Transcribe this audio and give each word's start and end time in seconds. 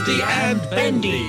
Waldy 0.00 0.22
and 0.22 0.60
Bendy. 0.70 1.28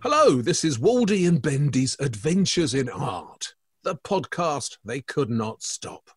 Hello, 0.00 0.42
this 0.42 0.64
is 0.64 0.80
Waldy 0.80 1.28
and 1.28 1.40
Bendy's 1.40 1.96
Adventures 2.00 2.74
in 2.74 2.88
Art, 2.88 3.54
the 3.84 3.94
podcast 3.94 4.78
they 4.84 5.00
could 5.00 5.30
not 5.30 5.62
stop. 5.62 6.10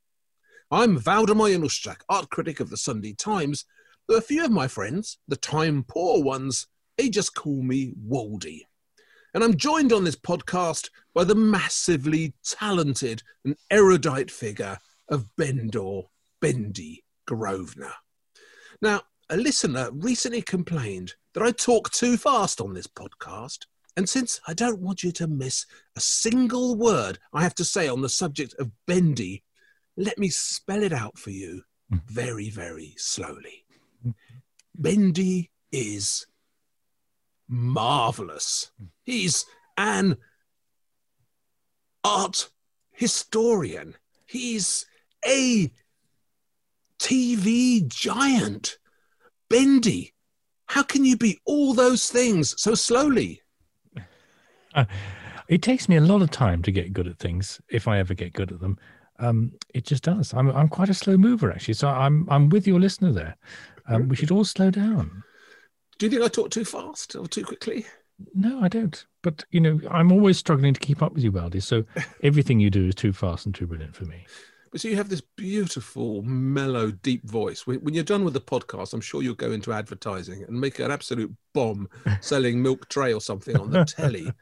I'm 0.71 0.97
Waldemar 0.97 1.49
Januszczak, 1.49 1.97
art 2.09 2.31
critic 2.31 2.61
of 2.61 2.71
the 2.71 2.77
Sunday 2.77 3.13
Times, 3.13 3.65
though 4.07 4.17
a 4.17 4.21
few 4.21 4.43
of 4.43 4.49
my 4.49 4.67
friends, 4.67 5.19
the 5.27 5.35
time 5.35 5.85
poor 5.87 6.23
ones, 6.23 6.65
they 6.97 7.09
just 7.09 7.35
call 7.35 7.61
me 7.61 7.93
Waldy. 8.03 8.61
And 9.35 9.43
I'm 9.43 9.55
joined 9.55 9.93
on 9.93 10.03
this 10.03 10.15
podcast 10.15 10.89
by 11.13 11.25
the 11.25 11.35
massively 11.35 12.33
talented 12.43 13.21
and 13.45 13.55
erudite 13.69 14.31
figure 14.31 14.79
of 15.09 15.29
Bendor 15.37 16.05
Bendy 16.41 17.03
Grosvenor. 17.27 17.93
Now, 18.81 19.01
a 19.29 19.37
listener 19.37 19.89
recently 19.91 20.41
complained 20.41 21.13
that 21.35 21.43
I 21.43 21.51
talk 21.51 21.91
too 21.91 22.17
fast 22.17 22.61
on 22.61 22.73
this 22.73 22.87
podcast. 22.87 23.65
And 23.97 24.09
since 24.09 24.41
I 24.47 24.53
don't 24.53 24.79
want 24.79 25.03
you 25.03 25.11
to 25.13 25.27
miss 25.27 25.65
a 25.95 25.99
single 25.99 26.75
word 26.75 27.19
I 27.33 27.43
have 27.43 27.55
to 27.55 27.65
say 27.65 27.87
on 27.87 28.01
the 28.01 28.09
subject 28.09 28.55
of 28.57 28.71
Bendy, 28.87 29.43
let 29.97 30.17
me 30.17 30.29
spell 30.29 30.81
it 30.81 30.91
out 30.91 31.17
for 31.17 31.29
you 31.29 31.61
mm. 31.93 32.01
very, 32.07 32.49
very 32.49 32.93
slowly. 32.97 33.65
Bendy 34.73 35.51
is 35.71 36.25
marvelous. 37.47 38.71
He's 39.03 39.45
an 39.77 40.17
art 42.03 42.49
historian. 42.91 43.95
He's 44.25 44.85
a 45.25 45.71
TV 46.99 47.85
giant. 47.87 48.77
Bendy, 49.49 50.14
how 50.67 50.83
can 50.83 51.05
you 51.05 51.17
be 51.17 51.39
all 51.45 51.73
those 51.73 52.09
things 52.09 52.59
so 52.61 52.75
slowly? 52.75 53.41
Uh, 54.73 54.85
it 55.47 55.61
takes 55.61 55.87
me 55.87 55.95
a 55.95 56.01
lot 56.01 56.21
of 56.21 56.31
time 56.31 56.61
to 56.63 56.71
get 56.71 56.93
good 56.93 57.07
at 57.07 57.19
things, 57.19 57.61
if 57.69 57.87
I 57.87 57.99
ever 57.99 58.13
get 58.13 58.33
good 58.33 58.51
at 58.51 58.59
them. 58.59 58.77
Um, 59.19 59.53
it 59.73 59.85
just 59.85 60.03
does. 60.03 60.33
I'm 60.33 60.49
I'm 60.49 60.67
quite 60.67 60.89
a 60.89 60.93
slow 60.93 61.17
mover 61.17 61.51
actually, 61.51 61.75
so 61.75 61.87
I'm 61.87 62.27
I'm 62.29 62.49
with 62.49 62.67
your 62.67 62.79
listener 62.79 63.13
there. 63.13 63.37
Um, 63.87 64.09
we 64.09 64.15
should 64.15 64.31
all 64.31 64.43
slow 64.43 64.71
down. 64.71 65.23
Do 65.97 66.05
you 66.05 66.09
think 66.09 66.23
I 66.23 66.27
talk 66.27 66.49
too 66.51 66.65
fast 66.65 67.15
or 67.15 67.27
too 67.27 67.45
quickly? 67.45 67.85
No, 68.33 68.61
I 68.61 68.67
don't. 68.67 69.05
But 69.21 69.45
you 69.51 69.61
know, 69.61 69.79
I'm 69.89 70.11
always 70.11 70.37
struggling 70.37 70.73
to 70.73 70.79
keep 70.79 71.01
up 71.01 71.13
with 71.13 71.23
you, 71.23 71.31
Waldy. 71.31 71.61
So 71.61 71.85
everything 72.23 72.59
you 72.59 72.69
do 72.69 72.87
is 72.87 72.95
too 72.95 73.13
fast 73.13 73.45
and 73.45 73.55
too 73.55 73.67
brilliant 73.67 73.95
for 73.95 74.05
me. 74.05 74.25
But 74.75 74.81
so 74.81 74.89
you 74.89 74.97
have 74.97 75.07
this 75.07 75.21
beautiful, 75.21 76.21
mellow, 76.23 76.91
deep 76.91 77.23
voice. 77.23 77.65
When 77.65 77.79
when 77.79 77.93
you're 77.93 78.03
done 78.03 78.25
with 78.25 78.33
the 78.33 78.41
podcast, 78.41 78.93
I'm 78.93 78.99
sure 78.99 79.23
you'll 79.23 79.33
go 79.33 79.53
into 79.53 79.71
advertising 79.71 80.43
and 80.43 80.59
make 80.59 80.79
an 80.79 80.91
absolute 80.91 81.33
bomb 81.53 81.87
selling 82.19 82.61
milk 82.61 82.89
tray 82.89 83.13
or 83.13 83.21
something 83.21 83.55
on 83.55 83.71
the 83.71 83.85
telly. 83.85 84.29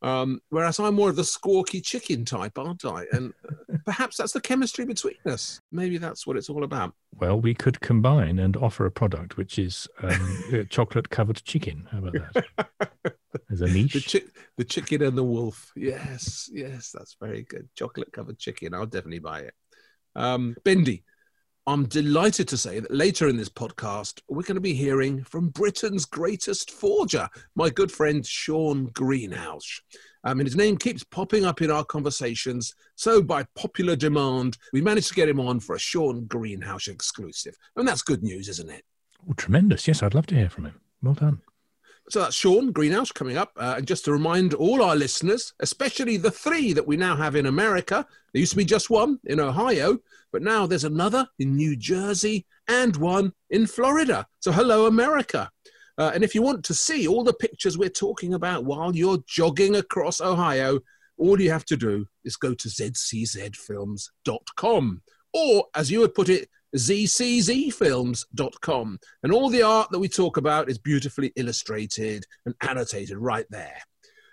Um, 0.00 0.40
whereas 0.50 0.78
I'm 0.78 0.94
more 0.94 1.08
of 1.08 1.16
the 1.16 1.22
squawky 1.22 1.82
chicken 1.82 2.26
type, 2.26 2.58
aren't 2.58 2.84
I? 2.84 3.06
And 3.12 3.32
uh, 3.48 3.76
perhaps 3.86 4.18
that's 4.18 4.32
the 4.32 4.40
chemistry 4.40 4.84
between 4.84 5.16
us. 5.24 5.60
Maybe 5.72 5.96
that's 5.96 6.26
what 6.26 6.36
it's 6.36 6.50
all 6.50 6.62
about. 6.62 6.92
Well, 7.18 7.40
we 7.40 7.54
could 7.54 7.80
combine 7.80 8.38
and 8.38 8.54
offer 8.54 8.84
a 8.84 8.90
product 8.90 9.38
which 9.38 9.58
is 9.58 9.88
um, 10.02 10.66
chocolate 10.68 11.08
covered 11.08 11.42
chicken. 11.44 11.88
How 11.90 11.98
about 11.98 12.34
that? 12.34 13.14
As 13.50 13.62
a 13.62 13.66
The, 13.66 14.00
chi- 14.00 14.28
the 14.58 14.64
chicken 14.64 15.02
and 15.02 15.16
the 15.16 15.24
wolf. 15.24 15.72
Yes, 15.74 16.50
yes, 16.52 16.90
that's 16.92 17.16
very 17.20 17.42
good. 17.42 17.68
Chocolate 17.74 18.12
covered 18.12 18.38
chicken. 18.38 18.74
I'll 18.74 18.86
definitely 18.86 19.20
buy 19.20 19.40
it. 19.40 19.54
Um, 20.16 20.56
Bendy, 20.64 21.04
I'm 21.66 21.86
delighted 21.86 22.46
to 22.48 22.58
say 22.58 22.80
that 22.80 22.90
later 22.90 23.26
in 23.28 23.38
this 23.38 23.48
podcast, 23.48 24.20
we're 24.28 24.42
going 24.42 24.56
to 24.56 24.60
be 24.60 24.74
hearing 24.74 25.24
from 25.24 25.48
Britain's 25.48 26.04
greatest 26.04 26.70
forger, 26.70 27.28
my 27.54 27.70
good 27.70 27.90
friend 27.90 28.24
Shaun 28.24 28.88
Greenhalgh. 28.90 29.80
Um, 30.24 30.40
and 30.40 30.46
his 30.46 30.56
name 30.56 30.76
keeps 30.76 31.04
popping 31.04 31.44
up 31.44 31.62
in 31.62 31.70
our 31.70 31.84
conversations. 31.84 32.74
So, 32.96 33.22
by 33.22 33.46
popular 33.54 33.96
demand, 33.96 34.58
we 34.72 34.82
managed 34.82 35.08
to 35.08 35.14
get 35.14 35.28
him 35.28 35.40
on 35.40 35.58
for 35.58 35.74
a 35.74 35.78
Shaun 35.78 36.26
Greenhalgh 36.26 36.88
exclusive. 36.88 37.54
And 37.76 37.88
that's 37.88 38.02
good 38.02 38.22
news, 38.22 38.48
isn't 38.48 38.70
it? 38.70 38.84
Oh, 39.28 39.32
tremendous. 39.34 39.88
Yes, 39.88 40.02
I'd 40.02 40.14
love 40.14 40.26
to 40.26 40.34
hear 40.34 40.50
from 40.50 40.66
him. 40.66 40.80
Well 41.02 41.14
done. 41.14 41.40
So 42.10 42.20
that's 42.20 42.36
Shaun 42.36 42.72
Greenhalgh 42.72 43.14
coming 43.14 43.38
up. 43.38 43.52
Uh, 43.56 43.74
and 43.78 43.86
just 43.86 44.04
to 44.04 44.12
remind 44.12 44.52
all 44.54 44.82
our 44.82 44.94
listeners, 44.94 45.54
especially 45.60 46.18
the 46.18 46.30
three 46.30 46.74
that 46.74 46.86
we 46.86 46.96
now 46.96 47.16
have 47.16 47.34
in 47.34 47.46
America, 47.46 48.06
there 48.32 48.40
used 48.40 48.52
to 48.52 48.58
be 48.58 48.64
just 48.64 48.90
one 48.90 49.18
in 49.24 49.40
Ohio, 49.40 49.98
but 50.32 50.42
now 50.42 50.66
there's 50.66 50.84
another 50.84 51.26
in 51.38 51.56
New 51.56 51.76
Jersey 51.76 52.46
and 52.68 52.94
one 52.96 53.32
in 53.50 53.66
Florida. 53.66 54.26
So 54.40 54.52
hello, 54.52 54.86
America. 54.86 55.50
Uh, 55.96 56.10
and 56.14 56.24
if 56.24 56.34
you 56.34 56.42
want 56.42 56.64
to 56.64 56.74
see 56.74 57.06
all 57.06 57.24
the 57.24 57.32
pictures 57.32 57.78
we're 57.78 57.88
talking 57.88 58.34
about 58.34 58.64
while 58.64 58.94
you're 58.94 59.24
jogging 59.26 59.76
across 59.76 60.20
Ohio, 60.20 60.80
all 61.16 61.40
you 61.40 61.50
have 61.50 61.64
to 61.66 61.76
do 61.76 62.06
is 62.24 62.34
go 62.36 62.52
to 62.54 62.68
zczfilms.com. 62.68 65.02
Or, 65.32 65.66
as 65.74 65.90
you 65.90 66.00
would 66.00 66.14
put 66.14 66.28
it, 66.28 66.50
zczfilms.com. 66.74 68.98
And 69.22 69.32
all 69.32 69.48
the 69.48 69.62
art 69.62 69.90
that 69.90 69.98
we 69.98 70.08
talk 70.08 70.36
about 70.36 70.68
is 70.68 70.78
beautifully 70.78 71.32
illustrated 71.36 72.24
and 72.46 72.54
annotated 72.62 73.18
right 73.18 73.46
there. 73.50 73.78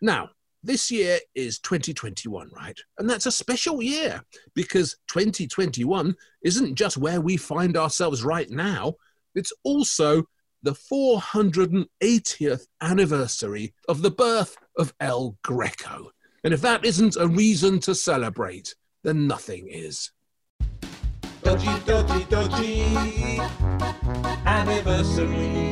Now, 0.02 0.30
this 0.64 0.92
year 0.92 1.20
is 1.34 1.60
2021, 1.60 2.50
right? 2.56 2.78
And 3.00 3.10
that's 3.10 3.26
a 3.26 3.32
special 3.32 3.82
year 3.82 4.22
because 4.54 4.98
2021 5.08 6.16
isn't 6.44 6.76
just 6.76 6.98
where 6.98 7.22
we 7.22 7.38
find 7.38 7.78
ourselves 7.78 8.24
right 8.24 8.50
now, 8.50 8.96
it's 9.34 9.54
also 9.64 10.26
the 10.64 10.74
480th 10.74 12.68
anniversary 12.82 13.74
of 13.88 14.02
the 14.02 14.12
birth 14.12 14.58
of 14.78 14.94
El 15.00 15.38
Greco. 15.44 16.12
And 16.44 16.54
if 16.54 16.62
that 16.62 16.86
isn't 16.86 17.16
a 17.16 17.28
reason 17.28 17.80
to 17.80 17.96
celebrate, 17.96 18.76
then 19.04 19.28
nothing 19.28 19.68
is. 19.68 20.12
Dodgy, 21.44 21.80
dodgy, 21.86 22.24
dodgy. 22.26 23.40
Anniversary. 24.46 25.72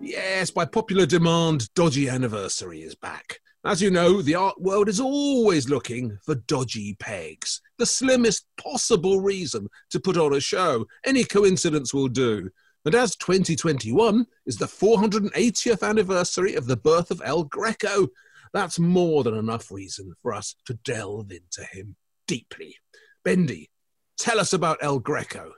Yes, 0.00 0.50
by 0.50 0.64
popular 0.64 1.06
demand, 1.06 1.72
Dodgy 1.74 2.08
Anniversary 2.08 2.82
is 2.82 2.94
back. 2.96 3.38
As 3.64 3.80
you 3.80 3.90
know, 3.90 4.22
the 4.22 4.34
art 4.34 4.60
world 4.60 4.88
is 4.88 4.98
always 4.98 5.68
looking 5.68 6.18
for 6.24 6.34
dodgy 6.34 6.96
pegs, 6.98 7.60
the 7.78 7.86
slimmest 7.86 8.46
possible 8.56 9.20
reason 9.20 9.68
to 9.90 10.00
put 10.00 10.16
on 10.16 10.32
a 10.32 10.40
show. 10.40 10.86
Any 11.04 11.24
coincidence 11.24 11.94
will 11.94 12.08
do. 12.08 12.50
And 12.84 12.94
as 12.94 13.14
2021 13.16 14.26
is 14.46 14.56
the 14.56 14.66
480th 14.66 15.86
anniversary 15.86 16.54
of 16.54 16.66
the 16.66 16.76
birth 16.76 17.10
of 17.10 17.22
El 17.24 17.44
Greco, 17.44 18.08
that's 18.52 18.78
more 18.78 19.22
than 19.22 19.36
enough 19.36 19.70
reason 19.70 20.14
for 20.20 20.32
us 20.32 20.56
to 20.66 20.74
delve 20.74 21.30
into 21.30 21.62
him 21.70 21.96
deeply. 22.26 22.76
Bendy, 23.22 23.68
tell 24.16 24.40
us 24.40 24.54
about 24.54 24.78
El 24.80 24.98
Greco. 24.98 25.52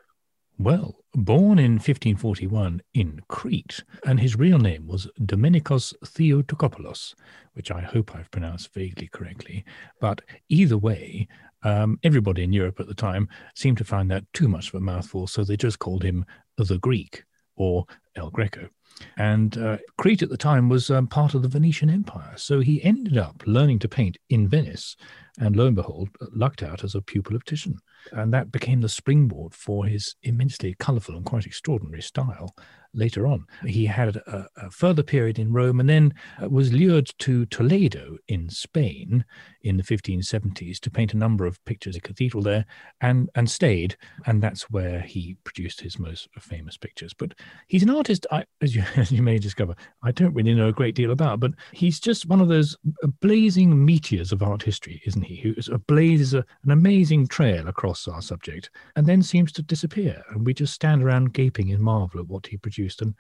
Well, 0.59 0.97
born 1.15 1.61
in 1.61 1.75
1541 1.75 2.83
in 2.95 3.21
Crete, 3.29 3.85
and 4.05 4.19
his 4.19 4.37
real 4.37 4.59
name 4.59 4.89
was 4.89 5.09
Domenikos 5.21 5.95
Theotokopoulos, 6.05 7.15
which 7.53 7.71
I 7.71 7.81
hope 7.81 8.15
I've 8.15 8.31
pronounced 8.33 8.75
vaguely 8.75 9.07
correctly. 9.07 9.65
But 10.01 10.23
either 10.49 10.77
way, 10.77 11.29
um, 11.63 12.01
everybody 12.03 12.43
in 12.43 12.53
Europe 12.53 12.81
at 12.81 12.89
the 12.89 12.95
time 12.95 13.29
seemed 13.55 13.79
to 13.79 13.85
find 13.85 14.11
that 14.11 14.25
too 14.33 14.49
much 14.49 14.69
of 14.69 14.75
a 14.75 14.81
mouthful, 14.81 15.29
so 15.29 15.45
they 15.45 15.57
just 15.57 15.79
called 15.79 16.03
him 16.03 16.25
the 16.57 16.79
Greek 16.79 17.25
or 17.55 17.85
El 18.17 18.31
Greco. 18.31 18.69
And 19.17 19.59
uh, 19.59 19.79
Crete 19.99 20.23
at 20.23 20.29
the 20.29 20.37
time 20.37 20.69
was 20.69 20.91
um, 20.91 21.07
part 21.07 21.35
of 21.35 21.43
the 21.43 21.49
Venetian 21.49 21.91
Empire, 21.91 22.35
so 22.37 22.61
he 22.61 22.83
ended 22.83 23.17
up 23.17 23.43
learning 23.47 23.79
to 23.81 23.89
paint 23.89 24.17
in 24.29 24.49
Venice, 24.49 24.97
and 25.39 25.57
lo 25.57 25.67
and 25.67 25.77
behold, 25.77 26.09
lucked 26.33 26.63
out 26.63 26.85
as 26.85 26.95
a 26.95 27.03
pupil 27.03 27.37
of 27.37 27.45
Titian. 27.45 27.79
And 28.11 28.33
that 28.33 28.51
became 28.51 28.81
the 28.81 28.89
springboard 28.89 29.55
for 29.55 29.87
his 29.87 30.17
immensely 30.23 30.75
colourful 30.79 31.17
and 31.17 31.25
quite 31.25 31.47
extraordinary 31.47 32.03
style 32.03 32.55
later 32.95 33.27
on. 33.27 33.47
He 33.67 33.87
had 33.87 34.17
a, 34.17 34.47
a 34.57 34.71
further 34.71 35.03
period 35.03 35.39
in 35.39 35.53
Rome 35.53 35.81
and 35.81 35.89
then 35.89 36.15
uh, 36.43 36.49
was 36.49 36.73
lured 36.73 37.11
to 37.21 37.47
Toledo 37.47 38.19
in 38.29 38.49
Spain 38.51 39.25
in 39.63 39.77
the 39.77 39.83
1570s 39.83 40.79
to 40.81 40.91
paint 40.91 41.15
a 41.15 41.19
number 41.19 41.47
of 41.47 41.65
pictures 41.65 41.97
of 41.97 42.03
cathedral 42.03 42.43
there 42.43 42.67
and, 43.01 43.31
and 43.35 43.51
stayed. 43.51 43.97
And 44.27 44.43
that's 44.43 44.71
where 44.71 45.01
he 45.01 45.37
produced 45.45 45.81
his 45.81 45.99
most 45.99 46.29
famous 46.39 46.77
pictures. 46.77 47.15
But 47.15 47.35
he's 47.69 47.83
an 47.83 47.91
artist, 47.91 48.27
I, 48.31 48.45
as, 48.61 48.75
you, 48.75 48.85
as 48.97 49.11
you 49.11 49.23
may 49.23 49.39
discover, 49.39 49.75
I 50.03 50.13
don't 50.13 50.35
really 50.35 50.55
know 50.55 50.69
a 50.69 50.73
great 50.73 50.95
deal 50.95 51.13
about, 51.13 51.41
but 51.41 51.53
he's 51.73 52.01
just 52.01 52.27
one 52.27 52.41
of 52.41 52.49
those 52.49 52.77
blazing 53.21 53.85
meteors 53.85 54.33
of 54.33 54.43
art 54.43 54.63
history, 54.63 55.01
isn't 55.07 55.23
he? 55.23 55.37
Who 55.37 55.55
blazes 55.87 56.35
a, 56.35 56.45
an 56.65 56.71
amazing 56.71 57.29
trail 57.29 57.69
across 57.69 57.92
our 58.09 58.23
subject 58.23 58.71
and 58.97 59.07
then 59.07 59.23
seems 59.23 59.53
to 59.53 59.63
disappear. 59.63 60.23
And 60.31 60.47
we 60.47 60.55
just 60.55 60.75
stand 60.75 61.03
around 61.03 61.33
gaping 61.35 61.69
in 61.69 61.83
marvel 61.83 62.21
at 62.21 62.29
what 62.29 62.47
he 62.47 62.57
produced 62.57 63.03
and, 63.03 63.15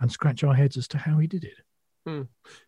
and 0.00 0.10
scratch 0.10 0.44
our 0.44 0.54
heads 0.54 0.76
as 0.76 0.88
to 0.88 0.98
how 0.98 1.18
he 1.18 1.26
did 1.26 1.44
it. 1.44 1.58
Hmm. 2.06 2.22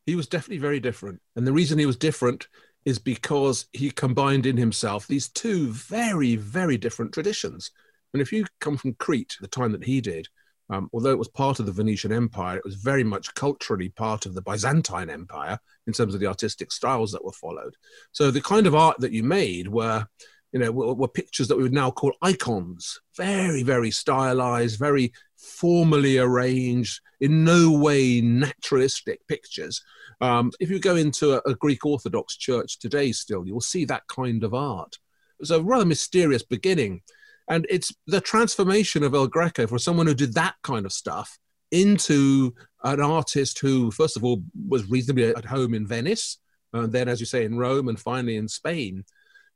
He 0.07 0.17
was 0.17 0.27
definitely 0.27 0.59
very 0.59 0.81
different. 0.81 1.21
And 1.37 1.47
the 1.47 1.53
reason 1.53 1.79
he 1.79 1.87
was 1.87 1.97
different 1.97 2.49
is 2.85 2.99
because 2.99 3.67
he 3.73 3.91
combined 3.91 4.47
in 4.47 4.57
himself 4.57 5.07
these 5.07 5.29
two 5.29 5.73
very, 5.73 6.37
very 6.37 6.79
different 6.79 7.13
traditions. 7.13 7.71
And 8.13 8.23
if 8.23 8.33
you 8.33 8.47
come 8.61 8.77
from 8.77 8.95
Crete, 8.95 9.37
the 9.41 9.49
time 9.49 9.73
that 9.73 9.85
he 9.85 10.01
did, 10.01 10.29
Um, 10.71 10.89
although 10.93 11.13
it 11.13 11.19
was 11.19 11.29
part 11.29 11.61
of 11.61 11.67
the 11.67 11.73
Venetian 11.73 12.13
Empire, 12.13 12.59
it 12.59 12.65
was 12.65 12.75
very 12.75 13.05
much 13.05 13.33
culturally 13.35 13.89
part 13.89 14.27
of 14.27 14.35
the 14.35 14.43
Byzantine 14.43 15.09
Empire 15.11 15.59
in 15.87 15.95
terms 15.95 16.15
of 16.15 16.21
the 16.21 16.27
artistic 16.27 16.73
styles 16.73 17.11
that 17.13 17.25
were 17.25 17.33
followed. 17.33 17.75
So 18.13 18.31
the 18.31 18.43
kind 18.43 18.67
of 18.67 18.75
art 18.75 18.99
that 19.01 19.13
you 19.13 19.23
made 19.23 19.67
were, 19.69 20.07
you 20.53 20.61
know, 20.61 20.73
were, 20.73 20.95
were 20.95 21.09
pictures 21.09 21.49
that 21.49 21.57
we 21.57 21.63
would 21.63 21.73
now 21.73 21.91
call 21.91 22.13
icons, 22.23 23.01
very, 23.17 23.63
very 23.63 23.91
stylized, 23.91 24.79
very 24.79 25.13
formally 25.37 26.19
arranged, 26.19 27.01
in 27.21 27.45
no 27.45 27.71
way 27.71 28.21
naturalistic 28.21 29.27
pictures. 29.29 29.83
Um, 30.21 30.53
if 30.61 30.71
you 30.71 30.79
go 30.79 30.97
into 30.97 31.35
a, 31.35 31.51
a 31.51 31.55
Greek 31.55 31.85
Orthodox 31.85 32.37
church 32.37 32.79
today, 32.79 33.13
still, 33.13 33.47
you'll 33.47 33.61
see 33.61 33.85
that 33.87 34.07
kind 34.09 34.43
of 34.45 34.55
art. 34.55 34.95
It 34.95 35.43
was 35.43 35.51
a 35.51 35.63
rather 35.63 35.85
mysterious 35.85 36.43
beginning. 36.43 37.03
And 37.49 37.67
it's 37.71 37.95
the 38.07 38.21
transformation 38.21 39.03
of 39.03 39.15
El 39.15 39.27
Greco 39.27 39.67
for 39.67 39.79
someone 39.79 40.07
who 40.07 40.15
did 40.15 40.35
that 40.35 40.57
kind 40.63 40.85
of 40.85 40.93
stuff 40.93 41.39
into 41.71 42.55
an 42.85 43.01
artist 43.01 43.59
who, 43.59 43.91
first 43.91 44.17
of 44.17 44.25
all, 44.25 44.43
was 44.69 44.91
reasonably 44.91 45.29
at 45.29 45.45
home 45.45 45.75
in 45.75 45.87
Venice, 45.87 46.39
and 46.73 46.93
then, 46.93 47.09
as 47.09 47.21
you 47.21 47.27
say, 47.27 47.45
in 47.45 47.59
Rome, 47.59 47.89
and 47.89 47.99
finally 47.99 48.37
in 48.37 48.49
Spain, 48.49 49.05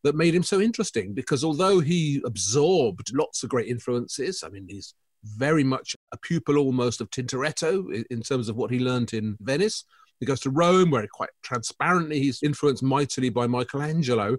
that 0.03 0.15
made 0.15 0.35
him 0.35 0.43
so 0.43 0.61
interesting. 0.61 1.15
Because 1.15 1.45
although 1.45 1.81
he 1.81 2.23
absorbed 2.25 3.15
lots 3.15 3.43
of 3.43 3.51
great 3.51 3.69
influences, 3.69 4.43
I 4.45 4.49
mean, 4.49 4.67
he's 4.69 4.95
very 5.25 5.65
much 5.65 5.97
a 6.13 6.17
pupil 6.19 6.59
almost 6.59 7.01
of 7.01 7.11
Tintoretto 7.11 8.05
in 8.11 8.23
terms 8.23 8.49
of 8.49 8.57
what 8.57 8.71
he 8.71 8.79
learned 8.79 9.13
in 9.13 9.37
Venice. 9.41 9.85
He 10.21 10.27
goes 10.27 10.41
to 10.41 10.51
Rome, 10.51 10.91
where 10.91 11.07
quite 11.13 11.31
transparently 11.43 12.21
he's 12.21 12.43
influenced 12.43 12.83
mightily 12.83 13.29
by 13.29 13.47
Michelangelo 13.47 14.39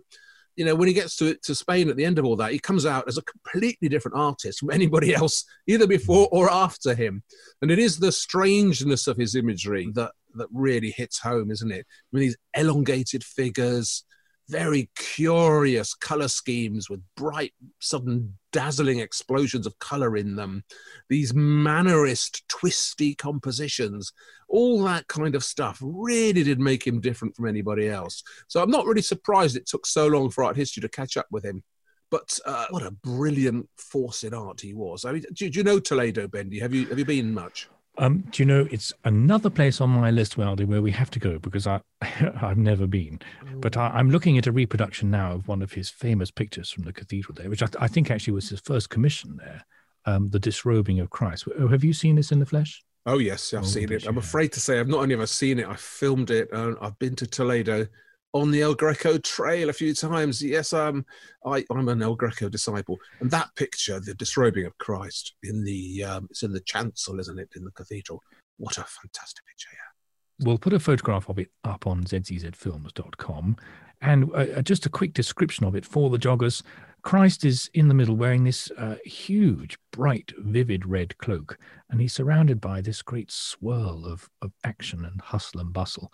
you 0.56 0.66
know, 0.66 0.76
when 0.76 0.88
he 0.88 0.94
gets 0.94 1.16
to 1.18 1.36
to 1.44 1.56
Spain 1.56 1.90
at 1.90 1.96
the 1.96 2.06
end 2.06 2.20
of 2.20 2.26
all 2.26 2.36
that, 2.36 2.52
he 2.52 2.60
comes 2.60 2.86
out 2.86 3.08
as 3.08 3.18
a 3.18 3.24
completely 3.24 3.90
different 3.90 4.18
artist 4.18 4.60
from 4.60 4.72
anybody 4.72 5.14
else, 5.16 5.46
either 5.68 5.88
before 5.88 6.28
or 6.32 6.52
after 6.52 6.94
him. 6.94 7.24
And 7.62 7.72
it 7.72 7.80
is 7.80 7.98
the 7.98 8.12
strangeness 8.12 9.08
of 9.08 9.18
his 9.18 9.36
imagery 9.36 9.90
that 9.94 10.12
that 10.36 10.48
really 10.52 10.92
hits 10.92 11.20
home, 11.20 11.52
isn't 11.52 11.72
it? 11.72 11.86
I 11.90 12.16
mean, 12.16 12.22
these 12.22 12.38
elongated 12.56 13.24
figures, 13.24 14.04
very 14.50 14.90
curious 14.96 15.94
color 15.94 16.28
schemes 16.28 16.90
with 16.90 17.02
bright, 17.16 17.54
sudden, 17.80 18.38
dazzling 18.52 19.00
explosions 19.00 19.66
of 19.66 19.78
color 19.80 20.16
in 20.18 20.36
them, 20.36 20.64
these 21.10 21.34
mannerist, 21.34 22.42
twisty 22.48 23.16
compositions, 23.16 24.12
all 24.48 24.84
that 24.84 25.08
kind 25.08 25.36
of 25.36 25.44
stuff 25.44 25.80
really 25.82 26.44
did 26.44 26.60
make 26.60 26.86
him 26.86 27.02
different 27.02 27.36
from 27.36 27.48
anybody 27.48 27.90
else. 27.90 28.24
So 28.48 28.62
I'm 28.62 28.72
not 28.72 28.86
really 28.86 29.02
surprised 29.02 29.56
it 29.56 29.66
took 29.66 29.86
so 29.86 30.08
long 30.08 30.30
for 30.30 30.44
art 30.44 30.56
history 30.56 30.82
to 30.82 30.90
catch 30.90 31.18
up 31.18 31.28
with 31.32 31.44
him. 31.44 31.64
But 32.12 32.38
uh, 32.46 32.68
what 32.70 32.84
a 32.84 32.92
brilliant 32.92 33.68
force 33.76 34.24
in 34.24 34.36
art 34.36 34.62
he 34.62 34.76
was. 34.76 35.04
I 35.04 35.14
mean, 35.14 35.24
do, 35.34 35.50
do 35.50 35.58
you 35.58 35.64
know 35.64 35.80
Toledo, 35.80 36.28
Bendy? 36.28 36.60
Have 36.60 36.72
you 36.72 36.86
have 36.86 37.00
you 37.00 37.06
been 37.06 37.34
much? 37.34 37.68
Um, 38.00 38.24
do 38.32 38.42
you 38.42 38.48
know 38.48 38.68
it's 38.72 38.92
another 39.04 39.52
place 39.52 39.80
on 39.80 39.90
my 39.92 40.10
list, 40.10 40.36
Waldy, 40.36 40.66
where 40.66 40.82
we 40.82 40.92
have 40.92 41.12
to 41.12 41.20
go 41.20 41.38
because 41.38 41.68
I 41.68 41.82
I've 42.42 42.58
never 42.58 42.88
been, 42.88 43.20
but 43.58 43.78
I, 43.78 44.00
am 44.00 44.10
looking 44.10 44.38
at 44.38 44.48
a 44.48 44.52
reproduction 44.52 45.12
now 45.12 45.34
of 45.34 45.48
one 45.48 45.62
of 45.62 45.74
his 45.74 45.90
famous 45.90 46.32
pictures 46.32 46.72
from 46.72 46.84
the 46.84 46.94
cathedral 46.94 47.36
there, 47.36 47.50
which 47.50 47.62
I, 47.62 47.68
I 47.80 47.88
think 47.88 48.10
actually 48.10 48.34
was 48.34 48.50
his 48.50 48.62
first 48.62 48.90
commission 48.90 49.38
there, 49.38 49.64
um, 50.06 50.30
the 50.30 50.40
disrobing 50.40 51.00
of 51.00 51.12
Christ. 51.12 51.48
Oh, 51.60 51.68
have 51.68 51.84
you 51.84 51.94
seen 51.94 52.16
this 52.16 52.32
in 52.32 52.40
the 52.40 52.46
flesh? 52.48 52.84
Oh 53.06 53.20
yes, 53.20 53.54
I've 53.54 53.64
oh, 53.64 53.68
seen 53.68 53.92
it. 53.92 54.08
I'm 54.08 54.18
afraid 54.18 54.54
to 54.54 54.60
say 54.60 54.80
I've 54.80 54.88
not 54.88 55.02
only 55.02 55.14
ever 55.14 55.28
seen 55.28 55.60
it, 55.60 55.68
I 55.68 55.76
filmed 55.76 56.32
it. 56.32 56.50
Uh, 56.52 56.74
I've 56.82 56.98
been 56.98 57.16
to 57.18 57.28
Toledo 57.28 57.86
on 58.34 58.52
the 58.52 58.62
El 58.62 58.74
Greco 58.74 59.18
trail 59.20 59.70
a 59.70 59.74
few 59.74 59.94
times. 59.94 60.42
Yes, 60.42 60.74
um, 60.74 61.06
I, 61.46 61.64
I'm 61.70 61.88
an 61.88 62.02
El 62.02 62.16
Greco 62.16 62.50
disciple, 62.50 62.98
and 63.20 63.32
that 63.32 63.56
picture, 63.56 64.00
the 64.00 64.16
disrobing 64.16 64.66
of 64.66 64.78
Christ 64.80 65.36
in 65.44 65.64
the, 65.64 66.04
um, 66.04 66.28
it's 66.30 66.44
in 66.44 66.52
the 66.52 66.62
chancel, 66.62 67.20
isn't 67.20 67.40
it, 67.40 67.50
in 67.56 67.64
the 67.64 67.72
cathedral? 67.72 68.22
What 68.58 68.78
a 68.78 68.84
fantastic 68.84 69.46
picture! 69.46 69.70
Yeah. 69.72 70.46
We'll 70.46 70.58
put 70.58 70.74
a 70.74 70.80
photograph 70.80 71.30
of 71.30 71.40
it 71.40 71.50
up 71.64 71.86
on 71.86 72.04
zczfilms.com, 72.04 73.58
and 74.02 74.36
uh, 74.36 74.62
just 74.64 74.86
a 74.86 74.90
quick 74.90 75.14
description 75.14 75.66
of 75.66 75.76
it 75.76 75.86
for 75.86 76.10
the 76.10 76.18
joggers. 76.18 76.64
Christ 77.04 77.44
is 77.44 77.70
in 77.74 77.90
the 77.90 77.94
middle 77.94 78.16
wearing 78.16 78.46
this 78.46 78.72
uh, 78.78 78.96
huge, 79.04 79.78
bright, 79.92 80.32
vivid 80.38 80.86
red 80.86 81.18
cloak, 81.18 81.58
and 81.90 82.00
he's 82.00 82.14
surrounded 82.14 82.62
by 82.62 82.80
this 82.80 83.02
great 83.02 83.30
swirl 83.30 84.06
of, 84.06 84.30
of 84.42 84.54
action 84.64 85.04
and 85.04 85.20
hustle 85.20 85.60
and 85.60 85.74
bustle. 85.74 86.12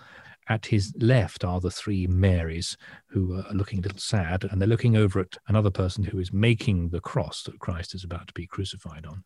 At 0.49 0.65
his 0.65 0.93
left 0.97 1.45
are 1.45 1.59
the 1.59 1.69
three 1.69 2.07
Marys 2.07 2.75
who 3.07 3.35
are 3.35 3.53
looking 3.53 3.79
a 3.79 3.81
little 3.83 3.99
sad, 3.99 4.43
and 4.43 4.59
they're 4.59 4.67
looking 4.67 4.97
over 4.97 5.19
at 5.19 5.37
another 5.47 5.69
person 5.69 6.03
who 6.03 6.17
is 6.17 6.33
making 6.33 6.89
the 6.89 6.99
cross 6.99 7.43
that 7.43 7.59
Christ 7.59 7.93
is 7.93 8.03
about 8.03 8.27
to 8.27 8.33
be 8.33 8.47
crucified 8.47 9.05
on. 9.05 9.23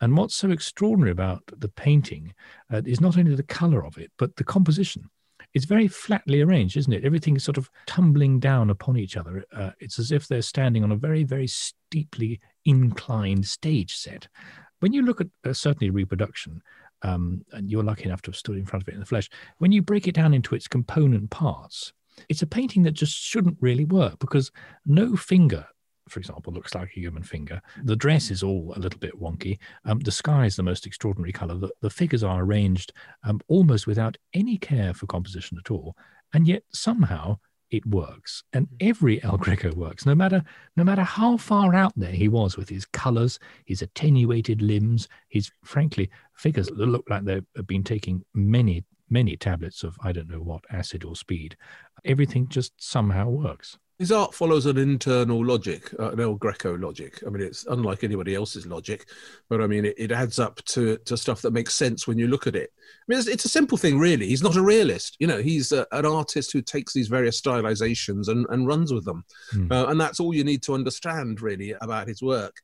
And 0.00 0.16
what's 0.16 0.34
so 0.34 0.50
extraordinary 0.50 1.12
about 1.12 1.42
the 1.56 1.68
painting 1.68 2.34
uh, 2.72 2.82
is 2.84 3.00
not 3.00 3.16
only 3.16 3.36
the 3.36 3.44
color 3.44 3.84
of 3.84 3.96
it, 3.96 4.10
but 4.18 4.34
the 4.36 4.44
composition. 4.44 5.08
It's 5.54 5.64
very 5.64 5.88
flatly 5.88 6.42
arranged, 6.42 6.76
isn't 6.76 6.92
it? 6.92 7.04
Everything 7.04 7.36
is 7.36 7.44
sort 7.44 7.58
of 7.58 7.70
tumbling 7.86 8.40
down 8.40 8.68
upon 8.68 8.96
each 8.96 9.16
other. 9.16 9.44
Uh, 9.54 9.70
it's 9.78 9.98
as 9.98 10.10
if 10.10 10.26
they're 10.26 10.42
standing 10.42 10.82
on 10.82 10.92
a 10.92 10.96
very, 10.96 11.22
very 11.22 11.46
steeply 11.46 12.40
inclined 12.64 13.46
stage 13.46 13.96
set. 13.96 14.28
When 14.80 14.92
you 14.92 15.02
look 15.02 15.20
at 15.20 15.28
uh, 15.46 15.52
certainly 15.52 15.90
reproduction, 15.90 16.60
um, 17.02 17.42
and 17.52 17.70
you're 17.70 17.84
lucky 17.84 18.04
enough 18.04 18.22
to 18.22 18.30
have 18.30 18.36
stood 18.36 18.56
in 18.56 18.66
front 18.66 18.82
of 18.82 18.88
it 18.88 18.94
in 18.94 19.00
the 19.00 19.06
flesh, 19.06 19.28
when 19.58 19.72
you 19.72 19.82
break 19.82 20.08
it 20.08 20.14
down 20.14 20.34
into 20.34 20.54
its 20.54 20.68
component 20.68 21.30
parts, 21.30 21.92
it's 22.28 22.42
a 22.42 22.46
painting 22.46 22.82
that 22.84 22.92
just 22.92 23.14
shouldn't 23.14 23.58
really 23.60 23.84
work 23.84 24.18
because 24.18 24.50
no 24.86 25.16
finger, 25.16 25.66
for 26.08 26.18
example, 26.20 26.52
looks 26.52 26.74
like 26.74 26.88
a 26.88 27.00
human 27.00 27.22
finger. 27.22 27.60
The 27.84 27.96
dress 27.96 28.30
is 28.30 28.42
all 28.42 28.72
a 28.76 28.80
little 28.80 29.00
bit 29.00 29.20
wonky. 29.20 29.58
Um, 29.84 30.00
the 30.00 30.10
sky 30.10 30.46
is 30.46 30.56
the 30.56 30.62
most 30.62 30.86
extraordinary 30.86 31.32
color. 31.32 31.54
The, 31.56 31.70
the 31.82 31.90
figures 31.90 32.22
are 32.22 32.42
arranged 32.42 32.92
um, 33.24 33.40
almost 33.48 33.86
without 33.86 34.16
any 34.32 34.56
care 34.56 34.94
for 34.94 35.06
composition 35.06 35.58
at 35.58 35.70
all. 35.70 35.96
And 36.32 36.48
yet 36.48 36.62
somehow 36.72 37.38
it 37.70 37.84
works. 37.86 38.42
And 38.52 38.66
mm. 38.68 38.88
every 38.88 39.22
el 39.22 39.36
greco 39.36 39.72
works. 39.74 40.06
No 40.06 40.14
matter 40.14 40.42
no 40.76 40.84
matter 40.84 41.02
how 41.02 41.36
far 41.36 41.74
out 41.74 41.92
there 41.96 42.12
he 42.12 42.28
was 42.28 42.56
with 42.56 42.68
his 42.68 42.84
colors 42.84 43.38
his 43.64 43.82
attenuated 43.82 44.62
limbs 44.62 45.08
his 45.28 45.50
frankly 45.64 46.10
figures 46.34 46.66
that 46.66 46.76
look 46.78 47.04
like 47.08 47.24
they've 47.24 47.44
been 47.66 47.84
taking 47.84 48.24
many 48.34 48.84
many 49.08 49.36
tablets 49.36 49.82
of 49.82 49.96
i 50.02 50.12
don't 50.12 50.28
know 50.28 50.40
what 50.40 50.64
acid 50.70 51.04
or 51.04 51.14
speed 51.14 51.56
everything 52.04 52.48
just 52.48 52.72
somehow 52.78 53.28
works 53.28 53.78
his 53.98 54.12
art 54.12 54.34
follows 54.34 54.66
an 54.66 54.76
internal 54.76 55.42
logic, 55.44 55.90
uh, 55.98 56.10
an 56.10 56.20
El 56.20 56.34
Greco 56.34 56.76
logic. 56.76 57.22
I 57.26 57.30
mean, 57.30 57.42
it's 57.42 57.64
unlike 57.66 58.04
anybody 58.04 58.34
else's 58.34 58.66
logic, 58.66 59.08
but 59.48 59.62
I 59.62 59.66
mean, 59.66 59.86
it, 59.86 59.94
it, 59.96 60.12
adds 60.12 60.38
up 60.38 60.62
to, 60.66 60.98
to 60.98 61.16
stuff 61.16 61.40
that 61.42 61.52
makes 61.52 61.74
sense 61.74 62.06
when 62.06 62.18
you 62.18 62.28
look 62.28 62.46
at 62.46 62.56
it. 62.56 62.70
I 62.76 63.04
mean, 63.08 63.18
it's, 63.18 63.28
it's 63.28 63.46
a 63.46 63.50
simple 63.50 63.78
thing, 63.78 63.98
really. 63.98 64.26
He's 64.26 64.42
not 64.42 64.56
a 64.56 64.62
realist. 64.62 65.16
You 65.18 65.26
know, 65.26 65.38
he's 65.38 65.72
a, 65.72 65.86
an 65.92 66.04
artist 66.04 66.52
who 66.52 66.60
takes 66.60 66.92
these 66.92 67.08
various 67.08 67.40
stylizations 67.40 68.28
and, 68.28 68.46
and 68.50 68.66
runs 68.66 68.92
with 68.92 69.06
them. 69.06 69.24
Mm. 69.54 69.72
Uh, 69.72 69.86
and 69.88 69.98
that's 69.98 70.20
all 70.20 70.34
you 70.34 70.44
need 70.44 70.62
to 70.64 70.74
understand, 70.74 71.40
really, 71.40 71.74
about 71.80 72.08
his 72.08 72.20
work. 72.20 72.56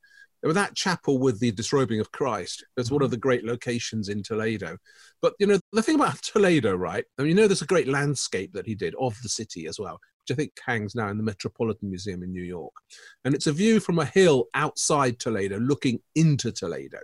With 0.43 0.55
that 0.55 0.75
chapel 0.75 1.19
with 1.19 1.39
the 1.39 1.51
disrobing 1.51 2.01
of 2.01 2.11
Christ, 2.11 2.65
it's 2.77 2.91
one 2.91 3.01
of 3.01 3.11
the 3.11 3.17
great 3.17 3.45
locations 3.45 4.09
in 4.09 4.21
Toledo. 4.21 4.77
But, 5.21 5.33
you 5.39 5.47
know, 5.47 5.57
the 5.71 5.81
thing 5.81 5.95
about 5.95 6.21
Toledo, 6.21 6.75
right? 6.75 7.05
I 7.17 7.23
mean, 7.23 7.29
you 7.29 7.35
know, 7.35 7.47
there's 7.47 7.61
a 7.63 7.67
great 7.67 7.87
landscape 7.87 8.53
that 8.53 8.67
he 8.67 8.75
did 8.75 8.93
of 8.99 9.15
the 9.23 9.29
city 9.29 9.65
as 9.67 9.79
well 9.79 9.99
which 10.23 10.35
I 10.35 10.37
think 10.37 10.53
hangs 10.65 10.95
now 10.95 11.09
in 11.09 11.17
the 11.17 11.23
Metropolitan 11.23 11.89
Museum 11.89 12.23
in 12.23 12.31
New 12.31 12.43
York. 12.43 12.73
And 13.25 13.35
it's 13.35 13.47
a 13.47 13.51
view 13.51 13.79
from 13.79 13.99
a 13.99 14.05
hill 14.05 14.47
outside 14.53 15.19
Toledo 15.19 15.59
looking 15.59 15.99
into 16.15 16.51
Toledo. 16.51 16.99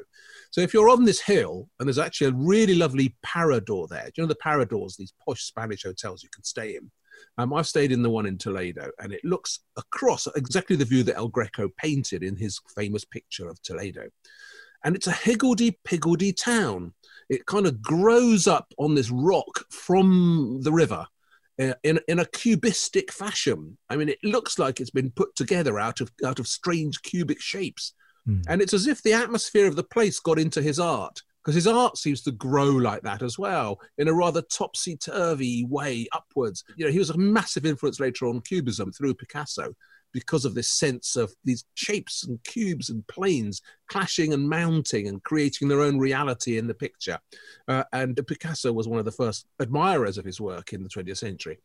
So 0.51 0.61
if 0.61 0.73
you're 0.73 0.89
on 0.89 1.05
this 1.05 1.19
hill, 1.19 1.69
and 1.79 1.87
there's 1.87 1.99
actually 1.99 2.27
a 2.27 2.33
really 2.33 2.75
lovely 2.75 3.15
parador 3.23 3.87
there, 3.87 4.05
do 4.05 4.11
you 4.15 4.23
know 4.23 4.27
the 4.27 4.35
paradors, 4.35 4.95
these 4.95 5.13
posh 5.25 5.43
Spanish 5.43 5.83
hotels 5.83 6.23
you 6.23 6.29
can 6.33 6.43
stay 6.43 6.75
in? 6.75 6.89
Um, 7.37 7.53
I've 7.53 7.67
stayed 7.67 7.91
in 7.91 8.01
the 8.01 8.09
one 8.09 8.25
in 8.25 8.37
Toledo, 8.37 8.89
and 8.99 9.11
it 9.11 9.23
looks 9.25 9.59
across 9.75 10.27
exactly 10.35 10.77
the 10.77 10.85
view 10.85 11.03
that 11.03 11.17
El 11.17 11.27
Greco 11.27 11.69
painted 11.77 12.23
in 12.23 12.37
his 12.37 12.61
famous 12.75 13.03
picture 13.03 13.49
of 13.49 13.61
Toledo. 13.61 14.07
And 14.85 14.95
it's 14.95 15.07
a 15.07 15.11
higgledy-piggledy 15.11 16.31
town. 16.31 16.93
It 17.29 17.45
kind 17.45 17.67
of 17.67 17.81
grows 17.81 18.47
up 18.47 18.73
on 18.77 18.95
this 18.95 19.11
rock 19.11 19.65
from 19.69 20.61
the 20.61 20.71
river 20.71 21.05
in, 21.83 21.99
in 22.07 22.19
a 22.19 22.25
cubistic 22.25 23.11
fashion. 23.11 23.77
I 23.89 23.97
mean, 23.97 24.09
it 24.09 24.19
looks 24.23 24.57
like 24.57 24.79
it's 24.79 24.89
been 24.89 25.11
put 25.11 25.35
together 25.35 25.77
out 25.79 26.01
of, 26.01 26.09
out 26.25 26.39
of 26.39 26.47
strange 26.47 27.01
cubic 27.01 27.41
shapes. 27.41 27.93
Mm. 28.27 28.43
And 28.47 28.61
it's 28.61 28.73
as 28.73 28.87
if 28.87 29.03
the 29.03 29.13
atmosphere 29.13 29.67
of 29.67 29.75
the 29.75 29.83
place 29.83 30.19
got 30.19 30.39
into 30.39 30.61
his 30.61 30.79
art, 30.79 31.21
because 31.43 31.55
his 31.55 31.67
art 31.67 31.97
seems 31.97 32.21
to 32.23 32.31
grow 32.31 32.69
like 32.69 33.01
that 33.03 33.21
as 33.21 33.37
well, 33.37 33.79
in 33.97 34.07
a 34.07 34.13
rather 34.13 34.41
topsy 34.41 34.95
turvy 34.95 35.65
way 35.65 36.07
upwards. 36.13 36.63
You 36.77 36.85
know, 36.85 36.91
he 36.91 36.99
was 36.99 37.09
a 37.09 37.17
massive 37.17 37.65
influence 37.65 37.99
later 37.99 38.27
on 38.27 38.41
Cubism 38.41 38.91
through 38.91 39.15
Picasso. 39.15 39.73
Because 40.13 40.45
of 40.45 40.55
this 40.55 40.71
sense 40.71 41.15
of 41.15 41.33
these 41.43 41.65
shapes 41.75 42.23
and 42.25 42.43
cubes 42.43 42.89
and 42.89 43.05
planes 43.07 43.61
clashing 43.89 44.33
and 44.33 44.47
mounting 44.47 45.07
and 45.07 45.23
creating 45.23 45.67
their 45.67 45.81
own 45.81 45.97
reality 45.97 46.57
in 46.57 46.67
the 46.67 46.73
picture. 46.73 47.19
Uh, 47.67 47.83
and 47.91 48.15
Picasso 48.27 48.71
was 48.71 48.87
one 48.87 48.99
of 48.99 49.05
the 49.05 49.11
first 49.11 49.47
admirers 49.59 50.17
of 50.17 50.25
his 50.25 50.39
work 50.39 50.73
in 50.73 50.83
the 50.83 50.89
20th 50.89 51.17
century. 51.17 51.57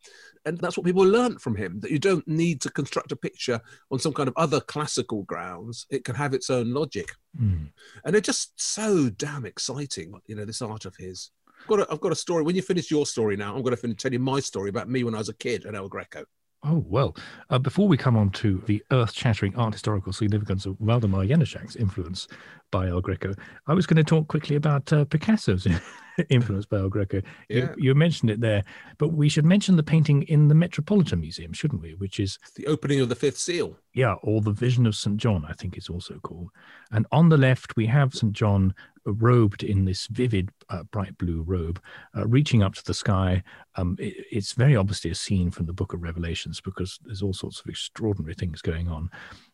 And 0.45 0.57
that's 0.57 0.77
what 0.77 0.85
people 0.85 1.05
learnt 1.05 1.39
from 1.39 1.55
him 1.55 1.79
that 1.81 1.91
you 1.91 1.99
don't 1.99 2.27
need 2.27 2.61
to 2.61 2.71
construct 2.71 3.11
a 3.11 3.15
picture 3.15 3.61
on 3.91 3.99
some 3.99 4.13
kind 4.13 4.27
of 4.27 4.33
other 4.37 4.59
classical 4.59 5.23
grounds, 5.23 5.85
it 5.89 6.03
can 6.03 6.15
have 6.15 6.33
its 6.33 6.49
own 6.49 6.73
logic. 6.73 7.11
Mm. 7.39 7.69
And 8.03 8.13
they're 8.13 8.21
just 8.21 8.59
so 8.59 9.09
damn 9.09 9.45
exciting, 9.45 10.13
you 10.27 10.35
know, 10.35 10.45
this 10.45 10.61
art 10.61 10.85
of 10.85 10.95
his. 10.95 11.31
I've 11.61 11.67
got, 11.67 11.79
a, 11.79 11.87
I've 11.91 12.01
got 12.01 12.11
a 12.11 12.15
story. 12.15 12.43
When 12.43 12.55
you 12.55 12.61
finish 12.61 12.91
your 12.91 13.05
story 13.05 13.37
now, 13.37 13.55
I'm 13.55 13.61
going 13.61 13.75
to 13.75 13.81
finish, 13.81 13.97
tell 13.97 14.13
you 14.13 14.19
my 14.19 14.39
story 14.39 14.69
about 14.69 14.89
me 14.89 15.03
when 15.03 15.15
I 15.15 15.19
was 15.19 15.29
a 15.29 15.33
kid 15.33 15.65
at 15.65 15.75
El 15.75 15.87
Greco. 15.87 16.25
Oh, 16.67 16.83
well, 16.89 17.15
uh, 17.51 17.59
before 17.59 17.87
we 17.87 17.95
come 17.95 18.17
on 18.17 18.31
to 18.31 18.63
the 18.65 18.83
earth 18.91 19.13
shattering 19.13 19.55
art 19.55 19.73
historical 19.73 20.11
significance 20.11 20.65
of 20.65 20.75
Waldemar 20.79 21.23
Januszczak's 21.27 21.75
influence 21.75 22.27
by 22.71 22.87
El 22.87 23.01
Greco, 23.01 23.33
I 23.67 23.73
was 23.75 23.85
going 23.85 23.97
to 23.97 24.03
talk 24.03 24.27
quickly 24.27 24.55
about 24.55 24.91
uh, 24.91 25.05
Picasso's 25.05 25.67
influence 26.29 26.65
by 26.65 26.77
El 26.77 26.89
Greco. 26.89 27.21
Yeah. 27.49 27.57
You, 27.57 27.75
you 27.77 27.95
mentioned 27.95 28.31
it 28.31 28.41
there, 28.41 28.63
but 28.97 29.09
we 29.09 29.29
should 29.29 29.45
mention 29.45 29.75
the 29.75 29.83
painting 29.83 30.23
in 30.23 30.47
the 30.47 30.55
Metropolitan 30.55 31.19
Museum, 31.19 31.53
shouldn't 31.53 31.83
we? 31.83 31.93
Which 31.93 32.19
is, 32.19 32.39
The 32.55 32.65
opening 32.65 32.99
of 32.99 33.09
the 33.09 33.15
fifth 33.15 33.37
seal. 33.37 33.77
yeah, 33.93 34.15
or 34.23 34.41
the 34.41 34.51
Vision 34.51 34.87
of 34.87 34.95
St. 34.95 35.17
John, 35.17 35.45
I 35.47 35.53
think 35.53 35.77
it's 35.77 35.89
also 35.89 36.19
called. 36.23 36.49
And 36.91 37.05
on 37.11 37.29
the 37.29 37.37
left, 37.37 37.75
we 37.75 37.85
have 37.85 38.15
St. 38.15 38.33
John 38.33 38.73
robed 39.05 39.63
in 39.63 39.85
this 39.85 40.07
vivid 40.07 40.49
uh, 40.69 40.83
bright 40.83 41.17
blue 41.17 41.43
robe, 41.43 41.81
uh, 42.17 42.27
reaching 42.27 42.63
up 42.63 42.73
to 42.75 42.83
the 42.83 42.93
sky. 42.93 43.43
Um, 43.75 43.95
it- 43.99 44.25
it's 44.31 44.53
very 44.53 44.75
obviously 44.75 45.11
a 45.11 45.15
scene 45.15 45.51
from 45.51 45.65
the 45.65 45.73
book 45.73 45.93
of 45.93 46.01
Revelations 46.01 46.59
because 46.61 46.99
there's 47.03 47.21
all 47.21 47.33
sorts 47.33 47.59
of 47.59 47.67
extraordinary 47.67 48.33
things 48.33 48.61
going 48.61 48.87
on. 48.87 49.09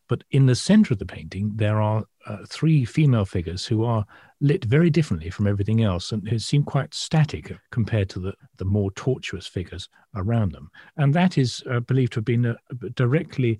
But 0.08 0.24
in 0.30 0.46
the 0.46 0.54
center 0.54 0.92
of 0.92 0.98
the 0.98 1.06
painting, 1.06 1.52
there 1.54 1.80
are 1.80 2.04
uh, 2.26 2.38
three 2.48 2.84
female 2.84 3.24
figures 3.24 3.64
who 3.66 3.84
are 3.84 4.04
lit 4.40 4.64
very 4.64 4.90
differently 4.90 5.30
from 5.30 5.46
everything 5.46 5.82
else 5.82 6.12
and 6.12 6.28
who 6.28 6.38
seem 6.38 6.64
quite 6.64 6.92
static 6.92 7.56
compared 7.70 8.08
to 8.10 8.20
the, 8.20 8.34
the 8.56 8.64
more 8.64 8.90
tortuous 8.92 9.46
figures 9.46 9.88
around 10.14 10.52
them. 10.52 10.70
And 10.96 11.14
that 11.14 11.38
is 11.38 11.62
uh, 11.70 11.80
believed 11.80 12.12
to 12.14 12.18
have 12.18 12.24
been 12.24 12.46
uh, 12.46 12.56
directly 12.94 13.58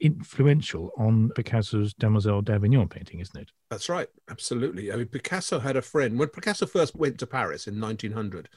influential 0.00 0.90
on 0.98 1.30
Picasso's 1.34 1.94
Demoiselle 1.94 2.42
d'Avignon 2.42 2.88
painting, 2.88 3.20
isn't 3.20 3.40
it? 3.40 3.50
That's 3.70 3.88
right, 3.88 4.08
absolutely. 4.30 4.92
I 4.92 4.96
mean, 4.96 5.06
Picasso 5.06 5.58
had 5.58 5.76
a 5.76 5.82
friend 5.82 6.18
when 6.18 6.28
Picasso 6.28 6.66
first 6.66 6.94
went 6.96 7.18
to 7.18 7.26
Paris 7.26 7.66
in 7.66 7.80
1900. 7.80 8.48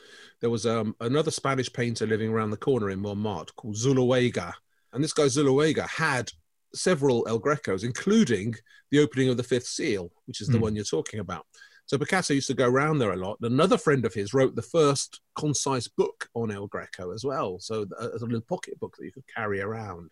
There 0.42 0.50
was 0.50 0.66
um, 0.66 0.96
another 1.00 1.32
Spanish 1.32 1.72
painter 1.72 2.06
living 2.06 2.30
around 2.30 2.52
the 2.52 2.58
corner 2.58 2.90
in 2.90 3.00
Montmartre 3.00 3.54
called 3.56 3.76
Zuloaga, 3.76 4.54
and 4.94 5.04
this 5.04 5.14
guy 5.14 5.24
Zuloaga 5.24 5.88
had 5.88 6.32
several 6.74 7.28
El 7.28 7.40
Grecos, 7.40 7.84
including 7.84 8.54
the 8.92 9.00
opening 9.00 9.30
of 9.30 9.38
the 9.38 9.44
Fifth 9.44 9.66
Seal, 9.68 10.12
which 10.26 10.42
is 10.42 10.48
the 10.48 10.58
Hmm. 10.58 10.64
one 10.64 10.76
you're 10.76 10.86
talking 10.86 11.20
about. 11.20 11.46
So 11.86 11.98
Picasso 11.98 12.36
used 12.36 12.46
to 12.48 12.54
go 12.54 12.68
around 12.68 13.00
there 13.00 13.14
a 13.14 13.18
lot. 13.18 13.38
Another 13.42 13.76
friend 13.78 14.06
of 14.06 14.14
his 14.14 14.32
wrote 14.32 14.56
the 14.56 14.62
first 14.62 15.22
concise 15.36 15.88
book 15.88 16.28
on 16.36 16.52
El 16.52 16.68
Greco 16.68 17.12
as 17.12 17.24
well, 17.26 17.58
so 17.60 17.88
uh, 18.00 18.10
as 18.14 18.22
a 18.22 18.26
little 18.26 18.42
pocket 18.42 18.80
book 18.80 18.96
that 19.00 19.06
you 19.06 19.12
could 19.12 19.26
carry 19.36 19.60
around. 19.62 20.12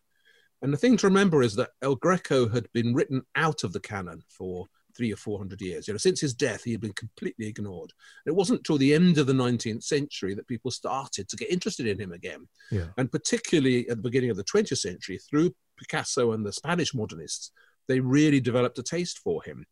And 0.62 0.74
the 0.74 0.78
thing 0.78 0.98
to 0.98 1.08
remember 1.08 1.44
is 1.44 1.56
that 1.56 1.70
El 1.82 1.96
Greco 1.96 2.50
had 2.50 2.68
been 2.74 2.94
written 2.94 3.22
out 3.36 3.64
of 3.64 3.74
the 3.74 3.80
canon 3.80 4.24
for 4.30 4.66
three 4.96 5.14
or 5.14 5.16
four 5.16 5.38
hundred 5.38 5.62
years. 5.62 5.88
You 5.88 5.94
know, 5.94 6.00
since 6.00 6.20
his 6.20 6.34
death, 6.34 6.64
he 6.64 6.72
had 6.72 6.82
been 6.82 6.94
completely 6.94 7.46
ignored. 7.46 7.94
And 8.26 8.34
It 8.34 8.36
wasn't 8.36 8.64
till 8.64 8.80
the 8.80 8.94
end 8.94 9.20
of 9.20 9.28
the 9.28 9.34
19th 9.34 9.84
century 9.84 10.34
that 10.34 10.48
people 10.48 10.72
started 10.72 11.30
to 11.30 11.36
get 11.36 11.52
interested 11.52 11.86
in 11.86 12.00
him 12.00 12.12
again. 12.12 12.48
Yeah. 12.72 12.88
And 12.98 13.12
particularly 13.12 13.88
at 13.90 13.98
the 13.98 14.04
beginning 14.04 14.32
of 14.32 14.38
the 14.38 14.44
20th 14.44 14.80
century, 14.80 15.20
through 15.20 15.54
Picasso 15.78 16.32
and 16.32 16.44
the 16.44 16.52
Spanish 16.52 16.96
modernists, 16.96 17.52
they 17.88 18.00
really 18.00 18.40
developed 18.40 18.80
a 18.80 18.84
taste 18.84 19.20
for 19.20 19.44
him. 19.44 19.66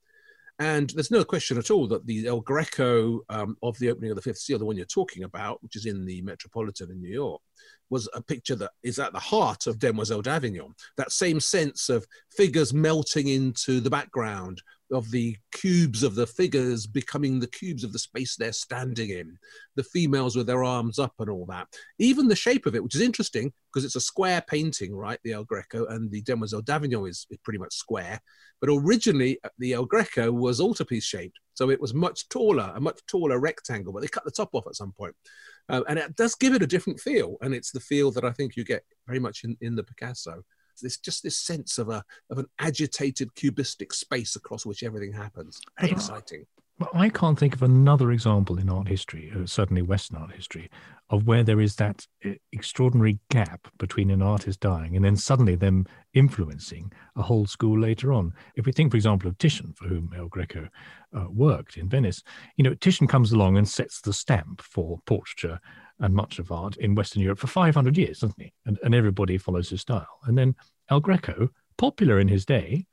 And 0.59 0.89
there's 0.91 1.12
no 1.12 1.25
question 1.25 1.57
at 1.57 1.69
all 1.69 1.85
that 1.88 2.05
the 2.05 2.27
El 2.27 2.39
Greco 2.39 3.19
um, 3.29 3.57
of 3.62 3.77
the 3.79 3.89
opening 3.89 4.12
of 4.12 4.15
the 4.15 4.21
Fifth 4.21 4.38
Seal, 4.38 4.57
the 4.57 4.65
one 4.65 4.77
you're 4.77 4.85
talking 4.85 5.24
about, 5.24 5.62
which 5.62 5.75
is 5.75 5.85
in 5.85 6.05
the 6.05 6.21
Metropolitan 6.21 6.91
in 6.91 7.01
New 7.01 7.13
York, 7.13 7.41
was 7.89 8.07
a 8.13 8.21
picture 8.21 8.55
that 8.55 8.71
is 8.81 8.97
at 8.97 9.12
the 9.12 9.19
heart 9.19 9.67
of 9.67 9.79
Demoiselle 9.79 10.21
d'Avignon. 10.21 10.74
That 10.95 11.12
same 11.12 11.41
sense 11.41 11.89
of 11.89 12.05
figures 12.35 12.74
melting 12.74 13.27
into 13.27 13.81
the 13.81 13.89
background, 13.89 14.62
of 14.95 15.11
the 15.11 15.37
cubes 15.51 16.03
of 16.03 16.15
the 16.15 16.25
figures 16.25 16.87
becoming 16.87 17.39
the 17.39 17.47
cubes 17.47 17.83
of 17.83 17.93
the 17.93 17.99
space 17.99 18.35
they're 18.35 18.53
standing 18.53 19.09
in, 19.09 19.37
the 19.75 19.83
females 19.83 20.35
with 20.35 20.47
their 20.47 20.63
arms 20.63 20.97
up 20.97 21.13
and 21.19 21.29
all 21.29 21.45
that. 21.45 21.67
Even 21.99 22.27
the 22.27 22.35
shape 22.35 22.65
of 22.65 22.75
it, 22.75 22.83
which 22.83 22.95
is 22.95 23.01
interesting 23.01 23.51
because 23.71 23.85
it's 23.85 23.95
a 23.95 24.01
square 24.01 24.43
painting, 24.47 24.95
right? 24.95 25.19
The 25.23 25.33
El 25.33 25.43
Greco 25.43 25.85
and 25.87 26.09
the 26.09 26.21
Demoiselle 26.21 26.61
d'Avignon 26.61 27.07
is, 27.07 27.27
pretty 27.43 27.59
much 27.59 27.73
square. 27.73 28.19
But 28.61 28.69
originally, 28.71 29.37
uh, 29.43 29.49
the 29.59 29.73
El 29.73 29.85
Greco 29.85 30.31
was 30.31 30.61
altarpiece 30.61 31.03
shaped. 31.03 31.37
So 31.53 31.69
it 31.69 31.79
was 31.79 31.93
much 31.93 32.29
taller, 32.29 32.71
a 32.75 32.79
much 32.79 32.99
taller 33.07 33.39
rectangle, 33.39 33.93
but 33.93 34.01
they 34.01 34.07
cut 34.07 34.25
the 34.25 34.31
top 34.31 34.49
off 34.53 34.67
at 34.67 34.75
some 34.75 34.93
point. 34.93 35.15
Uh, 35.67 35.81
and 35.87 35.99
it 35.99 36.15
does 36.15 36.35
give 36.35 36.53
it 36.53 36.63
a 36.63 36.67
different 36.67 36.99
feel. 36.99 37.37
And 37.41 37.53
it's 37.53 37.71
the 37.71 37.79
feel 37.79 38.11
that 38.11 38.25
I 38.25 38.31
think 38.31 38.55
you 38.55 38.63
get 38.63 38.83
very 39.07 39.19
much 39.19 39.43
in, 39.43 39.57
in 39.61 39.75
the 39.75 39.83
Picasso. 39.83 40.43
There's 40.82 40.98
just 40.98 41.24
this 41.24 41.38
sense 41.38 41.77
of 41.77 41.89
a 41.89 42.03
of 42.29 42.38
an 42.38 42.46
agitated 42.60 43.34
cubistic 43.36 43.94
space 43.94 44.36
across 44.36 44.65
which 44.65 44.84
everything 44.84 45.13
happens. 45.13 45.60
Very 45.79 45.91
But 45.91 45.98
exciting. 45.98 46.46
Well, 46.77 46.89
I 46.94 47.08
can't 47.08 47.39
think 47.39 47.55
of 47.55 47.63
another 47.63 48.12
example 48.12 48.58
in 48.60 48.70
art 48.70 48.89
history, 48.89 49.32
uh, 49.34 49.46
certainly 49.46 49.82
Western 49.82 50.17
art 50.17 50.34
history, 50.34 50.70
of 51.10 51.25
where 51.25 51.41
there 51.41 51.62
is 51.62 51.77
that 51.77 52.05
uh, 52.25 52.32
extraordinary 52.51 53.17
gap 53.29 53.70
between 53.77 54.12
an 54.12 54.22
artist 54.22 54.60
dying 54.60 54.94
and 54.94 55.05
then 55.05 55.15
suddenly 55.15 55.55
them 55.55 55.86
influencing 56.13 56.91
a 57.15 57.22
whole 57.22 57.46
school 57.46 57.79
later 57.79 58.12
on. 58.12 58.34
If 58.58 58.65
we 58.65 58.74
think, 58.74 58.91
for 58.91 58.98
example, 58.98 59.29
of 59.29 59.38
Titian, 59.38 59.74
for 59.74 59.88
whom 59.88 60.12
El 60.17 60.27
Greco 60.27 60.67
uh, 61.15 61.27
worked 61.29 61.77
in 61.77 61.88
Venice, 61.88 62.22
you 62.58 62.63
know, 62.65 62.74
Titian 62.74 63.08
comes 63.08 63.32
along 63.32 63.55
and 63.55 63.70
sets 63.70 64.01
the 64.01 64.12
stamp 64.12 64.62
for 64.62 65.00
portraiture 65.05 65.62
and 65.99 66.13
much 66.13 66.39
of 66.39 66.51
art 66.51 66.75
in 66.77 66.95
Western 66.95 67.21
Europe 67.21 67.39
for 67.39 67.47
500 67.47 67.97
years, 67.97 68.19
doesn't 68.19 68.41
he? 68.41 68.53
And, 68.65 68.77
and 68.83 68.93
everybody 68.93 69.37
follows 69.37 69.69
his 69.69 69.81
style. 69.81 70.19
And 70.25 70.37
then 70.37 70.55
El 70.89 70.99
Greco, 70.99 71.49
popular 71.77 72.19
in 72.19 72.27
his 72.27 72.45
day, 72.45 72.85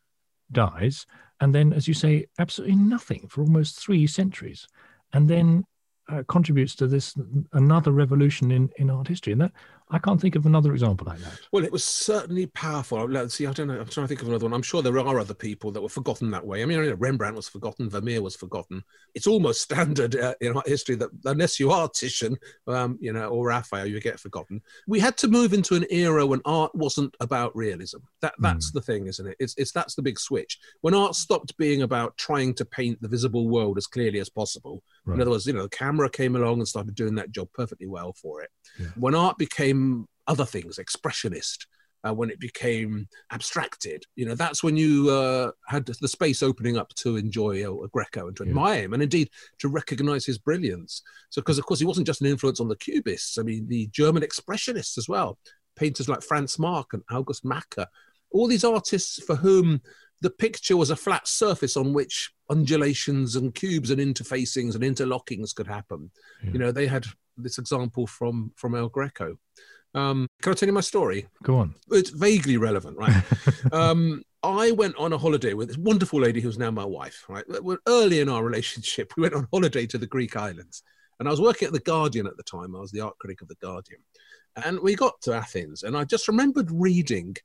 dies, 0.50 1.06
and 1.40 1.54
then, 1.54 1.73
as 1.73 1.88
you 1.88 1.94
say, 1.94 2.26
absolutely 2.38 2.76
nothing 2.76 3.26
for 3.28 3.40
almost 3.42 3.78
three 3.78 4.06
centuries, 4.06 4.68
and 5.12 5.28
then 5.28 5.64
uh, 6.09 6.23
contributes 6.28 6.75
to 6.76 6.87
this 6.87 7.14
another 7.52 7.90
revolution 7.90 8.50
in, 8.50 8.71
in 8.76 8.90
art 8.90 9.09
history. 9.09 9.32
And 9.32 9.42
that 9.42 9.52
I 9.93 9.99
can't 9.99 10.19
think 10.19 10.37
of 10.37 10.47
another 10.47 10.73
example 10.73 11.07
like 11.07 11.19
that. 11.19 11.39
Well, 11.53 11.65
it 11.65 11.71
was 11.71 11.85
certainly 11.85 12.47
powerful. 12.47 13.05
Let's 13.05 13.35
see, 13.35 13.47
I 13.47 13.53
don't 13.53 13.69
know. 13.69 13.79
I'm 13.79 13.87
trying 13.87 14.05
to 14.05 14.09
think 14.09 14.23
of 14.23 14.29
another 14.29 14.47
one. 14.47 14.55
I'm 14.55 14.63
sure 14.63 14.81
there 14.81 14.99
are 14.99 15.21
other 15.21 15.35
people 15.35 15.71
that 15.71 15.83
were 15.83 15.89
forgotten 15.91 16.31
that 16.31 16.47
way. 16.47 16.63
I 16.63 16.65
mean, 16.65 16.79
you 16.79 16.91
know, 16.91 16.97
Rembrandt 16.97 17.37
was 17.37 17.47
forgotten, 17.47 17.91
Vermeer 17.91 18.23
was 18.23 18.35
forgotten. 18.35 18.83
It's 19.15 19.27
almost 19.27 19.61
standard 19.71 20.17
uh, 20.17 20.35
in 20.41 20.57
art 20.57 20.67
history 20.67 20.95
that 20.97 21.11
unless 21.27 21.61
you 21.61 21.71
are 21.71 21.91
Titian, 21.91 22.39
um, 22.67 22.99
you 23.01 23.13
know, 23.13 23.29
or 23.29 23.49
Raphael, 23.49 23.87
you 23.87 24.01
get 24.01 24.19
forgotten. 24.19 24.63
We 24.87 24.99
had 24.99 25.19
to 25.19 25.29
move 25.29 25.53
into 25.53 25.75
an 25.75 25.85
era 25.91 26.25
when 26.25 26.41
art 26.47 26.75
wasn't 26.75 27.15
about 27.21 27.55
realism. 27.55 27.99
That 28.23 28.35
that's 28.39 28.71
the 28.71 28.81
thing, 28.81 29.09
isn't 29.09 29.27
it? 29.27 29.37
It's 29.39 29.55
it's 29.59 29.73
that's 29.73 29.95
the 29.95 30.03
big 30.03 30.19
switch. 30.19 30.59
When 30.81 30.95
art 30.95 31.15
stopped 31.15 31.57
being 31.59 31.83
about 31.83 32.17
trying 32.17 32.55
to 32.55 32.65
paint 32.65 33.03
the 33.03 33.09
visible 33.09 33.49
world 33.49 33.77
as 33.77 33.87
clearly 33.87 34.21
as 34.21 34.31
possible. 34.31 34.83
Right. 35.04 35.16
In 35.16 35.21
other 35.23 35.30
words, 35.32 35.47
you 35.47 35.52
know, 35.52 35.62
the 35.64 35.68
camera 35.68 36.09
came 36.09 36.37
along 36.37 36.59
and 36.59 36.68
started 36.68 36.94
doing 36.94 37.14
that 37.16 37.32
job 37.32 37.49
perfectly 37.54 37.87
well 37.87 38.12
for 38.12 38.42
it. 38.42 38.50
Yeah. 38.78 38.87
When 38.97 39.14
art 39.14 39.37
became 39.38 40.06
other 40.28 40.44
things, 40.44 40.78
expressionist, 40.78 41.66
uh, 42.06 42.14
when 42.14 42.30
it 42.30 42.38
became 42.40 43.09
abstracted, 43.32 44.04
you 44.16 44.25
know, 44.26 44.35
that's 44.35 44.62
when 44.62 44.76
you 44.76 45.11
uh, 45.11 45.50
had 45.66 45.87
the 45.87 46.09
space 46.09 46.42
opening 46.42 46.76
up 46.76 46.88
to 46.97 47.16
enjoy 47.16 47.62
El 47.64 47.87
Greco 47.92 48.28
and 48.28 48.37
to 48.37 48.44
Yeah. 48.44 48.50
admire 48.50 48.82
him, 48.82 48.92
and 48.92 49.02
indeed 49.02 49.28
to 49.59 49.68
recognize 49.68 50.25
his 50.25 50.38
brilliance. 50.38 51.02
So, 51.30 51.40
because 51.40 51.59
of 51.59 51.66
course 51.66 51.80
he 51.80 51.87
wasn't 51.87 52.06
just 52.06 52.21
an 52.21 52.26
influence 52.28 52.61
on 52.61 52.68
the 52.68 52.76
Cubists. 52.76 53.38
I 53.38 53.42
mean, 53.42 53.66
the 53.68 53.87
German 53.88 54.23
expressionists 54.23 54.99
as 54.99 55.09
well, 55.09 55.38
painters 55.76 56.09
like 56.09 56.23
Franz 56.23 56.59
Marc 56.59 56.92
and 56.92 57.02
August 57.11 57.44
Macke, 57.44 57.87
all 58.30 58.47
these 58.49 58.64
artists 58.64 59.23
for 59.23 59.37
whom 59.37 59.80
the 60.23 60.31
picture 60.31 60.76
was 60.76 60.91
a 60.91 60.97
flat 60.97 61.26
surface 61.26 61.76
on 61.76 61.93
which 61.93 62.33
undulations 62.49 63.37
and 63.37 63.55
cubes 63.55 63.91
and 63.91 64.00
interfacings 64.00 64.75
and 64.75 64.85
interlockings 64.85 65.55
could 65.55 65.67
happen. 65.67 66.11
Yeah. 66.43 66.50
You 66.52 66.59
know, 66.59 66.73
they 66.73 66.87
had 66.87 67.05
this 67.37 67.59
example 67.59 68.07
from 68.07 68.52
from 68.57 68.75
El 68.75 68.88
Greco. 68.88 69.37
Um, 69.95 70.26
can 70.41 70.52
I 70.52 70.55
tell 70.55 70.69
you 70.69 70.73
my 70.73 70.81
story? 70.81 71.26
Go 71.43 71.59
on. 71.59 71.75
It's 71.91 72.11
vaguely 72.11 72.57
relevant, 72.57 72.97
right? 72.97 73.23
um, 73.73 74.23
I 74.43 74.71
went 74.71 74.97
on 74.97 75.12
a 75.12 75.19
holiday 75.19 75.52
with 75.55 75.69
this 75.69 75.76
wonderful 75.76 76.21
lady 76.21 76.41
who's 76.41 76.59
now 76.59 76.71
my 76.71 76.85
wife. 76.85 77.26
Right, 77.29 77.45
We're 77.49 77.79
early 77.87 78.21
in 78.21 78.29
our 78.29 78.43
relationship, 78.43 79.12
we 79.17 79.23
went 79.23 79.35
on 79.35 79.49
holiday 79.52 79.87
to 79.87 79.99
the 79.99 80.07
Greek 80.07 80.37
islands, 80.37 80.83
and 81.19 81.29
I 81.29 81.31
was 81.31 81.41
working 81.41 81.67
at 81.67 81.75
the 81.75 81.81
Guardian 81.81 82.26
at 82.26 82.37
the 82.37 82.43
time. 82.45 82.75
I 82.75 82.81
was 82.81 82.93
the 82.93 83.00
art 83.00 83.19
critic 83.19 83.43
of 83.43 83.49
the 83.49 83.57
Guardian, 83.57 84.00
and 84.64 84.81
we 84.81 84.95
got 84.95 85.21
to 85.23 85.35
Athens, 85.35 85.83
and 85.83 85.97
I 85.97 86.05
just 86.05 86.29
remembered 86.29 86.71
reading 86.71 87.37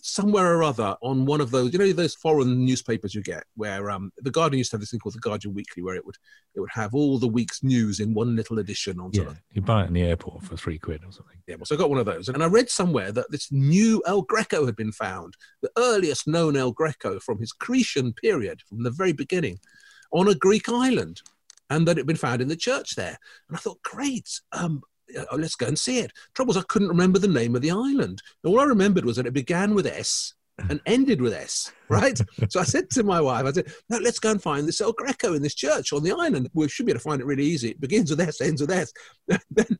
somewhere 0.00 0.56
or 0.56 0.62
other 0.62 0.96
on 1.02 1.26
one 1.26 1.40
of 1.40 1.50
those, 1.50 1.72
you 1.72 1.78
know, 1.78 1.92
those 1.92 2.14
foreign 2.14 2.64
newspapers 2.64 3.14
you 3.14 3.22
get, 3.22 3.44
where 3.56 3.90
um, 3.90 4.12
the 4.18 4.30
Guardian 4.30 4.58
used 4.58 4.70
to 4.70 4.76
have 4.76 4.80
this 4.80 4.90
thing 4.90 5.00
called 5.00 5.14
the 5.14 5.20
Guardian 5.20 5.54
Weekly, 5.54 5.82
where 5.82 5.94
it 5.94 6.04
would 6.06 6.16
it 6.54 6.60
would 6.60 6.70
have 6.72 6.94
all 6.94 7.18
the 7.18 7.28
week's 7.28 7.62
news 7.62 8.00
in 8.00 8.14
one 8.14 8.34
little 8.34 8.58
edition 8.58 8.98
on. 9.00 9.10
Yeah, 9.12 9.34
you 9.52 9.62
buy 9.62 9.84
it 9.84 9.88
in 9.88 9.94
the 9.94 10.02
airport 10.02 10.44
for 10.44 10.56
three 10.56 10.78
quid 10.78 11.02
or 11.04 11.12
something. 11.12 11.36
Yeah, 11.46 11.56
well, 11.56 11.66
so 11.66 11.74
I 11.74 11.78
got 11.78 11.90
one 11.90 11.98
of 11.98 12.06
those, 12.06 12.28
and 12.28 12.42
I 12.42 12.46
read 12.46 12.70
somewhere 12.70 13.12
that 13.12 13.30
this 13.30 13.52
new 13.52 14.02
El 14.06 14.22
Greco 14.22 14.64
had 14.66 14.76
been 14.76 14.92
found, 14.92 15.36
the 15.60 15.70
earliest 15.76 16.26
known 16.26 16.56
El 16.56 16.72
Greco 16.72 17.20
from 17.20 17.38
his 17.38 17.52
Cretan 17.52 18.12
period, 18.14 18.60
from 18.68 18.82
the 18.82 18.90
very 18.90 19.12
beginning, 19.12 19.58
on 20.12 20.28
a 20.28 20.34
Greek 20.34 20.68
island, 20.68 21.20
and 21.70 21.86
that 21.86 21.92
it 21.92 22.00
had 22.00 22.06
been 22.06 22.16
found 22.16 22.40
in 22.40 22.48
the 22.48 22.56
church 22.56 22.94
there. 22.94 23.18
And 23.48 23.56
I 23.56 23.60
thought, 23.60 23.82
great, 23.82 24.40
um, 24.52 24.82
Uh, 25.16 25.24
oh, 25.30 25.36
let's 25.36 25.56
go 25.56 25.66
and 25.66 25.78
see 25.78 25.98
it. 25.98 26.12
Trouble 26.34 26.52
is, 26.52 26.56
I 26.56 26.62
couldn't 26.68 26.88
remember 26.88 27.18
the 27.18 27.28
name 27.28 27.54
of 27.54 27.62
the 27.62 27.70
island. 27.70 28.22
All 28.44 28.60
I 28.60 28.64
remembered 28.64 29.04
was 29.04 29.16
that 29.16 29.26
it 29.26 29.32
began 29.32 29.74
with 29.74 29.86
S 29.86 30.34
and 30.68 30.80
ended 30.86 31.20
with 31.20 31.32
S, 31.32 31.72
right? 31.88 32.18
so 32.48 32.60
I 32.60 32.64
said 32.64 32.90
to 32.90 33.02
my 33.02 33.20
wife, 33.20 33.44
I 33.44 33.52
said, 33.52 33.72
no, 33.88 33.98
let's 33.98 34.18
go 34.18 34.30
and 34.30 34.42
find 34.42 34.66
this 34.66 34.80
El 34.80 34.92
Greco 34.92 35.34
in 35.34 35.42
this 35.42 35.54
church 35.54 35.92
on 35.92 36.02
the 36.02 36.12
island. 36.12 36.50
We 36.54 36.68
should 36.68 36.86
be 36.86 36.92
able 36.92 37.00
to 37.00 37.04
find 37.04 37.20
it 37.20 37.26
really 37.26 37.44
easy. 37.44 37.70
It 37.70 37.80
begins 37.80 38.10
with 38.10 38.20
S, 38.20 38.40
ends 38.40 38.60
with 38.60 38.70
S. 38.70 38.92
then 39.50 39.78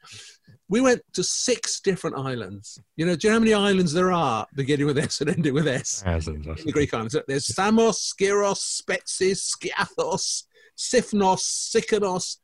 we 0.68 0.80
went 0.80 1.02
to 1.12 1.22
six 1.22 1.80
different 1.80 2.16
islands. 2.16 2.80
You 2.96 3.04
know, 3.04 3.14
do 3.14 3.26
you 3.26 3.30
know 3.30 3.36
how 3.36 3.40
many 3.40 3.54
islands 3.54 3.92
there 3.92 4.10
are 4.10 4.46
beginning 4.54 4.86
with 4.86 4.98
S 4.98 5.20
and 5.20 5.30
ending 5.30 5.52
with 5.54 5.68
S? 5.68 6.02
Thousands. 6.02 6.64
The 6.64 6.72
Greek 6.72 6.94
islands. 6.94 7.14
There's 7.28 7.54
Samos, 7.54 8.14
Skiros, 8.14 8.80
Spetsis, 8.80 9.54
Skiathos, 9.54 10.44
Sifnos, 10.76 11.42
Sikinos, 11.42 12.38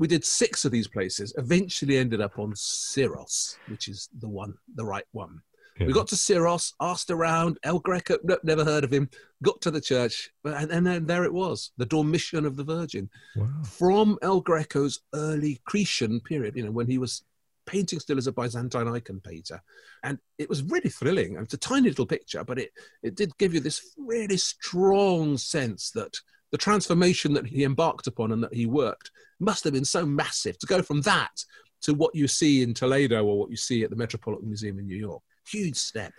we 0.00 0.08
did 0.08 0.24
six 0.24 0.64
of 0.64 0.72
these 0.72 0.88
places. 0.88 1.34
Eventually, 1.36 1.98
ended 1.98 2.22
up 2.22 2.38
on 2.38 2.54
Syros, 2.54 3.56
which 3.68 3.86
is 3.86 4.08
the 4.18 4.28
one, 4.28 4.54
the 4.74 4.84
right 4.84 5.04
one. 5.12 5.42
Yeah. 5.78 5.86
We 5.86 5.92
got 5.92 6.08
to 6.08 6.14
Syros, 6.14 6.72
asked 6.80 7.10
around. 7.10 7.58
El 7.64 7.80
Greco, 7.80 8.16
never 8.42 8.64
heard 8.64 8.82
of 8.82 8.90
him. 8.90 9.10
Got 9.42 9.60
to 9.60 9.70
the 9.70 9.80
church, 9.80 10.30
and, 10.42 10.70
and 10.72 10.86
then 10.86 11.04
there 11.04 11.24
it 11.24 11.32
was, 11.32 11.72
the 11.76 11.84
Dormition 11.84 12.46
of 12.46 12.56
the 12.56 12.64
Virgin, 12.64 13.10
wow. 13.36 13.46
from 13.62 14.18
El 14.22 14.40
Greco's 14.40 15.00
early 15.14 15.60
Cretan 15.66 16.20
period. 16.20 16.56
You 16.56 16.64
know, 16.64 16.72
when 16.72 16.86
he 16.86 16.96
was 16.96 17.22
painting 17.66 18.00
still 18.00 18.16
as 18.16 18.26
a 18.26 18.32
Byzantine 18.32 18.88
icon 18.88 19.20
painter, 19.20 19.62
and 20.02 20.18
it 20.38 20.48
was 20.48 20.62
really 20.62 20.88
thrilling. 20.88 21.36
It's 21.36 21.54
a 21.54 21.58
tiny 21.58 21.90
little 21.90 22.06
picture, 22.06 22.42
but 22.42 22.58
it 22.58 22.72
it 23.02 23.16
did 23.16 23.36
give 23.36 23.52
you 23.52 23.60
this 23.60 23.94
really 23.98 24.38
strong 24.38 25.36
sense 25.36 25.90
that 25.90 26.16
the 26.50 26.58
transformation 26.58 27.32
that 27.34 27.46
he 27.46 27.64
embarked 27.64 28.06
upon 28.06 28.32
and 28.32 28.42
that 28.42 28.54
he 28.54 28.66
worked 28.66 29.10
must 29.38 29.64
have 29.64 29.72
been 29.72 29.84
so 29.84 30.04
massive 30.04 30.58
to 30.58 30.66
go 30.66 30.82
from 30.82 31.00
that 31.02 31.44
to 31.82 31.94
what 31.94 32.14
you 32.14 32.28
see 32.28 32.62
in 32.62 32.74
Toledo 32.74 33.24
or 33.24 33.38
what 33.38 33.50
you 33.50 33.56
see 33.56 33.82
at 33.84 33.90
the 33.90 33.96
Metropolitan 33.96 34.48
Museum 34.48 34.78
in 34.78 34.86
New 34.86 34.96
York. 34.96 35.22
Huge 35.48 35.76
step. 35.76 36.12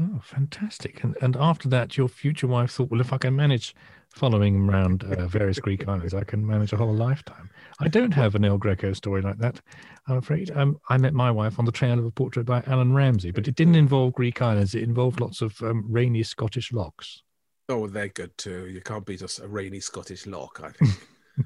Oh, 0.00 0.20
fantastic. 0.22 1.04
And, 1.04 1.16
and 1.20 1.36
after 1.36 1.68
that, 1.68 1.96
your 1.96 2.08
future 2.08 2.48
wife 2.48 2.72
thought, 2.72 2.90
well, 2.90 3.00
if 3.00 3.12
I 3.12 3.18
can 3.18 3.36
manage 3.36 3.74
following 4.10 4.68
around 4.68 5.04
uh, 5.04 5.26
various 5.26 5.60
Greek 5.60 5.86
islands, 5.88 6.14
I 6.14 6.24
can 6.24 6.44
manage 6.44 6.72
a 6.72 6.76
whole 6.76 6.94
lifetime. 6.94 7.50
I 7.80 7.88
don't 7.88 8.12
have 8.12 8.34
an 8.34 8.44
El 8.44 8.58
Greco 8.58 8.92
story 8.92 9.22
like 9.22 9.38
that, 9.38 9.60
I'm 10.08 10.16
afraid. 10.16 10.50
Um, 10.50 10.78
I 10.88 10.98
met 10.98 11.14
my 11.14 11.30
wife 11.30 11.58
on 11.58 11.64
the 11.64 11.72
trail 11.72 11.98
of 11.98 12.04
a 12.04 12.10
portrait 12.10 12.44
by 12.44 12.62
Allan 12.66 12.92
Ramsay, 12.92 13.30
but 13.30 13.46
it 13.46 13.54
didn't 13.54 13.76
involve 13.76 14.14
Greek 14.14 14.42
islands. 14.42 14.74
It 14.74 14.82
involved 14.82 15.20
lots 15.20 15.40
of 15.42 15.60
um, 15.62 15.84
rainy 15.88 16.22
Scottish 16.22 16.72
lochs. 16.72 17.22
Oh, 17.68 17.86
they're 17.86 18.08
good 18.08 18.36
too. 18.36 18.66
You 18.68 18.80
can't 18.80 19.06
beat 19.06 19.22
us 19.22 19.38
a 19.38 19.48
rainy 19.48 19.80
Scottish 19.80 20.26
lock, 20.26 20.60
I 20.62 20.70
think. 20.70 20.92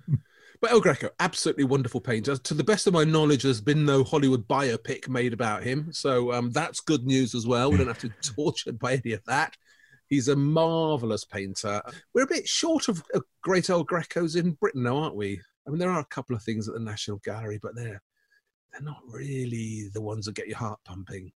but 0.61 0.73
El 0.73 0.81
Greco, 0.81 1.11
absolutely 1.21 1.65
wonderful 1.65 2.01
painter. 2.01 2.37
To 2.37 2.55
the 2.55 2.65
best 2.65 2.87
of 2.87 2.93
my 2.93 3.05
knowledge, 3.05 3.45
there's 3.45 3.61
been 3.61 3.85
no 3.85 4.03
Hollywood 4.03 4.49
biopic 4.49 5.09
made 5.09 5.33
about 5.33 5.63
him. 5.63 5.93
So 5.93 6.33
um, 6.33 6.51
that's 6.51 6.81
good 6.81 7.07
news 7.07 7.35
as 7.35 7.47
well. 7.47 7.71
We 7.71 7.79
don't 7.79 7.87
have 7.87 7.99
to 8.01 8.09
be 8.09 8.15
tortured 8.21 8.79
by 8.79 8.95
any 8.95 9.13
of 9.13 9.25
that. 9.27 9.57
He's 10.09 10.29
a 10.29 10.37
marvelous 10.37 11.25
painter. 11.25 11.83
We're 12.15 12.25
a 12.25 12.29
bit 12.29 12.49
short 12.49 12.89
of 12.89 13.03
great 13.43 13.71
El 13.71 13.85
Grecos 13.85 14.37
in 14.37 14.53
Britain 14.53 14.83
now, 14.83 14.97
aren't 14.97 15.17
we? 15.17 15.41
I 15.67 15.71
mean, 15.71 15.79
there 15.79 15.91
are 15.91 16.01
a 16.01 16.07
couple 16.07 16.35
of 16.35 16.43
things 16.43 16.67
at 16.67 16.75
the 16.75 16.81
National 16.81 17.19
Gallery, 17.19 17.61
but 17.63 17.77
they're 17.77 18.03
they're 18.73 18.83
not 18.83 19.03
really 19.07 19.89
the 19.93 20.01
ones 20.01 20.27
that 20.27 20.35
get 20.35 20.49
your 20.49 20.59
heart 20.59 20.81
pumping 20.85 21.33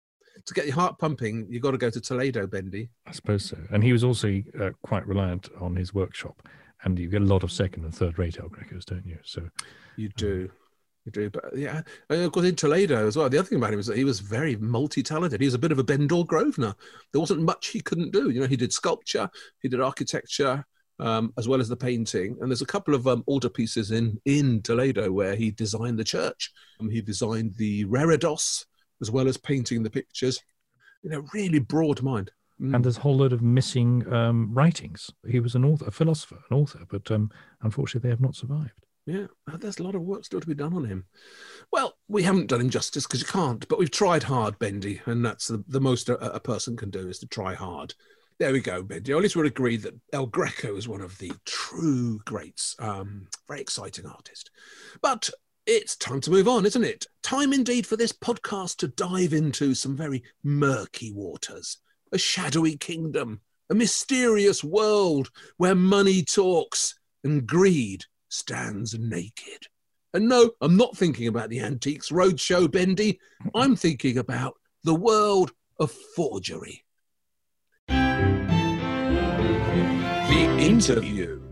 to 0.45 0.55
get 0.55 0.67
your 0.67 0.75
heart 0.75 0.99
pumping, 0.99 1.47
you've 1.49 1.63
got 1.63 1.73
to 1.73 1.79
go 1.79 1.91
to 1.91 2.01
Toledo, 2.01 2.47
Bendy. 2.47 2.91
I 3.07 3.13
suppose 3.13 3.45
so. 3.45 3.59
And 3.71 3.83
he 3.83 3.93
was 3.93 4.05
also 4.05 4.43
uh, 4.61 4.71
quite 4.83 5.07
reliant 5.07 5.49
on 5.61 5.77
his 5.77 5.95
workshop. 5.95 6.47
And 6.85 6.99
you 6.99 7.09
get 7.09 7.23
a 7.23 7.27
lot 7.27 7.43
of 7.43 7.51
second 7.51 7.85
and 7.85 7.95
third 7.95 8.19
rate 8.19 8.39
El 8.39 8.49
Grecos, 8.49 8.85
don't 8.85 9.07
you? 9.07 9.19
So 9.25 9.49
you 9.97 10.09
do. 10.11 10.49
Um, 10.51 10.57
you 11.05 11.13
do. 11.13 11.31
But 11.31 11.57
yeah, 11.57 11.83
of 12.11 12.33
course, 12.33 12.47
in 12.47 12.55
Toledo 12.55 13.07
as 13.07 13.17
well. 13.17 13.29
The 13.29 13.39
other 13.39 13.49
thing 13.49 13.59
about 13.59 13.73
him 13.73 13.79
was 13.79 13.87
that 13.87 13.97
he 13.97 14.05
was 14.05 14.21
very 14.21 14.57
multi 14.57 15.03
talented. 15.03 15.41
He 15.41 15.47
was 15.47 15.55
a 15.55 15.59
bit 15.59 15.73
of 15.73 15.79
a 15.79 15.85
Bendor 15.85 16.25
Grosvenor. 16.25 16.75
There 17.13 17.21
wasn't 17.21 17.43
much 17.43 17.69
he 17.69 17.81
couldn't 17.81 18.13
do. 18.13 18.31
You 18.31 18.41
know, 18.41 18.47
he 18.47 18.57
did 18.57 18.73
sculpture, 18.73 19.29
he 19.61 19.69
did 19.69 19.81
architecture, 19.81 20.65
um, 21.01 21.33
as 21.39 21.49
well 21.49 21.61
as 21.61 21.69
the 21.69 21.77
painting. 21.77 22.37
And 22.41 22.51
there's 22.51 22.63
a 22.63 22.67
couple 22.67 22.95
of 22.95 23.07
um, 23.07 23.25
altarpieces 23.29 23.93
in 23.93 24.21
in 24.25 24.63
Toledo 24.63 25.11
where 25.11 25.35
he 25.35 25.51
designed 25.51 25.99
the 25.99 26.05
church. 26.05 26.53
Um, 26.81 26.91
he 26.91 27.01
designed 27.01 27.55
the 27.57 27.85
reredos, 27.87 28.67
as 29.01 29.11
well 29.11 29.29
as 29.29 29.37
painting 29.37 29.83
the 29.83 29.91
pictures. 29.91 30.41
You 31.03 31.11
know, 31.11 31.25
really 31.33 31.59
broad 31.59 32.03
mind. 32.03 32.31
Mm. 32.61 32.75
And 32.75 32.85
there's 32.85 32.97
a 32.97 33.01
whole 33.01 33.17
load 33.17 33.33
of 33.33 33.43
missing 33.43 34.11
um, 34.13 34.53
writings. 34.53 35.11
He 35.29 35.41
was 35.41 35.55
an 35.55 35.65
author, 35.65 35.87
a 35.87 35.93
philosopher, 35.93 36.39
an 36.51 36.57
author, 36.57 36.81
but 36.89 37.11
um, 37.11 37.31
unfortunately 37.63 38.09
they 38.09 38.13
have 38.13 38.21
not 38.21 38.35
survived. 38.35 38.81
Yeah, 39.09 39.27
uh, 39.51 39.57
there's 39.57 39.79
a 39.79 39.83
lot 39.83 39.95
of 39.95 40.03
work 40.03 40.27
still 40.27 40.41
to 40.41 40.47
be 40.47 40.55
done 40.55 40.75
on 40.75 40.85
him. 40.85 41.07
Well, 41.73 41.95
we 42.09 42.23
haven't 42.25 42.49
done 42.49 42.61
him 42.61 42.69
justice 42.69 43.07
because 43.07 43.23
you 43.23 43.27
can't, 43.27 43.67
but 43.67 43.79
we've 43.79 43.91
tried 43.91 44.25
hard, 44.25 44.59
Bendy, 44.59 45.01
and 45.07 45.25
that's 45.25 45.47
the, 45.49 45.65
the 45.67 45.81
most 45.81 46.11
a, 46.11 46.19
a, 46.35 46.39
person 46.39 46.77
can 46.77 46.91
do 46.91 47.09
is 47.09 47.19
to 47.21 47.27
try 47.27 47.55
hard. 47.55 47.95
There 48.39 48.53
we 48.53 48.61
go, 48.61 48.83
Bendy. 48.83 49.13
At 49.13 49.19
least 49.19 49.35
we're 49.35 49.47
agreed 49.47 49.83
that 49.83 49.99
El 50.13 50.27
Greco 50.27 50.77
is 50.77 50.89
one 50.89 51.01
of 51.01 51.17
the 51.17 51.33
true 51.47 52.21
greats. 52.27 52.77
Um, 52.81 53.29
very 53.49 53.63
exciting 53.63 54.05
artist. 54.05 54.51
But 55.01 55.31
it's 55.69 55.97
time 55.97 56.21
to 56.23 56.31
move 56.31 56.49
on, 56.49 56.65
isn't 56.65 56.83
it? 56.83 57.07
Time 57.23 57.53
indeed 57.53 57.87
for 57.87 57.97
this 57.97 58.11
podcast 58.11 58.79
to 58.79 58.89
dive 58.89 59.35
into 59.35 59.75
some 59.75 59.95
very 59.95 60.25
murky 60.43 61.13
waters, 61.13 61.77
a 62.11 62.17
shadowy 62.17 62.75
kingdom, 62.79 63.43
a 63.69 63.75
mysterious 63.75 64.65
world 64.65 65.29
where 65.59 65.75
money 65.75 66.23
talks 66.23 66.99
and 67.23 67.47
greed 67.47 68.07
stands 68.31 68.99
naked. 68.99 69.67
And 70.15 70.27
no, 70.27 70.53
I'm 70.63 70.79
not 70.79 70.97
thinking 70.97 71.29
about 71.29 71.51
the 71.51 71.61
Antiques 71.61 72.09
Roadshow, 72.09 72.71
Bendy. 72.71 73.21
I'm 73.55 73.77
thinking 73.77 74.17
about 74.17 74.55
the 74.85 74.95
world 74.95 75.53
of 75.79 75.91
forgery. 76.17 76.83
The 77.89 78.47
interview. 80.59 81.48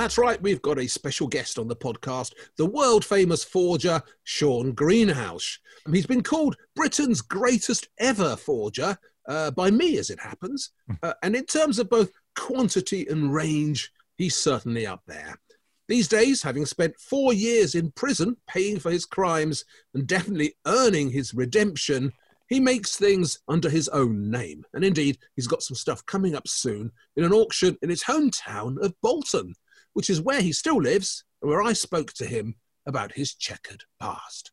That's 0.00 0.16
right, 0.16 0.40
we've 0.40 0.62
got 0.62 0.78
a 0.78 0.86
special 0.86 1.28
guest 1.28 1.58
on 1.58 1.68
the 1.68 1.76
podcast, 1.76 2.32
the 2.56 2.64
world 2.64 3.04
famous 3.04 3.44
forger, 3.44 4.00
Shaun 4.24 4.72
Greenhalgh. 4.72 5.58
He's 5.92 6.06
been 6.06 6.22
called 6.22 6.56
Britain's 6.74 7.20
greatest 7.20 7.86
ever 7.98 8.34
forger, 8.34 8.96
uh, 9.28 9.50
by 9.50 9.70
me 9.70 9.98
as 9.98 10.08
it 10.08 10.18
happens. 10.18 10.70
Hmm. 10.86 10.94
Uh, 11.02 11.12
and 11.22 11.36
in 11.36 11.44
terms 11.44 11.78
of 11.78 11.90
both 11.90 12.12
quantity 12.34 13.08
and 13.10 13.34
range, 13.34 13.92
he's 14.16 14.34
certainly 14.34 14.86
up 14.86 15.02
there. 15.06 15.38
These 15.86 16.08
days, 16.08 16.42
having 16.42 16.64
spent 16.64 16.98
four 16.98 17.34
years 17.34 17.74
in 17.74 17.92
prison 17.92 18.38
paying 18.48 18.78
for 18.78 18.90
his 18.90 19.04
crimes 19.04 19.66
and 19.92 20.06
definitely 20.06 20.54
earning 20.66 21.10
his 21.10 21.34
redemption, 21.34 22.10
he 22.48 22.58
makes 22.58 22.96
things 22.96 23.38
under 23.48 23.68
his 23.68 23.88
own 23.90 24.30
name. 24.30 24.64
And 24.72 24.82
indeed, 24.82 25.18
he's 25.36 25.46
got 25.46 25.62
some 25.62 25.76
stuff 25.76 26.06
coming 26.06 26.34
up 26.34 26.48
soon 26.48 26.90
in 27.16 27.24
an 27.24 27.34
auction 27.34 27.76
in 27.82 27.90
his 27.90 28.04
hometown 28.04 28.82
of 28.82 28.94
Bolton 29.02 29.54
which 29.92 30.10
is 30.10 30.20
where 30.20 30.40
he 30.40 30.52
still 30.52 30.80
lives 30.80 31.24
and 31.42 31.50
where 31.50 31.62
I 31.62 31.72
spoke 31.72 32.12
to 32.14 32.26
him 32.26 32.56
about 32.86 33.12
his 33.12 33.34
checkered 33.34 33.84
past. 34.00 34.52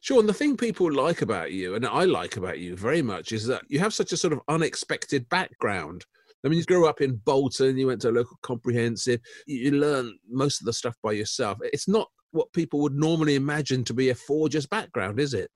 Shaun, 0.00 0.26
the 0.26 0.34
thing 0.34 0.56
people 0.56 0.92
like 0.92 1.22
about 1.22 1.52
you, 1.52 1.76
and 1.76 1.86
I 1.86 2.04
like 2.04 2.36
about 2.36 2.58
you 2.58 2.76
very 2.76 3.02
much, 3.02 3.30
is 3.30 3.46
that 3.46 3.62
you 3.68 3.78
have 3.78 3.94
such 3.94 4.12
a 4.12 4.16
sort 4.16 4.32
of 4.32 4.40
unexpected 4.48 5.28
background. 5.28 6.04
I 6.44 6.48
mean, 6.48 6.58
you 6.58 6.64
grew 6.64 6.88
up 6.88 7.00
in 7.00 7.20
Bolton, 7.24 7.78
you 7.78 7.86
went 7.86 8.00
to 8.02 8.08
a 8.08 8.10
local 8.10 8.36
comprehensive, 8.42 9.20
you 9.46 9.70
learn 9.70 10.18
most 10.28 10.60
of 10.60 10.66
the 10.66 10.72
stuff 10.72 10.96
by 11.04 11.12
yourself. 11.12 11.58
It's 11.62 11.86
not 11.86 12.08
what 12.32 12.52
people 12.52 12.80
would 12.80 12.94
normally 12.94 13.36
imagine 13.36 13.84
to 13.84 13.94
be 13.94 14.08
a 14.08 14.14
forger's 14.14 14.66
background, 14.66 15.20
is 15.20 15.34
it? 15.34 15.50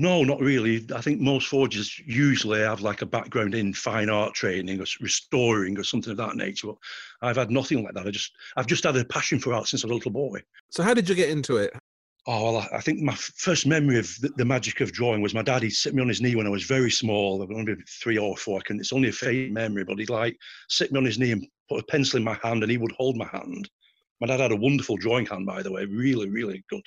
No, 0.00 0.22
not 0.22 0.40
really. 0.40 0.86
I 0.94 1.00
think 1.00 1.20
most 1.20 1.48
forgers 1.48 2.00
usually 2.06 2.60
have 2.60 2.80
like 2.80 3.02
a 3.02 3.06
background 3.06 3.56
in 3.56 3.74
fine 3.74 4.08
art 4.08 4.32
training 4.32 4.80
or 4.80 4.84
restoring 5.00 5.76
or 5.76 5.82
something 5.82 6.12
of 6.12 6.16
that 6.18 6.36
nature. 6.36 6.68
But 6.68 6.76
I've 7.20 7.36
had 7.36 7.50
nothing 7.50 7.82
like 7.82 7.94
that. 7.94 8.06
I 8.06 8.10
just, 8.10 8.32
I've 8.56 8.68
just 8.68 8.84
had 8.84 8.96
a 8.96 9.04
passion 9.04 9.40
for 9.40 9.52
art 9.52 9.66
since 9.66 9.82
I 9.82 9.88
was 9.88 9.92
a 9.92 9.94
little 9.94 10.12
boy. 10.12 10.40
So 10.70 10.84
how 10.84 10.94
did 10.94 11.08
you 11.08 11.16
get 11.16 11.30
into 11.30 11.56
it? 11.56 11.72
Oh, 12.28 12.52
well, 12.52 12.68
I 12.72 12.80
think 12.80 13.00
my 13.00 13.14
first 13.14 13.66
memory 13.66 13.98
of 13.98 14.14
the, 14.20 14.28
the 14.36 14.44
magic 14.44 14.80
of 14.80 14.92
drawing 14.92 15.20
was 15.20 15.34
my 15.34 15.42
dad. 15.42 15.62
He'd 15.62 15.70
sit 15.70 15.94
me 15.94 16.02
on 16.02 16.08
his 16.08 16.20
knee 16.20 16.36
when 16.36 16.46
I 16.46 16.50
was 16.50 16.64
very 16.64 16.90
small. 16.90 17.42
Only 17.42 17.74
three 17.88 18.18
or 18.18 18.36
four. 18.36 18.60
I 18.60 18.62
can, 18.62 18.78
it's 18.78 18.92
only 18.92 19.08
a 19.08 19.12
faint 19.12 19.52
memory, 19.52 19.82
but 19.82 19.98
he'd 19.98 20.10
like 20.10 20.36
sit 20.68 20.92
me 20.92 20.98
on 20.98 21.06
his 21.06 21.18
knee 21.18 21.32
and 21.32 21.44
put 21.68 21.80
a 21.80 21.86
pencil 21.86 22.18
in 22.18 22.24
my 22.24 22.38
hand 22.42 22.62
and 22.62 22.70
he 22.70 22.78
would 22.78 22.92
hold 22.92 23.16
my 23.16 23.26
hand. 23.26 23.68
My 24.20 24.28
dad 24.28 24.40
had 24.40 24.52
a 24.52 24.56
wonderful 24.56 24.96
drawing 24.96 25.26
hand, 25.26 25.46
by 25.46 25.62
the 25.62 25.72
way, 25.72 25.86
really, 25.86 26.28
really 26.28 26.64
good. 26.68 26.82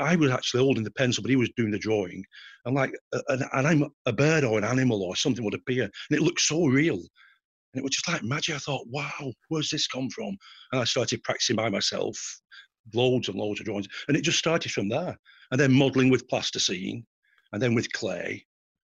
I 0.00 0.16
was 0.16 0.30
actually 0.30 0.62
holding 0.62 0.84
the 0.84 0.90
pencil, 0.90 1.22
but 1.22 1.30
he 1.30 1.36
was 1.36 1.50
doing 1.56 1.70
the 1.70 1.78
drawing. 1.78 2.24
And 2.64 2.74
like, 2.74 2.92
and, 3.28 3.44
and 3.52 3.66
I'm 3.66 3.90
a 4.06 4.12
bird 4.12 4.44
or 4.44 4.58
an 4.58 4.64
animal 4.64 5.02
or 5.02 5.16
something 5.16 5.44
would 5.44 5.54
appear, 5.54 5.84
and 5.84 6.18
it 6.18 6.22
looked 6.22 6.40
so 6.40 6.66
real. 6.66 6.96
And 6.96 7.80
it 7.80 7.82
was 7.82 7.92
just 7.92 8.08
like 8.08 8.22
magic. 8.22 8.54
I 8.54 8.58
thought, 8.58 8.86
wow, 8.88 9.32
where's 9.48 9.70
this 9.70 9.86
come 9.86 10.10
from? 10.10 10.36
And 10.72 10.80
I 10.80 10.84
started 10.84 11.22
practicing 11.22 11.56
by 11.56 11.70
myself, 11.70 12.18
loads 12.94 13.28
and 13.28 13.38
loads 13.38 13.60
of 13.60 13.66
drawings. 13.66 13.88
And 14.08 14.16
it 14.16 14.22
just 14.22 14.38
started 14.38 14.72
from 14.72 14.88
there. 14.88 15.16
And 15.50 15.60
then 15.60 15.72
modelling 15.72 16.10
with 16.10 16.28
plasticine, 16.28 17.06
and 17.52 17.62
then 17.62 17.74
with 17.74 17.92
clay, 17.92 18.44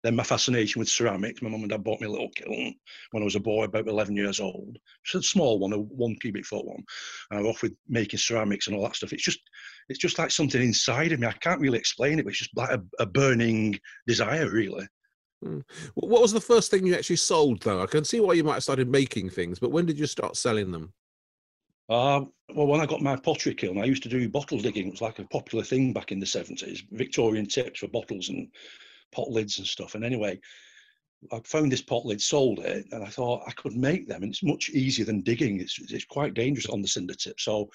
then 0.03 0.15
my 0.15 0.23
fascination 0.23 0.79
with 0.79 0.89
ceramics. 0.89 1.41
My 1.41 1.49
mum 1.49 1.61
and 1.61 1.69
dad 1.69 1.83
bought 1.83 1.99
me 1.99 2.07
a 2.07 2.11
little 2.11 2.29
kiln 2.35 2.75
when 3.11 3.23
I 3.23 3.25
was 3.25 3.35
a 3.35 3.39
boy, 3.39 3.63
about 3.63 3.87
11 3.87 4.15
years 4.15 4.39
old. 4.39 4.77
It's 5.03 5.15
a 5.15 5.21
small 5.21 5.59
one, 5.59 5.73
a 5.73 5.77
one 5.77 6.15
cubic 6.21 6.45
foot 6.45 6.65
one. 6.65 6.83
And 7.31 7.39
I'm 7.39 7.45
off 7.45 7.63
with 7.63 7.73
making 7.87 8.19
ceramics 8.19 8.67
and 8.67 8.75
all 8.75 8.83
that 8.83 8.95
stuff. 8.95 9.13
It's 9.13 9.23
just, 9.23 9.39
it's 9.89 9.99
just 9.99 10.19
like 10.19 10.31
something 10.31 10.61
inside 10.61 11.11
of 11.11 11.19
me. 11.19 11.27
I 11.27 11.33
can't 11.33 11.61
really 11.61 11.79
explain 11.79 12.19
it, 12.19 12.23
but 12.23 12.29
it's 12.29 12.39
just 12.39 12.55
like 12.55 12.71
a, 12.71 12.81
a 12.99 13.05
burning 13.05 13.79
desire, 14.05 14.49
really. 14.49 14.87
Hmm. 15.43 15.59
What 15.95 16.21
was 16.21 16.31
the 16.31 16.41
first 16.41 16.71
thing 16.71 16.85
you 16.85 16.95
actually 16.95 17.17
sold, 17.17 17.61
though? 17.61 17.81
I 17.81 17.85
can 17.85 18.03
see 18.03 18.19
why 18.19 18.33
you 18.33 18.43
might 18.43 18.55
have 18.55 18.63
started 18.63 18.89
making 18.89 19.29
things, 19.29 19.59
but 19.59 19.71
when 19.71 19.85
did 19.85 19.99
you 19.99 20.07
start 20.07 20.35
selling 20.35 20.71
them? 20.71 20.93
Uh, 21.89 22.21
well, 22.53 22.67
when 22.67 22.81
I 22.81 22.85
got 22.85 23.01
my 23.01 23.15
pottery 23.15 23.53
kiln, 23.53 23.77
I 23.79 23.85
used 23.85 24.03
to 24.03 24.09
do 24.09 24.27
bottle 24.27 24.59
digging. 24.59 24.87
It 24.87 24.91
was 24.91 25.01
like 25.01 25.19
a 25.19 25.27
popular 25.27 25.63
thing 25.63 25.93
back 25.93 26.11
in 26.11 26.19
the 26.19 26.25
70s, 26.25 26.83
Victorian 26.91 27.45
tips 27.45 27.79
for 27.79 27.87
bottles 27.87 28.29
and 28.29 28.49
pot 29.11 29.29
lids 29.29 29.57
and 29.57 29.67
stuff. 29.67 29.95
And 29.95 30.03
anyway, 30.03 30.39
I 31.31 31.39
found 31.45 31.71
this 31.71 31.81
pot 31.81 32.05
lid, 32.05 32.21
sold 32.21 32.59
it, 32.59 32.85
and 32.91 33.03
I 33.03 33.07
thought 33.07 33.43
I 33.47 33.51
could 33.51 33.75
make 33.75 34.07
them. 34.07 34.23
And 34.23 34.31
it's 34.31 34.43
much 34.43 34.69
easier 34.69 35.05
than 35.05 35.21
digging. 35.21 35.59
It's, 35.59 35.79
it's 35.79 36.05
quite 36.05 36.33
dangerous 36.33 36.67
on 36.67 36.81
the 36.81 36.87
cinder 36.87 37.15
tip. 37.15 37.39
So 37.39 37.69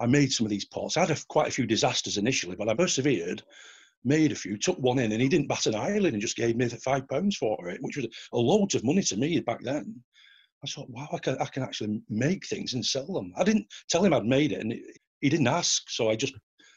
I 0.00 0.06
made 0.06 0.32
some 0.32 0.46
of 0.46 0.50
these 0.50 0.64
pots. 0.64 0.96
I 0.96 1.00
had 1.00 1.10
a, 1.10 1.16
quite 1.28 1.48
a 1.48 1.52
few 1.52 1.66
disasters 1.66 2.16
initially, 2.16 2.56
but 2.56 2.68
I 2.68 2.74
persevered, 2.74 3.42
made 4.04 4.32
a 4.32 4.36
few, 4.36 4.56
took 4.56 4.78
one 4.78 4.98
in, 4.98 5.12
and 5.12 5.22
he 5.22 5.28
didn't 5.28 5.48
bat 5.48 5.66
an 5.66 5.74
eyelid 5.74 6.14
and 6.14 6.22
just 6.22 6.36
gave 6.36 6.56
me 6.56 6.68
five 6.68 7.06
pounds 7.08 7.36
for 7.36 7.68
it, 7.68 7.82
which 7.82 7.96
was 7.96 8.06
a 8.32 8.38
load 8.38 8.74
of 8.74 8.84
money 8.84 9.02
to 9.02 9.16
me 9.16 9.40
back 9.40 9.62
then. 9.62 10.02
I 10.64 10.68
thought, 10.68 10.90
wow, 10.90 11.08
I 11.12 11.18
can, 11.18 11.38
I 11.38 11.46
can 11.46 11.62
actually 11.62 12.02
make 12.08 12.46
things 12.46 12.74
and 12.74 12.84
sell 12.84 13.06
them. 13.06 13.32
I 13.36 13.44
didn't 13.44 13.66
tell 13.88 14.04
him 14.04 14.12
I'd 14.12 14.26
made 14.26 14.52
it, 14.52 14.60
and 14.60 14.74
he 15.20 15.28
didn't 15.28 15.46
ask. 15.46 15.88
So 15.88 16.10
I 16.10 16.16
just 16.16 16.34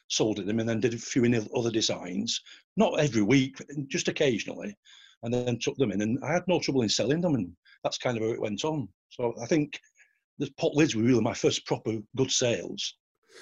sold 0.07 0.39
it 0.39 0.45
them 0.45 0.59
and 0.59 0.67
then 0.67 0.79
did 0.79 0.93
a 0.93 0.97
few 0.97 1.23
in 1.23 1.47
other 1.55 1.71
designs, 1.71 2.41
not 2.77 2.99
every 2.99 3.21
week, 3.21 3.57
just 3.87 4.07
occasionally, 4.07 4.75
and 5.23 5.33
then 5.33 5.59
took 5.59 5.77
them 5.77 5.91
in. 5.91 6.01
And 6.01 6.23
I 6.23 6.33
had 6.33 6.43
no 6.47 6.59
trouble 6.59 6.81
in 6.81 6.89
selling 6.89 7.21
them, 7.21 7.35
and 7.35 7.51
that's 7.83 7.97
kind 7.97 8.17
of 8.17 8.23
how 8.23 8.29
it 8.29 8.41
went 8.41 8.63
on. 8.63 8.87
So 9.09 9.33
I 9.41 9.45
think 9.45 9.79
the 10.39 10.51
pot 10.57 10.75
lids 10.75 10.95
were 10.95 11.03
really 11.03 11.21
my 11.21 11.33
first 11.33 11.65
proper 11.65 11.97
good 12.15 12.31
sales. 12.31 12.95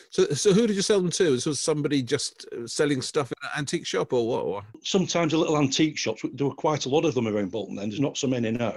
So, 0.10 0.26
so 0.28 0.54
who 0.54 0.68
did 0.68 0.76
you 0.76 0.82
sell 0.82 1.02
them 1.02 1.12
to? 1.12 1.32
Was 1.32 1.60
somebody 1.60 2.02
just 2.02 2.46
uh, 2.58 2.66
selling 2.66 3.02
stuff 3.02 3.32
in 3.32 3.38
an 3.44 3.60
antique 3.60 3.86
shop 3.86 4.14
or 4.14 4.54
what? 4.54 4.64
Sometimes 4.84 5.34
a 5.34 5.38
little 5.38 5.58
antique 5.58 5.98
shops. 5.98 6.24
There 6.34 6.48
were 6.48 6.56
quite 6.56 6.86
a 6.86 6.90
lot 6.90 7.06
of 7.06 7.14
them 7.14 7.28
around 7.28 7.52
Bolton 7.52 7.76
then. 7.76 7.90
There's 7.90 8.00
not 8.00 8.18
so 8.18 8.28
many 8.28 8.52
now. 8.52 8.76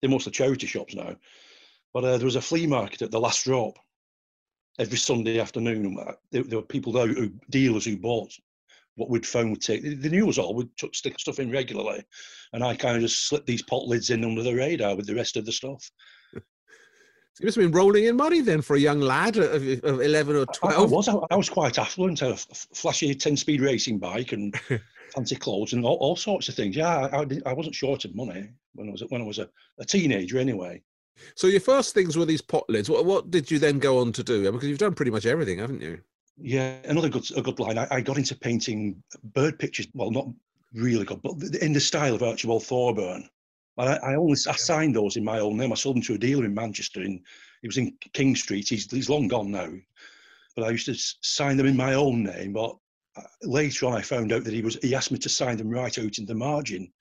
They're 0.00 0.10
mostly 0.10 0.32
charity 0.32 0.66
shops 0.66 0.94
now. 0.94 1.16
But 1.92 2.04
uh, 2.04 2.16
there 2.16 2.24
was 2.24 2.36
a 2.36 2.40
flea 2.40 2.66
market 2.66 3.02
at 3.02 3.10
the 3.10 3.20
last 3.20 3.44
drop 3.44 3.78
every 4.78 4.98
Sunday 4.98 5.40
afternoon. 5.40 5.96
There, 6.30 6.42
there 6.42 6.58
were 6.58 6.64
people 6.64 6.92
there, 6.92 7.06
who, 7.06 7.30
dealers 7.50 7.84
who 7.84 7.96
bought 7.96 8.32
what 8.98 9.10
we'd 9.10 9.26
phone 9.26 9.50
would 9.50 9.60
take. 9.60 9.82
They 9.82 10.08
knew 10.08 10.28
us 10.28 10.38
all. 10.38 10.54
We'd 10.54 10.70
stick 10.92 11.18
stuff 11.18 11.38
in 11.38 11.50
regularly, 11.50 12.04
and 12.52 12.64
I 12.64 12.74
kind 12.74 12.96
of 12.96 13.02
just 13.02 13.28
slipped 13.28 13.46
these 13.46 13.62
pot 13.62 13.86
lids 13.86 14.10
in 14.10 14.24
under 14.24 14.42
the 14.42 14.54
radar 14.54 14.96
with 14.96 15.06
the 15.06 15.14
rest 15.14 15.36
of 15.36 15.46
the 15.46 15.52
stuff. 15.52 15.90
You 17.40 17.46
must 17.46 17.54
have 17.54 17.66
been 17.66 17.72
rolling 17.72 18.06
in 18.06 18.16
money 18.16 18.40
then 18.40 18.62
for 18.62 18.74
a 18.74 18.80
young 18.80 18.98
lad 19.00 19.36
of, 19.36 19.62
of 19.84 20.00
11 20.00 20.34
or 20.34 20.44
12. 20.46 20.74
I, 20.74 20.76
I 20.76 20.84
was. 20.84 21.06
I, 21.06 21.14
I, 21.30 21.36
was 21.36 21.48
quite 21.48 21.78
affluent. 21.78 22.20
A 22.20 22.34
flashy 22.74 23.14
10 23.14 23.36
speed 23.36 23.60
racing 23.60 24.00
bike 24.00 24.32
and 24.32 24.58
fancy 25.14 25.36
clothes 25.36 25.72
and 25.72 25.84
all, 25.84 25.98
all, 25.98 26.16
sorts 26.16 26.48
of 26.48 26.56
things. 26.56 26.74
Yeah, 26.74 27.08
I, 27.12 27.24
I, 27.46 27.52
wasn't 27.52 27.76
short 27.76 28.04
of 28.04 28.16
money 28.16 28.48
when 28.74 28.88
I 28.88 28.90
was 28.90 29.04
when 29.08 29.22
I 29.22 29.24
was 29.24 29.38
a, 29.38 29.48
a 29.78 29.84
teenager 29.84 30.40
anyway. 30.40 30.82
So 31.34 31.46
your 31.46 31.60
first 31.60 31.94
things 31.94 32.16
were 32.16 32.24
these 32.24 32.42
pot 32.42 32.64
lids. 32.68 32.90
What, 32.90 33.04
what 33.04 33.30
did 33.30 33.50
you 33.50 33.58
then 33.58 33.78
go 33.78 33.98
on 33.98 34.12
to 34.12 34.22
do? 34.22 34.50
Because 34.50 34.68
you've 34.68 34.78
done 34.78 34.94
pretty 34.94 35.10
much 35.10 35.26
everything, 35.26 35.58
haven't 35.58 35.82
you? 35.82 36.00
Yeah, 36.40 36.76
another 36.84 37.08
good 37.08 37.28
a 37.36 37.42
good 37.42 37.58
line. 37.58 37.78
I, 37.78 37.86
I 37.90 38.00
got 38.00 38.18
into 38.18 38.36
painting 38.36 39.02
bird 39.24 39.58
pictures. 39.58 39.88
Well, 39.92 40.10
not 40.10 40.28
really 40.72 41.04
good, 41.04 41.20
but 41.22 41.34
in 41.60 41.72
the 41.72 41.80
style 41.80 42.14
of 42.14 42.22
Archibald 42.22 42.64
Thorburn. 42.64 43.28
I, 43.76 43.96
I 43.96 44.14
only 44.16 44.36
I 44.48 44.52
signed 44.52 44.94
those 44.94 45.16
in 45.16 45.24
my 45.24 45.38
own 45.40 45.56
name. 45.56 45.72
I 45.72 45.76
sold 45.76 45.96
them 45.96 46.02
to 46.02 46.14
a 46.14 46.18
dealer 46.18 46.44
in 46.44 46.54
Manchester. 46.54 47.02
In 47.02 47.22
he 47.62 47.68
was 47.68 47.78
in 47.78 47.96
King 48.12 48.36
Street. 48.36 48.68
He's 48.68 48.90
he's 48.90 49.08
long 49.08 49.28
gone 49.28 49.50
now, 49.50 49.70
but 50.56 50.64
I 50.64 50.70
used 50.70 50.86
to 50.86 50.94
sign 51.22 51.56
them 51.56 51.66
in 51.66 51.76
my 51.76 51.94
own 51.94 52.24
name. 52.24 52.52
But 52.52 52.76
uh, 53.16 53.22
later 53.42 53.86
on, 53.86 53.94
I 53.94 54.02
found 54.02 54.32
out 54.32 54.44
that 54.44 54.54
he 54.54 54.62
was 54.62 54.78
he 54.82 54.94
asked 54.94 55.12
me 55.12 55.18
to 55.18 55.28
sign 55.28 55.56
them 55.56 55.70
right 55.70 55.96
out 55.98 56.18
in 56.18 56.26
the 56.26 56.34
margin. 56.34 56.92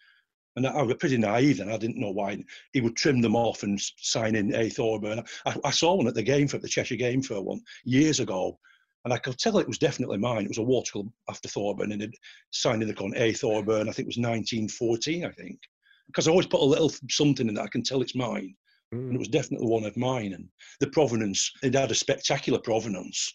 And 0.58 0.66
I 0.66 0.82
was 0.82 0.96
pretty 0.96 1.18
naive 1.18 1.60
then. 1.60 1.70
I 1.72 1.78
didn't 1.78 2.00
know 2.00 2.10
why. 2.10 2.44
He 2.74 2.82
would 2.82 2.96
trim 2.96 3.22
them 3.22 3.36
off 3.36 3.62
and 3.62 3.80
sign 3.80 4.36
in 4.36 4.56
A. 4.56 4.70
Thorburn. 4.70 5.24
I, 5.46 5.56
I 5.64 5.70
saw 5.70 5.94
one 5.94 6.08
at 6.08 6.16
the 6.16 6.24
game 6.24 6.48
for 6.48 6.58
the 6.58 6.68
Cheshire 6.68 6.96
Game 6.96 7.22
for 7.22 7.40
one 7.40 7.62
years 7.86 8.20
ago. 8.20 8.58
And 9.06 9.14
I 9.14 9.20
could 9.20 9.38
tell 9.38 9.60
it 9.60 9.68
was 9.68 9.78
definitely 9.78 10.18
mine. 10.18 10.46
It 10.46 10.50
was 10.50 10.58
a 10.58 10.64
water 10.64 10.94
club 10.94 11.10
after 11.30 11.48
Thorburn 11.48 11.92
and 11.92 12.02
it 12.02 12.10
signed 12.50 12.82
in 12.82 12.88
the 12.88 12.96
con 12.96 13.14
A. 13.18 13.34
Thorburn. 13.34 13.88
I 13.88 13.92
think 13.92 14.08
it 14.08 14.16
was 14.16 14.18
1914, 14.18 15.26
I 15.26 15.30
think. 15.30 15.60
Because 16.08 16.28
I 16.28 16.32
always 16.32 16.48
put 16.48 16.62
a 16.62 16.66
little 16.66 16.92
something 17.08 17.48
in 17.48 17.54
that 17.54 17.66
I 17.66 17.70
can 17.70 17.84
tell 17.84 18.02
it's 18.02 18.16
mine. 18.16 18.56
Mm. 18.92 19.10
And 19.10 19.14
it 19.14 19.20
was 19.20 19.28
definitely 19.28 19.68
one 19.68 19.86
of 19.86 19.96
mine. 19.96 20.34
And 20.34 20.50
the 20.80 20.88
provenance, 20.88 21.52
it 21.62 21.76
had 21.76 21.92
a 21.92 21.96
spectacular 21.96 22.58
provenance 22.58 23.32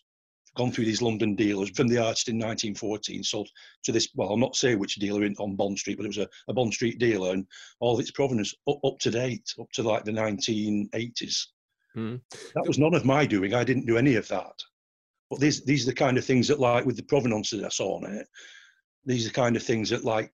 gone 0.56 0.70
through 0.70 0.84
these 0.84 1.02
London 1.02 1.34
dealers 1.34 1.70
from 1.70 1.88
the 1.88 1.98
artist 1.98 2.28
in 2.28 2.36
1914, 2.36 3.22
sold 3.22 3.48
to 3.84 3.92
this, 3.92 4.08
well, 4.14 4.30
I'll 4.30 4.36
not 4.36 4.56
say 4.56 4.74
which 4.74 4.96
dealer 4.96 5.24
in, 5.24 5.34
on 5.38 5.56
Bond 5.56 5.78
Street, 5.78 5.96
but 5.96 6.04
it 6.04 6.08
was 6.08 6.18
a, 6.18 6.28
a 6.48 6.52
Bond 6.52 6.74
Street 6.74 6.98
dealer 6.98 7.32
and 7.32 7.46
all 7.80 7.94
of 7.94 8.00
its 8.00 8.10
provenance 8.10 8.54
up, 8.68 8.78
up 8.84 8.98
to 9.00 9.10
date, 9.10 9.52
up 9.60 9.70
to 9.72 9.82
like 9.82 10.04
the 10.04 10.12
1980s. 10.12 11.46
Hmm. 11.94 12.16
That 12.54 12.66
was 12.66 12.78
none 12.78 12.94
of 12.94 13.04
my 13.04 13.26
doing. 13.26 13.54
I 13.54 13.64
didn't 13.64 13.86
do 13.86 13.98
any 13.98 14.16
of 14.16 14.28
that. 14.28 14.62
But 15.30 15.40
these, 15.40 15.64
these 15.64 15.86
are 15.86 15.90
the 15.90 15.96
kind 15.96 16.18
of 16.18 16.24
things 16.24 16.48
that, 16.48 16.60
like, 16.60 16.84
with 16.84 16.96
the 16.96 17.02
provenance 17.04 17.50
that 17.50 17.64
I 17.64 17.68
saw 17.68 17.96
on 17.96 18.12
it, 18.12 18.26
these 19.06 19.24
are 19.24 19.28
the 19.28 19.34
kind 19.34 19.56
of 19.56 19.62
things 19.62 19.88
that, 19.90 20.04
like, 20.04 20.32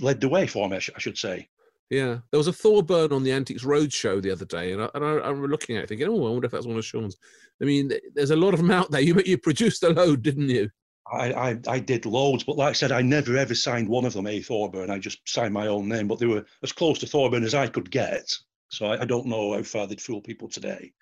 led 0.00 0.20
the 0.20 0.28
way 0.28 0.46
for 0.46 0.68
me, 0.68 0.76
I, 0.76 0.80
sh- 0.80 0.90
I 0.94 0.98
should 0.98 1.18
say. 1.18 1.48
Yeah, 1.90 2.18
there 2.30 2.38
was 2.38 2.48
a 2.48 2.52
Thorburn 2.52 3.12
on 3.12 3.22
the 3.22 3.32
Antiques 3.32 3.64
Roadshow 3.64 4.20
the 4.20 4.30
other 4.30 4.44
day, 4.44 4.72
and 4.72 4.82
I, 4.82 4.88
and 4.94 5.04
I, 5.04 5.08
I 5.10 5.28
remember 5.28 5.48
looking 5.48 5.76
at 5.76 5.84
it 5.84 5.88
thinking, 5.88 6.08
oh, 6.08 6.26
I 6.26 6.30
wonder 6.30 6.46
if 6.46 6.52
that's 6.52 6.66
one 6.66 6.76
of 6.76 6.84
Shaun's. 6.84 7.16
I 7.64 7.66
mean, 7.66 7.92
there's 8.14 8.30
a 8.30 8.36
lot 8.36 8.52
of 8.52 8.60
them 8.60 8.70
out 8.70 8.90
there. 8.90 9.00
You 9.00 9.20
you 9.24 9.38
produced 9.38 9.82
a 9.82 9.88
load, 9.88 10.22
didn't 10.22 10.50
you? 10.50 10.68
I, 11.10 11.32
I, 11.32 11.60
I 11.68 11.78
did 11.78 12.06
loads, 12.06 12.44
but 12.44 12.56
like 12.56 12.70
I 12.70 12.72
said, 12.72 12.92
I 12.92 13.02
never 13.02 13.36
ever 13.36 13.54
signed 13.54 13.88
one 13.88 14.04
of 14.04 14.12
them 14.12 14.26
a 14.26 14.40
Thorburn. 14.40 14.90
I 14.90 14.98
just 14.98 15.20
signed 15.26 15.54
my 15.54 15.66
own 15.66 15.88
name, 15.88 16.08
but 16.08 16.18
they 16.18 16.26
were 16.26 16.44
as 16.62 16.72
close 16.72 16.98
to 16.98 17.06
Thorburn 17.06 17.44
as 17.44 17.54
I 17.54 17.66
could 17.66 17.90
get. 17.90 18.30
So 18.68 18.86
I, 18.86 19.02
I 19.02 19.04
don't 19.04 19.26
know 19.26 19.54
how 19.54 19.62
far 19.62 19.86
they'd 19.86 20.00
fool 20.00 20.20
people 20.20 20.48
today. 20.48 20.92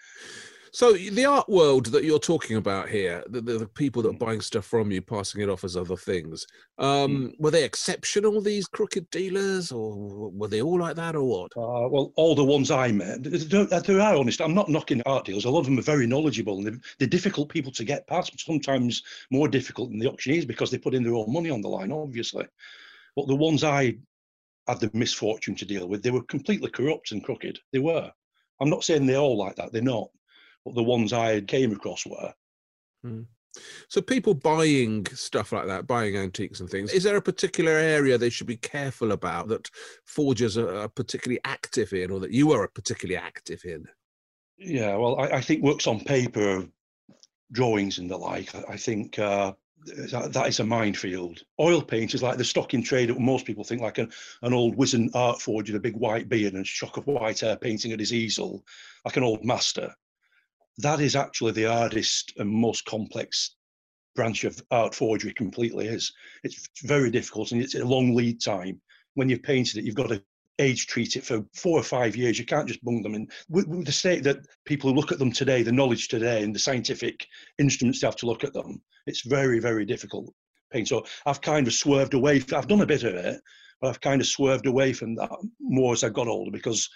So 0.74 0.94
the 0.94 1.26
art 1.26 1.50
world 1.50 1.86
that 1.86 2.02
you're 2.02 2.18
talking 2.18 2.56
about 2.56 2.88
here, 2.88 3.22
the, 3.28 3.42
the, 3.42 3.58
the, 3.58 3.66
people 3.66 4.00
that 4.02 4.08
are 4.08 4.18
buying 4.18 4.40
stuff 4.40 4.64
from 4.64 4.90
you, 4.90 5.02
passing 5.02 5.42
it 5.42 5.50
off 5.50 5.64
as 5.64 5.76
other 5.76 5.98
things, 5.98 6.46
um, 6.78 7.28
mm. 7.28 7.32
were 7.38 7.50
they 7.50 7.62
exceptional? 7.62 8.40
These 8.40 8.68
crooked 8.68 9.10
dealers, 9.10 9.70
or 9.70 10.30
were 10.30 10.48
they 10.48 10.62
all 10.62 10.78
like 10.78 10.96
that, 10.96 11.14
or 11.14 11.24
what? 11.24 11.52
Uh, 11.58 11.88
well, 11.90 12.14
all 12.16 12.34
the 12.34 12.42
ones 12.42 12.70
I 12.70 12.90
met, 12.90 13.22
they, 13.22 13.36
they 13.36 14.00
are 14.00 14.16
honest. 14.16 14.40
I'm 14.40 14.54
not 14.54 14.70
knocking 14.70 15.02
art 15.04 15.26
dealers. 15.26 15.44
A 15.44 15.50
lot 15.50 15.60
of 15.60 15.66
them 15.66 15.78
are 15.78 15.82
very 15.82 16.06
knowledgeable, 16.06 16.56
and 16.56 16.66
they're, 16.66 16.80
they're 16.98 17.08
difficult 17.08 17.50
people 17.50 17.72
to 17.72 17.84
get 17.84 18.06
past. 18.06 18.32
Sometimes 18.40 19.02
more 19.30 19.48
difficult 19.48 19.90
than 19.90 19.98
the 19.98 20.08
auctioneers 20.08 20.46
because 20.46 20.70
they 20.70 20.78
put 20.78 20.94
in 20.94 21.02
their 21.02 21.14
own 21.14 21.30
money 21.30 21.50
on 21.50 21.60
the 21.60 21.68
line, 21.68 21.92
obviously. 21.92 22.46
But 23.14 23.26
the 23.26 23.36
ones 23.36 23.62
I 23.62 23.98
had 24.66 24.80
the 24.80 24.90
misfortune 24.94 25.54
to 25.56 25.66
deal 25.66 25.86
with, 25.86 26.02
they 26.02 26.10
were 26.10 26.22
completely 26.22 26.70
corrupt 26.70 27.12
and 27.12 27.22
crooked. 27.22 27.58
They 27.74 27.78
were. 27.78 28.10
I'm 28.58 28.70
not 28.70 28.84
saying 28.84 29.04
they're 29.04 29.18
all 29.18 29.36
like 29.36 29.56
that. 29.56 29.70
They're 29.70 29.82
not 29.82 30.08
but 30.64 30.74
the 30.74 30.82
ones 30.82 31.12
I 31.12 31.40
came 31.40 31.72
across 31.72 32.06
were. 32.06 32.32
Mm. 33.04 33.26
So 33.88 34.00
people 34.00 34.34
buying 34.34 35.06
stuff 35.12 35.52
like 35.52 35.66
that, 35.66 35.86
buying 35.86 36.16
antiques 36.16 36.60
and 36.60 36.70
things, 36.70 36.92
is 36.92 37.02
there 37.02 37.16
a 37.16 37.22
particular 37.22 37.72
area 37.72 38.16
they 38.16 38.30
should 38.30 38.46
be 38.46 38.56
careful 38.56 39.12
about 39.12 39.48
that 39.48 39.70
forgers 40.06 40.56
are 40.56 40.88
particularly 40.88 41.40
active 41.44 41.92
in, 41.92 42.10
or 42.10 42.20
that 42.20 42.32
you 42.32 42.52
are 42.52 42.66
particularly 42.68 43.18
active 43.18 43.62
in? 43.64 43.86
Yeah, 44.56 44.96
well, 44.96 45.20
I, 45.20 45.36
I 45.36 45.40
think 45.40 45.62
works 45.62 45.86
on 45.86 46.00
paper, 46.00 46.66
drawings 47.50 47.98
and 47.98 48.10
the 48.10 48.16
like. 48.16 48.54
I, 48.54 48.72
I 48.72 48.76
think 48.76 49.18
uh, 49.18 49.52
that, 50.10 50.32
that 50.32 50.48
is 50.48 50.60
a 50.60 50.64
minefield. 50.64 51.42
Oil 51.60 51.82
paint 51.82 52.14
is 52.14 52.22
like 52.22 52.38
the 52.38 52.44
stock 52.44 52.72
in 52.72 52.82
trade 52.82 53.10
that 53.10 53.18
most 53.18 53.44
people 53.44 53.64
think 53.64 53.82
like 53.82 53.98
an, 53.98 54.10
an 54.42 54.54
old 54.54 54.76
wizened 54.76 55.10
art 55.14 55.42
forger 55.42 55.72
with 55.72 55.80
a 55.80 55.82
big 55.82 55.96
white 55.96 56.28
beard 56.28 56.54
and 56.54 56.62
a 56.62 56.66
shock 56.66 56.96
of 56.96 57.06
white 57.06 57.40
hair 57.40 57.56
painting 57.56 57.92
at 57.92 58.00
his 58.00 58.14
easel, 58.14 58.64
like 59.04 59.16
an 59.18 59.24
old 59.24 59.44
master 59.44 59.94
that 60.78 61.00
is 61.00 61.16
actually 61.16 61.52
the 61.52 61.64
hardest 61.64 62.32
and 62.36 62.48
most 62.48 62.84
complex 62.84 63.56
branch 64.14 64.44
of 64.44 64.60
art 64.70 64.94
forgery 64.94 65.32
completely 65.32 65.86
is. 65.86 66.12
It's 66.44 66.68
very 66.82 67.10
difficult 67.10 67.52
and 67.52 67.62
it's 67.62 67.74
a 67.74 67.84
long 67.84 68.14
lead 68.14 68.42
time. 68.42 68.80
When 69.14 69.28
you've 69.28 69.42
painted 69.42 69.78
it, 69.78 69.84
you've 69.84 69.94
got 69.94 70.08
to 70.08 70.22
age 70.58 70.86
treat 70.86 71.16
it 71.16 71.24
for 71.24 71.44
four 71.54 71.78
or 71.78 71.82
five 71.82 72.14
years. 72.14 72.38
You 72.38 72.44
can't 72.44 72.68
just 72.68 72.84
bung 72.84 73.02
them 73.02 73.14
in. 73.14 73.28
With, 73.48 73.66
with 73.68 73.86
the 73.86 73.92
state 73.92 74.22
that 74.24 74.46
people 74.64 74.90
who 74.90 74.96
look 74.96 75.12
at 75.12 75.18
them 75.18 75.32
today, 75.32 75.62
the 75.62 75.72
knowledge 75.72 76.08
today 76.08 76.42
and 76.42 76.54
the 76.54 76.58
scientific 76.58 77.26
instruments 77.58 78.00
they 78.00 78.06
have 78.06 78.16
to 78.16 78.26
look 78.26 78.44
at 78.44 78.52
them, 78.52 78.80
it's 79.06 79.22
very, 79.26 79.58
very 79.58 79.84
difficult. 79.84 80.32
paint. 80.70 80.88
So 80.88 81.04
I've 81.26 81.40
kind 81.40 81.66
of 81.66 81.72
swerved 81.72 82.14
away. 82.14 82.42
I've 82.54 82.68
done 82.68 82.82
a 82.82 82.86
bit 82.86 83.04
of 83.04 83.14
it, 83.14 83.40
but 83.80 83.88
I've 83.88 84.00
kind 84.00 84.20
of 84.20 84.26
swerved 84.26 84.66
away 84.66 84.92
from 84.92 85.14
that 85.16 85.30
more 85.60 85.92
as 85.92 86.04
I 86.04 86.10
got 86.10 86.28
older 86.28 86.50
because, 86.50 86.88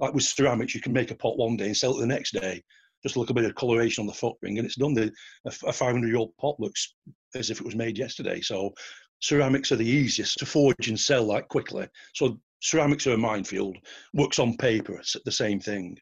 like 0.00 0.12
with 0.12 0.24
ceramics, 0.24 0.74
you 0.74 0.80
can 0.80 0.92
make 0.92 1.10
a 1.10 1.16
pot 1.16 1.38
one 1.38 1.56
day 1.56 1.66
and 1.66 1.76
sell 1.76 1.96
it 1.96 2.00
the 2.00 2.06
next 2.06 2.32
day. 2.32 2.62
Just 3.04 3.16
a 3.16 3.20
little 3.20 3.34
bit 3.34 3.44
of 3.44 3.54
coloration 3.54 4.02
on 4.02 4.06
the 4.06 4.14
foot 4.14 4.36
ring, 4.42 4.58
and 4.58 4.66
it's 4.66 4.76
done. 4.76 4.94
The 4.94 5.12
a 5.44 5.72
500 5.72 6.06
year 6.06 6.16
old 6.16 6.36
pot 6.40 6.58
looks 6.58 6.94
as 7.34 7.50
if 7.50 7.60
it 7.60 7.66
was 7.66 7.76
made 7.76 7.98
yesterday. 7.98 8.40
So 8.40 8.72
ceramics 9.20 9.72
are 9.72 9.76
the 9.76 9.86
easiest 9.86 10.38
to 10.38 10.46
forge 10.46 10.88
and 10.88 10.98
sell 10.98 11.24
like 11.24 11.48
quickly. 11.48 11.86
So 12.14 12.38
ceramics 12.60 13.06
are 13.06 13.14
a 13.14 13.18
minefield. 13.18 13.76
Works 14.14 14.38
on 14.38 14.56
paper, 14.56 14.94
it's 14.98 15.16
the 15.24 15.32
same 15.32 15.60
thing. 15.60 15.98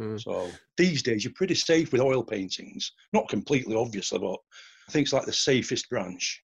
Mm. 0.00 0.20
So 0.20 0.50
these 0.76 1.02
days 1.02 1.24
you're 1.24 1.32
pretty 1.36 1.54
safe 1.54 1.92
with 1.92 2.00
oil 2.00 2.22
paintings. 2.22 2.92
Not 3.12 3.28
completely, 3.28 3.76
obviously, 3.76 4.18
but 4.18 4.36
I 4.88 4.92
think 4.92 5.04
it's 5.04 5.12
like 5.12 5.26
the 5.26 5.32
safest 5.32 5.88
branch. 5.88 6.42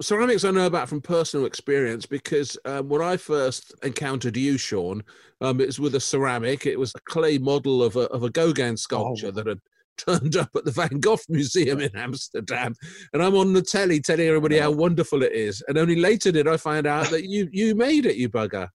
Ceramics 0.00 0.44
I 0.44 0.50
know 0.50 0.66
about 0.66 0.88
from 0.88 1.00
personal 1.00 1.46
experience 1.46 2.06
because 2.06 2.58
um, 2.64 2.88
when 2.88 3.00
I 3.02 3.16
first 3.16 3.74
encountered 3.82 4.36
you, 4.36 4.58
Shaun, 4.58 5.02
um, 5.40 5.60
it 5.60 5.66
was 5.66 5.80
with 5.80 5.94
a 5.94 6.00
ceramic. 6.00 6.66
It 6.66 6.78
was 6.78 6.92
a 6.94 7.00
clay 7.10 7.38
model 7.38 7.82
of 7.82 7.96
a, 7.96 8.02
of 8.10 8.22
a 8.24 8.30
Gauguin 8.30 8.76
sculpture 8.76 9.28
Oh. 9.28 9.30
that 9.32 9.46
had 9.46 9.60
turned 9.96 10.36
up 10.36 10.50
at 10.56 10.64
the 10.64 10.70
Van 10.72 11.00
Gogh 11.00 11.18
Museum 11.28 11.80
in 11.80 11.94
Amsterdam. 11.96 12.74
And 13.12 13.22
I'm 13.22 13.34
on 13.36 13.52
the 13.52 13.62
telly 13.62 14.00
telling 14.00 14.26
everybody 14.26 14.58
how 14.58 14.70
wonderful 14.72 15.22
it 15.22 15.32
is. 15.32 15.62
And 15.68 15.78
only 15.78 15.96
later 15.96 16.32
did 16.32 16.48
I 16.48 16.56
find 16.56 16.86
out 16.86 17.10
that 17.10 17.24
you, 17.28 17.48
you 17.52 17.74
made 17.74 18.06
it, 18.06 18.16
you 18.16 18.28
bugger. 18.28 18.68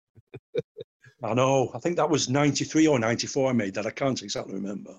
I 1.24 1.34
know. 1.34 1.70
I 1.76 1.80
think 1.80 1.98
that 1.98 2.10
was 2.10 2.30
93 2.30 2.88
or 2.88 2.98
94 2.98 3.50
I 3.50 3.54
made 3.54 3.74
that. 3.74 3.86
I 3.86 3.92
can't 3.92 4.22
exactly 4.22 4.54
remember. 4.54 4.94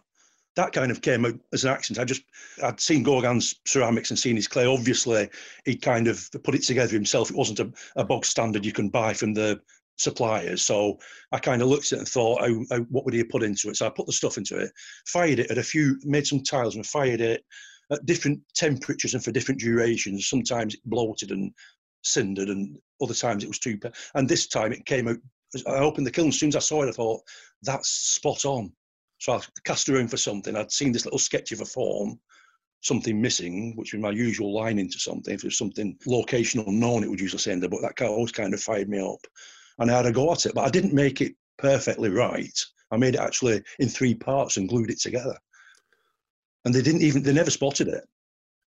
That 0.57 0.73
kind 0.73 0.91
of 0.91 1.01
came 1.01 1.25
out 1.25 1.39
as 1.53 1.65
an 1.65 1.71
accident. 1.71 2.03
I 2.03 2.05
just, 2.05 2.23
I'd 2.63 2.81
seen 2.81 3.03
Gauguin's 3.03 3.55
ceramics 3.67 4.11
and 4.11 4.19
seen 4.19 4.37
his 4.37 4.49
clay. 4.49 4.67
Obviously, 4.67 5.29
he 5.65 5.77
kind 5.77 6.09
of 6.09 6.29
put 6.43 6.55
it 6.55 6.63
together 6.63 6.93
himself. 6.93 7.31
It 7.31 7.37
wasn't 7.37 7.61
a, 7.61 7.73
a 7.97 8.05
bog 8.05 8.25
standard 8.25 8.67
you 8.67 8.73
can 8.73 8.89
buy 8.89 9.15
from 9.15 9.33
the 9.33 9.61
suppliers. 9.97 10.63
So 10.63 10.99
I 11.31 11.39
kind 11.39 11.63
of 11.63 11.69
looked 11.69 11.93
at 11.93 11.97
it 11.97 11.99
and 12.01 12.09
thought, 12.09 12.41
what 12.89 13.05
would 13.05 13.15
he 13.15 13.23
put 13.23 13.43
into 13.43 13.69
it? 13.69 13.77
So 13.77 13.87
I 13.87 13.91
put 13.91 14.07
the 14.07 14.13
stuff 14.13 14.39
into 14.39 14.59
it, 14.59 14.73
fired 15.07 15.39
it 15.39 15.51
at 15.51 15.59
a 15.59 15.63
few, 15.63 15.99
made 16.03 16.27
some 16.27 16.43
tiles 16.43 16.75
and 16.75 16.85
fired 16.87 17.21
it 17.21 17.45
at 17.93 18.05
different 18.07 18.41
temperatures 18.55 19.15
and 19.15 19.23
for 19.23 19.33
different 19.33 19.61
durations. 19.61 20.29
Sometimes 20.29 20.75
it 20.75 20.81
bloated 20.85 21.31
and 21.31 21.53
cindered, 22.03 22.49
and 22.49 22.79
other 23.03 23.15
times 23.15 23.45
it 23.45 23.49
was 23.49 23.59
too. 23.59 23.79
And 24.15 24.29
this 24.29 24.47
time 24.47 24.73
it 24.73 24.87
came 24.87 25.09
out. 25.09 25.19
I 25.67 25.79
opened 25.79 26.07
the 26.07 26.11
kiln. 26.11 26.29
As 26.29 26.39
soon 26.39 26.51
as 26.51 26.57
I 26.57 26.61
saw 26.61 26.83
it, 26.83 26.89
I 26.89 26.93
thought 26.93 27.21
that's 27.63 27.89
spot 27.89 28.45
on. 28.45 28.73
So 29.21 29.35
I 29.35 29.41
cast 29.65 29.89
around 29.89 30.09
for 30.09 30.17
something. 30.17 30.57
I'd 30.57 30.73
seen 30.73 30.93
this 30.93 31.05
little 31.05 31.19
sketch 31.19 31.53
of 31.53 31.61
a 31.61 31.67
form, 31.67 32.19
something 32.81 33.21
missing, 33.21 33.77
which 33.77 33.93
was 33.93 34.01
my 34.01 34.11
usual 34.11 34.55
line 34.55 34.79
into 34.79 34.99
something. 34.99 35.33
If 35.33 35.45
it 35.45 35.49
was 35.49 35.59
something 35.59 35.97
location 36.07 36.65
unknown, 36.67 37.05
it 37.05 37.11
would 37.11 37.21
usually 37.21 37.39
say 37.39 37.53
in 37.53 37.61
there, 37.61 37.69
but 37.69 37.83
that 37.83 38.01
always 38.01 38.33
kind 38.33 38.55
of 38.55 38.63
fired 38.63 38.89
me 38.89 38.99
up. 38.99 39.21
And 39.79 39.91
I 39.91 39.97
had 39.99 40.07
a 40.07 40.13
go 40.13 40.33
at 40.33 40.47
it, 40.47 40.55
but 40.55 40.65
I 40.65 40.71
didn't 40.71 40.95
make 40.95 41.21
it 41.21 41.35
perfectly 41.59 42.09
right. 42.09 42.59
I 42.91 42.97
made 42.97 43.15
it 43.15 43.21
actually 43.21 43.63
in 43.79 43.89
three 43.89 44.15
parts 44.15 44.57
and 44.57 44.69
glued 44.69 44.91
it 44.91 45.01
together. 45.01 45.37
And 46.65 46.75
they 46.75 46.83
didn't 46.83 47.03
even, 47.03 47.23
they 47.23 47.35
never 47.35 47.51
spotted 47.51 47.89
it. 47.89 48.05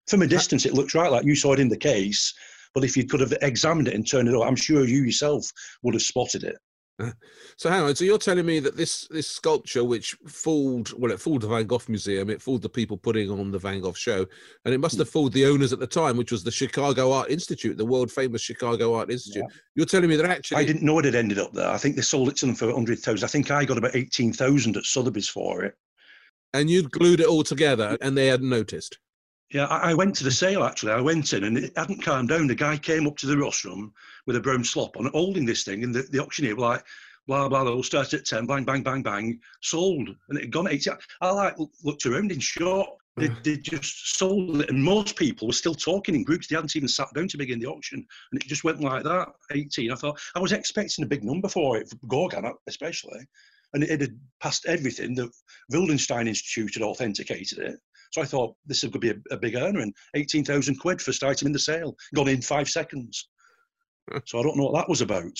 From 0.09 0.23
a 0.23 0.29
distance, 0.29 0.65
it 0.65 0.75
looks 0.75 0.95
right, 0.95 1.11
like 1.11 1.25
you 1.25 1.35
saw 1.35 1.55
it 1.55 1.61
in 1.61 1.69
the 1.69 1.77
case. 1.77 2.33
But 2.73 2.85
if 2.85 2.97
you 2.97 3.05
could 3.05 3.21
have 3.21 3.35
examined 3.43 3.89
it 3.89 3.95
and 3.95 4.09
turned 4.09 4.29
it 4.29 4.35
up, 4.37 4.47
I'm 4.47 4.55
sure 4.55 4.85
you 4.85 5.03
yourself 5.03 5.51
would 5.83 5.95
have 5.95 6.03
spotted 6.03 6.45
it. 6.45 6.57
So 7.59 7.71
hang 7.71 7.83
on. 7.85 7.95
So 7.95 8.05
you're 8.05 8.19
telling 8.19 8.45
me 8.45 8.61
that 8.61 8.77
this 8.77 9.09
this 9.09 9.29
sculpture, 9.29 9.83
which 9.83 10.13
fooled 10.27 10.93
well, 10.99 11.11
it 11.11 11.21
fooled 11.21 11.41
the 11.43 11.49
Van 11.49 11.67
Gogh 11.67 11.81
Museum, 11.89 12.29
it 12.29 12.43
fooled 12.43 12.61
the 12.61 12.69
people 12.69 12.99
putting 12.99 13.31
on 13.31 13.51
the 13.51 13.59
Van 13.59 13.81
Gogh 13.81 13.95
show, 13.95 14.27
and 14.65 14.75
it 14.75 14.79
must 14.79 14.99
have 14.99 15.09
fooled 15.09 15.33
the 15.33 15.47
owners 15.47 15.73
at 15.73 15.79
the 15.79 15.87
time, 15.87 16.17
which 16.19 16.33
was 16.33 16.45
the 16.45 16.51
Chicago 16.51 17.13
Art 17.13 17.31
Institute, 17.31 17.79
the 17.79 17.85
world 17.85 18.11
famous 18.13 18.43
Chicago 18.43 18.95
Art 18.95 19.11
Institute. 19.11 19.45
You're 19.75 19.87
telling 19.87 20.11
me 20.11 20.17
that 20.17 20.27
actually 20.27 20.59
I 20.59 20.65
didn't 20.65 20.83
know 20.83 20.99
it 20.99 21.07
had 21.07 21.15
ended 21.15 21.39
up 21.39 21.53
there. 21.53 21.69
I 21.71 21.79
think 21.79 21.97
they 21.97 22.03
sold 22.03 22.29
it 22.29 22.37
to 22.37 22.47
them 22.47 22.55
for 22.55 22.67
100,000. 22.67 23.25
I 23.25 23.29
think 23.29 23.51
I 23.51 23.65
got 23.65 23.79
about 23.79 23.97
18,000 23.97 24.77
at 24.77 24.85
Sotheby's 24.85 25.29
for 25.29 25.65
it. 25.65 25.75
and 26.53 26.69
you'd 26.71 26.91
glued 26.91 27.21
it 27.21 27.27
all 27.27 27.43
together, 27.43 27.97
and 28.01 28.17
they 28.17 28.27
hadn't 28.27 28.49
noticed. 28.49 28.99
Yeah, 29.51 29.67
I, 29.67 29.91
I 29.91 29.95
went 29.95 30.15
to 30.17 30.25
the 30.25 30.31
sale 30.31 30.65
actually. 30.65 30.93
I 30.93 31.01
went 31.01 31.33
in 31.33 31.45
and 31.45 31.57
it 31.57 31.73
hadn't 31.77 32.03
calmed 32.03 32.29
down. 32.29 32.47
The 32.47 32.55
guy 32.55 32.77
came 32.77 33.07
up 33.07 33.17
to 33.19 33.27
the 33.27 33.39
rostrum 33.39 33.93
with 34.27 34.37
a 34.37 34.41
brown 34.41 34.65
slop 34.65 34.97
on, 34.97 35.07
holding 35.07 35.47
this 35.47 35.63
thing, 35.63 35.85
and 35.85 35.95
the, 35.95 36.03
the 36.11 36.21
auctioneer 36.21 36.57
was 36.57 36.63
like, 36.63 36.85
blah, 37.27 37.49
blah, 37.49 37.65
blah, 37.65 37.73
we'll 37.73 37.83
start 37.83 38.13
at 38.15 38.25
10, 38.25 38.47
bang, 38.47 38.65
bang, 38.65 38.83
bang, 38.83 39.03
bang, 39.03 39.41
sold. 39.63 40.09
And 40.29 40.39
it 40.39 40.45
had 40.45 40.53
gone 40.53 40.69
80. 40.69 40.91
I 41.21 41.31
like 41.31 41.57
looked 41.83 42.07
around 42.07 42.33
in 42.33 42.41
shock. 42.41 42.89
They, 43.17 43.29
they 43.45 43.57
just 43.57 44.19
sold 44.19 44.61
it, 44.61 44.69
and 44.69 44.83
most 44.83 45.17
people 45.17 45.47
were 45.47 45.55
still 45.55 45.75
talking 45.75 46.15
in 46.15 46.23
groups. 46.23 46.49
They 46.49 46.55
hadn't 46.55 46.77
even 46.77 46.89
sat 46.89 47.09
down 47.15 47.29
to 47.29 47.39
begin 47.39 47.59
the 47.59 47.67
auction, 47.67 48.07
and 48.31 48.43
it 48.43 48.47
just 48.47 48.63
went 48.63 48.83
like 48.83 49.05
that. 49.05 49.29
18. 49.53 49.91
I 49.91 49.95
thought 49.95 50.21
I 50.35 50.39
was 50.39 50.53
expecting 50.53 51.03
a 51.03 51.09
big 51.09 51.25
number 51.25 51.49
for 51.49 51.79
it, 51.79 51.89
for 51.89 51.97
Gauguin 52.09 52.45
uh, 52.45 52.53
especially, 52.67 53.21
and 53.73 53.83
it, 53.83 54.03
had 54.03 54.21
passed 54.43 54.67
everything. 54.67 55.15
The 55.15 55.31
Wildenstein 55.73 56.29
Institute 56.29 56.75
had 56.75 56.83
authenticated 56.83 57.59
it, 57.59 57.77
so 58.13 58.23
I 58.23 58.25
thought 58.25 58.55
this 58.67 58.83
could 58.83 59.01
be 59.01 59.11
a, 59.11 59.17
a 59.31 59.37
big 59.37 59.55
earner. 59.57 59.81
And 59.81 59.95
18,000 60.15 60.77
quid 60.79 61.01
first 61.01 61.23
item 61.23 61.47
in 61.47 61.53
the 61.53 61.59
sale, 61.59 61.95
gone 62.15 62.29
in 62.29 62.43
five 62.43 62.69
seconds. 62.69 63.29
so 64.27 64.39
I 64.39 64.43
don't 64.43 64.57
know 64.57 64.65
what 64.65 64.75
that 64.75 64.89
was 64.89 65.01
about. 65.01 65.33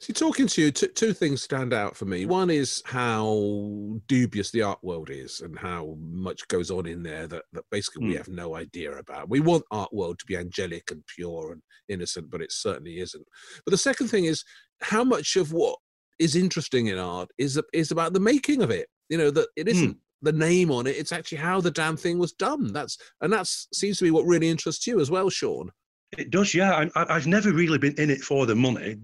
See, 0.00 0.12
talking 0.12 0.46
to 0.48 0.60
you, 0.62 0.70
t- 0.72 0.88
two 0.88 1.12
things 1.12 1.42
stand 1.42 1.72
out 1.72 1.96
for 1.96 2.04
me. 2.04 2.26
One 2.26 2.50
is 2.50 2.82
how 2.84 4.00
dubious 4.08 4.50
the 4.50 4.62
art 4.62 4.78
world 4.82 5.08
is 5.10 5.40
and 5.40 5.58
how 5.58 5.96
much 6.00 6.46
goes 6.48 6.70
on 6.70 6.86
in 6.86 7.02
there 7.02 7.26
that, 7.28 7.44
that 7.52 7.64
basically 7.70 8.06
we 8.06 8.12
Hmm. 8.12 8.18
have 8.18 8.28
no 8.28 8.56
idea 8.56 8.92
about. 8.98 9.30
We 9.30 9.40
want 9.40 9.64
art 9.70 9.92
world 9.92 10.18
to 10.18 10.26
be 10.26 10.36
angelic 10.36 10.90
and 10.90 11.02
pure 11.06 11.52
and 11.52 11.62
innocent, 11.88 12.30
but 12.30 12.42
it 12.42 12.52
certainly 12.52 12.98
isn't. 12.98 13.24
But 13.64 13.70
the 13.70 13.78
second 13.78 14.08
thing 14.08 14.24
is 14.26 14.44
how 14.82 15.04
much 15.04 15.36
of 15.36 15.52
what 15.52 15.78
is 16.18 16.34
interesting 16.36 16.88
in 16.88 16.98
art 16.98 17.28
is 17.38 17.60
is 17.72 17.90
about 17.90 18.12
the 18.14 18.20
making 18.20 18.62
of 18.62 18.70
it. 18.70 18.88
You 19.08 19.18
know 19.18 19.30
that 19.30 19.48
it 19.56 19.68
isn't 19.68 19.96
the 20.22 20.32
name 20.32 20.70
on 20.70 20.86
it; 20.86 20.96
it's 20.96 21.12
actually 21.12 21.38
how 21.38 21.60
the 21.60 21.70
damn 21.70 21.96
thing 21.96 22.18
was 22.18 22.32
done. 22.32 22.72
That's 22.72 22.98
and 23.20 23.32
that 23.32 23.46
seems 23.46 23.98
to 23.98 24.04
be 24.04 24.10
what 24.10 24.26
really 24.26 24.48
interests 24.48 24.86
you 24.86 25.00
as 25.00 25.10
well, 25.10 25.30
Shaun. 25.30 25.70
It 26.16 26.30
does, 26.30 26.54
yeah. 26.54 26.88
I, 26.94 27.16
I've 27.16 27.26
never 27.26 27.52
really 27.52 27.78
been 27.78 27.94
in 27.98 28.10
it 28.10 28.20
for 28.20 28.46
the 28.46 28.54
money 28.54 28.96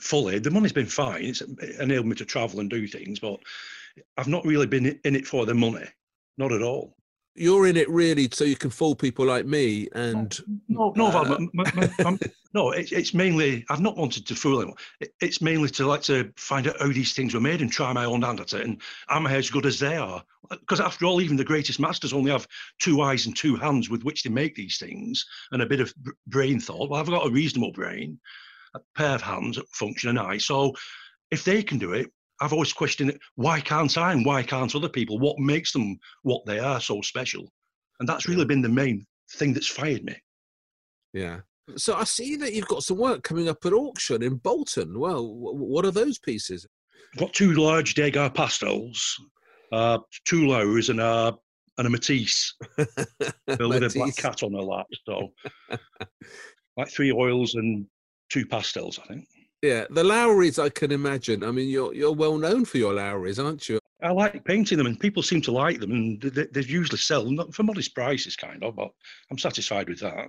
fully. 0.00 0.38
The 0.38 0.50
money's 0.50 0.72
been 0.72 0.86
fine. 0.86 1.24
It's 1.24 1.40
enabled 1.80 2.06
me 2.06 2.16
to 2.16 2.24
travel 2.24 2.60
and 2.60 2.68
do 2.68 2.86
things, 2.86 3.20
but 3.20 3.40
I've 4.16 4.28
not 4.28 4.44
really 4.44 4.66
been 4.66 4.98
in 5.04 5.16
it 5.16 5.26
for 5.26 5.46
the 5.46 5.54
money. 5.54 5.86
Not 6.36 6.52
at 6.52 6.62
all. 6.62 6.96
You're 7.36 7.66
in 7.66 7.76
it 7.76 7.88
really 7.90 8.28
so 8.30 8.44
you 8.44 8.56
can 8.56 8.70
fool 8.70 8.94
people 8.94 9.26
like 9.26 9.44
me 9.44 9.88
and 9.92 10.38
No, 10.68 10.92
no, 10.96 11.10
Val, 11.10 11.32
Uh, 11.34 12.16
no. 12.54 12.70
It's, 12.70 12.92
it's 12.92 13.12
mainly 13.12 13.64
I've 13.68 13.80
not 13.80 13.96
wanted 13.96 14.26
to 14.26 14.36
fool 14.36 14.60
anyone. 14.60 14.76
It, 15.00 15.12
it's 15.20 15.40
mainly 15.40 15.68
to 15.70 15.86
like 15.86 16.02
to 16.02 16.32
find 16.36 16.68
out 16.68 16.78
how 16.78 16.88
these 16.88 17.12
things 17.12 17.34
were 17.34 17.40
made 17.40 17.60
and 17.60 17.72
try 17.72 17.92
my 17.92 18.04
own 18.04 18.22
hand 18.22 18.40
at 18.40 18.52
it. 18.52 18.64
And 18.64 18.80
am 19.10 19.26
I 19.26 19.34
as 19.34 19.50
good 19.50 19.66
as 19.66 19.80
they 19.80 19.96
are? 19.96 20.22
Because 20.50 20.80
after 20.80 21.06
all, 21.06 21.20
even 21.20 21.36
the 21.36 21.44
greatest 21.44 21.80
masters 21.80 22.12
only 22.12 22.30
have 22.30 22.46
two 22.78 23.00
eyes 23.00 23.26
and 23.26 23.36
two 23.36 23.56
hands 23.56 23.90
with 23.90 24.04
which 24.04 24.22
to 24.22 24.30
make 24.30 24.54
these 24.54 24.78
things, 24.78 25.24
and 25.52 25.62
a 25.62 25.66
bit 25.66 25.80
of 25.80 25.92
brain 26.26 26.60
thought. 26.60 26.90
Well, 26.90 27.00
I've 27.00 27.06
got 27.06 27.26
a 27.26 27.30
reasonable 27.30 27.72
brain, 27.72 28.20
a 28.74 28.80
pair 28.94 29.14
of 29.14 29.22
hands 29.22 29.56
that 29.56 29.68
function, 29.70 30.10
and 30.10 30.18
eye. 30.18 30.38
So 30.38 30.74
if 31.30 31.44
they 31.44 31.62
can 31.62 31.78
do 31.78 31.94
it, 31.94 32.12
I've 32.44 32.52
always 32.52 32.72
questioned 32.72 33.10
it. 33.10 33.20
Why 33.36 33.60
can't 33.60 33.96
I? 33.96 34.12
And 34.12 34.24
why 34.24 34.42
can't 34.42 34.74
other 34.74 34.88
people? 34.88 35.18
What 35.18 35.38
makes 35.38 35.72
them 35.72 35.98
what 36.22 36.44
they 36.44 36.58
are 36.58 36.80
so 36.80 37.00
special? 37.00 37.50
And 38.00 38.08
that's 38.08 38.28
really 38.28 38.44
been 38.44 38.62
the 38.62 38.68
main 38.68 39.06
thing 39.32 39.54
that's 39.54 39.68
fired 39.68 40.04
me. 40.04 40.14
Yeah. 41.14 41.40
So 41.76 41.94
I 41.94 42.04
see 42.04 42.36
that 42.36 42.52
you've 42.52 42.68
got 42.68 42.82
some 42.82 42.98
work 42.98 43.22
coming 43.22 43.48
up 43.48 43.64
at 43.64 43.72
auction 43.72 44.22
in 44.22 44.36
Bolton. 44.36 44.98
Well, 44.98 45.26
what 45.26 45.86
are 45.86 45.90
those 45.90 46.18
pieces? 46.18 46.66
I've 47.14 47.20
got 47.20 47.32
two 47.32 47.52
large 47.54 47.94
Degas 47.94 48.32
pastels, 48.34 49.18
uh, 49.72 49.98
two 50.26 50.46
Lowrys 50.46 50.90
and 50.90 51.00
a 51.00 51.34
and 51.78 51.86
a 51.86 51.90
Matisse 51.90 52.54
with 52.76 52.88
a 53.58 53.92
black 53.94 54.16
cat 54.16 54.42
on 54.42 54.52
her 54.52 54.60
lap. 54.60 54.86
So, 55.06 55.32
like 56.76 56.88
three 56.88 57.10
oils 57.10 57.54
and 57.54 57.86
two 58.30 58.46
pastels, 58.46 59.00
I 59.02 59.06
think. 59.06 59.26
Yeah, 59.64 59.86
the 59.88 60.04
Lowrys, 60.04 60.58
I 60.58 60.68
can 60.68 60.92
imagine. 60.92 61.42
I 61.42 61.50
mean, 61.50 61.70
you're 61.70 61.94
you're 61.94 62.12
well 62.12 62.36
known 62.36 62.66
for 62.66 62.76
your 62.76 62.92
Lowrys, 62.92 63.42
aren't 63.42 63.66
you? 63.66 63.78
I 64.02 64.10
like 64.10 64.44
painting 64.44 64.76
them, 64.76 64.86
and 64.86 65.00
people 65.00 65.22
seem 65.22 65.40
to 65.40 65.52
like 65.52 65.80
them, 65.80 65.92
and 65.92 66.20
they, 66.20 66.44
they 66.52 66.60
usually 66.60 66.98
sell 66.98 67.24
not 67.30 67.54
for 67.54 67.62
modest 67.62 67.94
prices, 67.94 68.36
kind 68.36 68.62
of. 68.62 68.76
But 68.76 68.90
I'm 69.30 69.38
satisfied 69.38 69.88
with 69.88 70.00
that. 70.00 70.28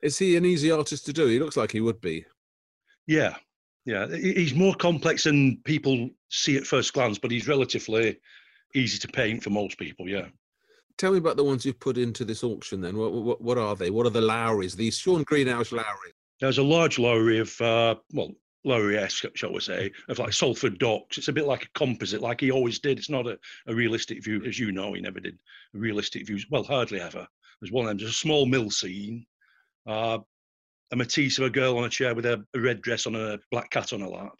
Is 0.00 0.16
he 0.16 0.38
an 0.38 0.46
easy 0.46 0.70
artist 0.70 1.04
to 1.04 1.12
do? 1.12 1.26
He 1.26 1.38
looks 1.38 1.58
like 1.58 1.72
he 1.72 1.82
would 1.82 2.00
be. 2.00 2.24
Yeah, 3.06 3.36
yeah. 3.84 4.06
He's 4.06 4.54
more 4.54 4.74
complex 4.74 5.24
than 5.24 5.58
people 5.64 6.08
see 6.30 6.56
at 6.56 6.66
first 6.66 6.94
glance, 6.94 7.18
but 7.18 7.30
he's 7.30 7.46
relatively 7.46 8.18
easy 8.74 8.96
to 8.98 9.08
paint 9.08 9.42
for 9.42 9.50
most 9.50 9.78
people. 9.78 10.08
Yeah. 10.08 10.28
Tell 10.96 11.12
me 11.12 11.18
about 11.18 11.36
the 11.36 11.44
ones 11.44 11.66
you've 11.66 11.80
put 11.80 11.98
into 11.98 12.24
this 12.24 12.42
auction. 12.42 12.80
Then, 12.80 12.96
what 12.96 13.12
what, 13.12 13.42
what 13.42 13.58
are 13.58 13.76
they? 13.76 13.90
What 13.90 14.06
are 14.06 14.10
the 14.10 14.22
Lowrys? 14.22 14.74
These 14.74 14.96
Shaun 14.96 15.22
Greenhalgh 15.26 15.70
Lowrys. 15.70 16.14
There's 16.40 16.58
a 16.58 16.62
large 16.62 16.98
Lowry 16.98 17.38
of, 17.38 17.60
uh, 17.60 17.94
well, 18.12 18.32
Lowry-esque, 18.64 19.24
shall 19.34 19.52
we 19.52 19.60
say, 19.60 19.92
of 20.08 20.18
like 20.18 20.32
Salford 20.32 20.78
docks. 20.78 21.18
It's 21.18 21.28
a 21.28 21.32
bit 21.32 21.46
like 21.46 21.64
a 21.64 21.78
composite, 21.78 22.22
like 22.22 22.40
he 22.40 22.50
always 22.50 22.78
did. 22.78 22.98
It's 22.98 23.10
not 23.10 23.26
a, 23.26 23.38
a 23.66 23.74
realistic 23.74 24.24
view, 24.24 24.42
as 24.44 24.58
you 24.58 24.72
know. 24.72 24.94
He 24.94 25.00
never 25.00 25.20
did 25.20 25.38
realistic 25.72 26.26
views. 26.26 26.46
Well, 26.50 26.64
hardly 26.64 27.00
ever. 27.00 27.26
There's 27.60 27.72
one 27.72 27.84
of 27.84 27.88
them, 27.90 27.98
just 27.98 28.16
a 28.16 28.18
small 28.18 28.46
mill 28.46 28.70
scene. 28.70 29.26
Uh, 29.86 30.18
a 30.92 30.96
Matisse 30.96 31.38
of 31.38 31.44
a 31.44 31.50
girl 31.50 31.78
on 31.78 31.84
a 31.84 31.88
chair 31.88 32.14
with 32.14 32.26
a, 32.26 32.44
a 32.54 32.60
red 32.60 32.80
dress 32.80 33.06
on 33.06 33.14
a 33.14 33.38
black 33.50 33.70
cat 33.70 33.92
on 33.92 34.00
her 34.00 34.08
lap. 34.08 34.38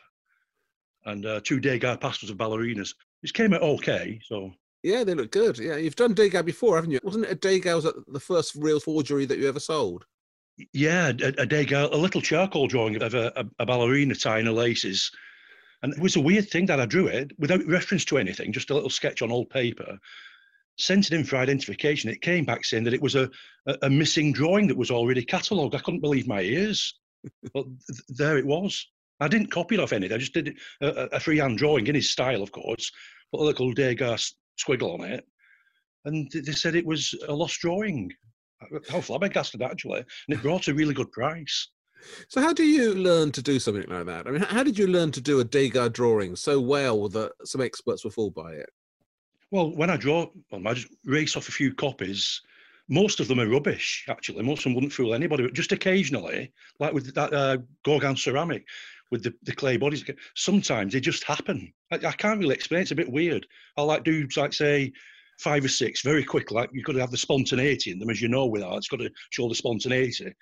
And 1.04 1.26
uh, 1.26 1.40
two 1.42 1.60
Degas 1.60 1.98
pastels 2.00 2.30
of 2.30 2.38
ballerinas. 2.38 2.94
Which 3.22 3.34
came 3.34 3.52
out 3.52 3.62
okay, 3.62 4.20
so 4.24 4.52
Yeah, 4.82 5.04
they 5.04 5.14
look 5.14 5.30
good. 5.30 5.58
Yeah, 5.58 5.76
you've 5.76 5.96
done 5.96 6.14
Degas 6.14 6.42
before, 6.42 6.76
haven't 6.76 6.90
you? 6.90 7.00
Wasn't 7.02 7.24
it 7.24 7.30
a 7.30 7.34
Degas 7.34 7.84
at 7.84 7.94
the 8.06 8.20
first 8.20 8.54
real 8.54 8.80
forgery 8.80 9.26
that 9.26 9.38
you 9.38 9.48
ever 9.48 9.60
sold? 9.60 10.04
Yeah, 10.72 11.08
a, 11.08 11.32
a 11.38 11.46
Degas, 11.46 11.90
a 11.92 11.96
little 11.96 12.20
charcoal 12.20 12.68
drawing 12.68 13.00
of 13.02 13.14
a, 13.14 13.32
a, 13.36 13.44
a 13.60 13.66
ballerina 13.66 14.14
tying 14.14 14.46
her 14.46 14.52
laces. 14.52 15.10
And 15.82 15.92
it 15.92 16.00
was 16.00 16.16
a 16.16 16.20
weird 16.20 16.48
thing 16.48 16.66
that 16.66 16.80
I 16.80 16.86
drew 16.86 17.08
it 17.08 17.32
without 17.38 17.66
reference 17.66 18.04
to 18.06 18.18
anything, 18.18 18.52
just 18.52 18.70
a 18.70 18.74
little 18.74 18.90
sketch 18.90 19.20
on 19.20 19.32
old 19.32 19.50
paper. 19.50 19.98
Sent 20.78 21.06
it 21.06 21.12
in 21.12 21.24
for 21.24 21.36
identification. 21.36 22.10
It 22.10 22.22
came 22.22 22.44
back 22.44 22.64
saying 22.64 22.84
that 22.84 22.94
it 22.94 23.02
was 23.02 23.14
a, 23.14 23.28
a, 23.66 23.76
a 23.82 23.90
missing 23.90 24.32
drawing 24.32 24.66
that 24.68 24.76
was 24.76 24.90
already 24.90 25.24
catalogued. 25.24 25.74
I 25.74 25.80
couldn't 25.80 26.00
believe 26.00 26.26
my 26.26 26.40
ears. 26.40 26.98
but 27.54 27.64
th- 27.64 28.00
there 28.08 28.38
it 28.38 28.46
was. 28.46 28.86
I 29.20 29.28
didn't 29.28 29.50
copy 29.50 29.74
it 29.76 29.80
off 29.80 29.92
anything. 29.92 30.14
I 30.14 30.18
just 30.18 30.34
did 30.34 30.56
a, 30.80 31.08
a- 31.12 31.20
freehand 31.20 31.58
drawing 31.58 31.86
in 31.86 31.94
his 31.94 32.10
style, 32.10 32.42
of 32.42 32.50
course, 32.52 32.90
put 33.32 33.40
a 33.40 33.44
little 33.44 33.72
Degas 33.72 34.34
uh, 34.34 34.62
squiggle 34.62 34.98
on 34.98 35.04
it. 35.04 35.24
And 36.04 36.30
th- 36.30 36.44
they 36.44 36.52
said 36.52 36.74
it 36.74 36.86
was 36.86 37.14
a 37.28 37.34
lost 37.34 37.60
drawing. 37.60 38.10
How 38.88 39.00
flabbergasted, 39.00 39.62
actually. 39.62 40.04
And 40.28 40.36
it 40.36 40.42
brought 40.42 40.68
a 40.68 40.74
really 40.74 40.94
good 40.94 41.12
price. 41.12 41.68
So, 42.28 42.40
how 42.40 42.52
do 42.52 42.64
you 42.64 42.94
learn 42.94 43.32
to 43.32 43.42
do 43.42 43.58
something 43.58 43.88
like 43.88 44.06
that? 44.06 44.26
I 44.26 44.30
mean, 44.30 44.42
how 44.42 44.62
did 44.62 44.78
you 44.78 44.86
learn 44.86 45.10
to 45.12 45.20
do 45.20 45.40
a 45.40 45.44
Degas 45.44 45.90
drawing 45.90 46.36
so 46.36 46.60
well 46.60 47.08
that 47.08 47.32
some 47.44 47.60
experts 47.60 48.04
were 48.04 48.10
fooled 48.10 48.34
by 48.34 48.52
it? 48.52 48.68
Well, 49.50 49.74
when 49.74 49.90
I 49.90 49.96
draw, 49.96 50.26
well, 50.50 50.66
I 50.66 50.74
just 50.74 50.92
race 51.04 51.36
off 51.36 51.48
a 51.48 51.52
few 51.52 51.72
copies. 51.74 52.42
Most 52.88 53.20
of 53.20 53.28
them 53.28 53.40
are 53.40 53.48
rubbish, 53.48 54.04
actually. 54.08 54.42
Most 54.42 54.58
of 54.60 54.64
them 54.64 54.74
wouldn't 54.74 54.92
fool 54.92 55.14
anybody, 55.14 55.44
but 55.44 55.54
just 55.54 55.72
occasionally, 55.72 56.52
like 56.80 56.92
with 56.92 57.14
that 57.14 57.32
uh, 57.32 57.58
Gauguin 57.84 58.16
ceramic, 58.16 58.66
with 59.10 59.22
the, 59.22 59.32
the 59.44 59.54
clay 59.54 59.76
bodies, 59.76 60.04
sometimes 60.34 60.92
they 60.92 61.00
just 61.00 61.24
happen. 61.24 61.72
I, 61.90 61.96
I 61.96 62.12
can't 62.12 62.40
really 62.40 62.54
explain. 62.54 62.82
It's 62.82 62.90
a 62.90 62.96
bit 62.96 63.10
weird. 63.10 63.46
I'll 63.76 63.86
like 63.86 64.04
do, 64.04 64.26
like, 64.36 64.52
say, 64.52 64.92
five 65.40 65.64
or 65.64 65.68
six 65.68 66.02
very 66.02 66.24
quick. 66.24 66.50
Like, 66.50 66.70
you've 66.72 66.84
got 66.84 66.92
to 66.92 67.00
have 67.00 67.10
the 67.10 67.16
spontaneity 67.16 67.90
in 67.90 67.98
them, 67.98 68.10
as 68.10 68.20
you 68.20 68.28
know, 68.28 68.46
with 68.46 68.62
art. 68.62 68.78
It's 68.78 68.88
got 68.88 69.00
to 69.00 69.10
show 69.30 69.48
the 69.48 69.54
spontaneity. 69.54 70.32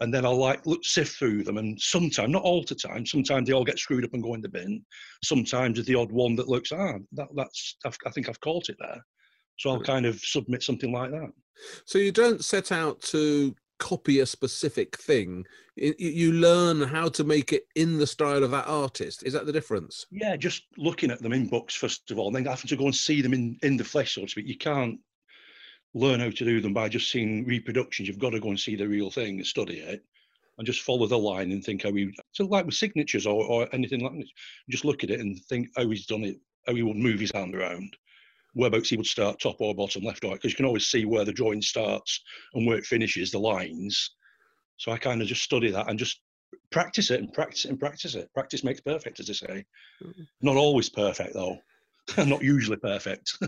And 0.00 0.12
then 0.12 0.24
I'll 0.24 0.36
like 0.36 0.66
look, 0.66 0.84
sift 0.84 1.16
through 1.16 1.44
them, 1.44 1.58
and 1.58 1.80
sometimes, 1.80 2.32
not 2.32 2.42
all 2.42 2.64
the 2.66 2.74
time, 2.74 3.06
sometimes 3.06 3.46
they 3.46 3.52
all 3.52 3.64
get 3.64 3.78
screwed 3.78 4.04
up 4.04 4.14
and 4.14 4.22
go 4.22 4.34
in 4.34 4.40
the 4.40 4.48
bin. 4.48 4.84
Sometimes 5.22 5.76
there's 5.76 5.86
the 5.86 5.94
odd 5.94 6.10
one 6.10 6.34
that 6.36 6.48
looks, 6.48 6.72
ah, 6.72 6.94
that, 7.12 7.28
that's, 7.36 7.76
I've, 7.86 7.96
I 8.04 8.10
think 8.10 8.28
I've 8.28 8.40
caught 8.40 8.68
it 8.68 8.76
there. 8.80 9.00
So 9.58 9.70
I'll 9.70 9.82
kind 9.82 10.06
of 10.06 10.18
submit 10.18 10.64
something 10.64 10.92
like 10.92 11.12
that. 11.12 11.30
So, 11.86 11.98
you 11.98 12.10
don't 12.10 12.44
set 12.44 12.72
out 12.72 13.00
to 13.02 13.54
copy 13.82 14.20
a 14.20 14.26
specific 14.26 14.96
thing, 14.96 15.44
y- 15.76 15.94
you 15.98 16.32
learn 16.32 16.80
how 16.80 17.08
to 17.08 17.24
make 17.24 17.52
it 17.52 17.66
in 17.74 17.98
the 17.98 18.06
style 18.06 18.44
of 18.44 18.52
that 18.52 18.68
artist. 18.68 19.24
Is 19.24 19.32
that 19.32 19.44
the 19.44 19.52
difference? 19.52 20.06
Yeah, 20.12 20.36
just 20.36 20.62
looking 20.78 21.10
at 21.10 21.20
them 21.20 21.32
in 21.32 21.48
books 21.48 21.74
first 21.74 22.08
of 22.12 22.18
all, 22.18 22.28
and 22.28 22.36
then 22.36 22.44
having 22.44 22.68
to 22.68 22.76
go 22.76 22.84
and 22.84 22.94
see 22.94 23.20
them 23.20 23.34
in, 23.34 23.58
in 23.62 23.76
the 23.76 23.84
flesh, 23.84 24.14
so 24.14 24.22
to 24.22 24.28
speak. 24.28 24.46
You 24.46 24.56
can't 24.56 25.00
learn 25.94 26.20
how 26.20 26.30
to 26.30 26.44
do 26.44 26.60
them 26.60 26.72
by 26.72 26.88
just 26.88 27.10
seeing 27.10 27.44
reproductions. 27.44 28.08
You've 28.08 28.20
got 28.20 28.30
to 28.30 28.40
go 28.40 28.50
and 28.50 28.60
see 28.60 28.76
the 28.76 28.86
real 28.86 29.10
thing 29.10 29.38
and 29.38 29.46
study 29.46 29.78
it, 29.80 30.04
and 30.58 30.66
just 30.66 30.82
follow 30.82 31.08
the 31.08 31.18
line 31.18 31.50
and 31.50 31.64
think 31.64 31.82
how 31.82 31.92
he. 31.92 32.14
So 32.30 32.44
like 32.44 32.64
with 32.64 32.76
signatures 32.76 33.26
or, 33.26 33.44
or 33.44 33.68
anything 33.72 34.00
like 34.00 34.12
that, 34.12 34.28
just 34.70 34.84
look 34.84 35.02
at 35.02 35.10
it 35.10 35.18
and 35.18 35.42
think 35.48 35.70
how 35.76 35.88
he's 35.90 36.06
done 36.06 36.22
it, 36.22 36.38
how 36.68 36.74
he 36.74 36.82
would 36.82 36.96
move 36.96 37.18
his 37.18 37.32
hand 37.32 37.56
around, 37.56 37.96
whereabouts 38.54 38.90
he 38.90 38.96
would 38.96 39.06
start 39.06 39.40
top 39.40 39.60
or 39.60 39.74
bottom, 39.74 40.04
left 40.04 40.24
or 40.24 40.28
right, 40.28 40.34
because 40.34 40.52
you 40.52 40.56
can 40.56 40.66
always 40.66 40.86
see 40.86 41.04
where 41.04 41.24
the 41.24 41.32
drawing 41.32 41.62
starts 41.62 42.22
and 42.54 42.66
where 42.66 42.76
it 42.76 42.86
finishes, 42.86 43.30
the 43.30 43.38
lines. 43.38 44.10
So 44.76 44.92
I 44.92 44.98
kind 44.98 45.22
of 45.22 45.28
just 45.28 45.42
study 45.42 45.70
that 45.70 45.88
and 45.88 45.98
just 45.98 46.20
practice 46.70 47.10
it 47.10 47.20
and 47.20 47.32
practice 47.32 47.64
it 47.64 47.70
and 47.70 47.80
practice 47.80 48.14
it. 48.14 48.32
Practice 48.34 48.64
makes 48.64 48.80
perfect, 48.80 49.20
as 49.20 49.26
they 49.26 49.32
say. 49.32 49.64
Mm. 50.02 50.26
Not 50.42 50.56
always 50.56 50.88
perfect 50.88 51.34
though. 51.34 51.58
Not 52.18 52.42
usually 52.42 52.78
perfect. 52.78 53.38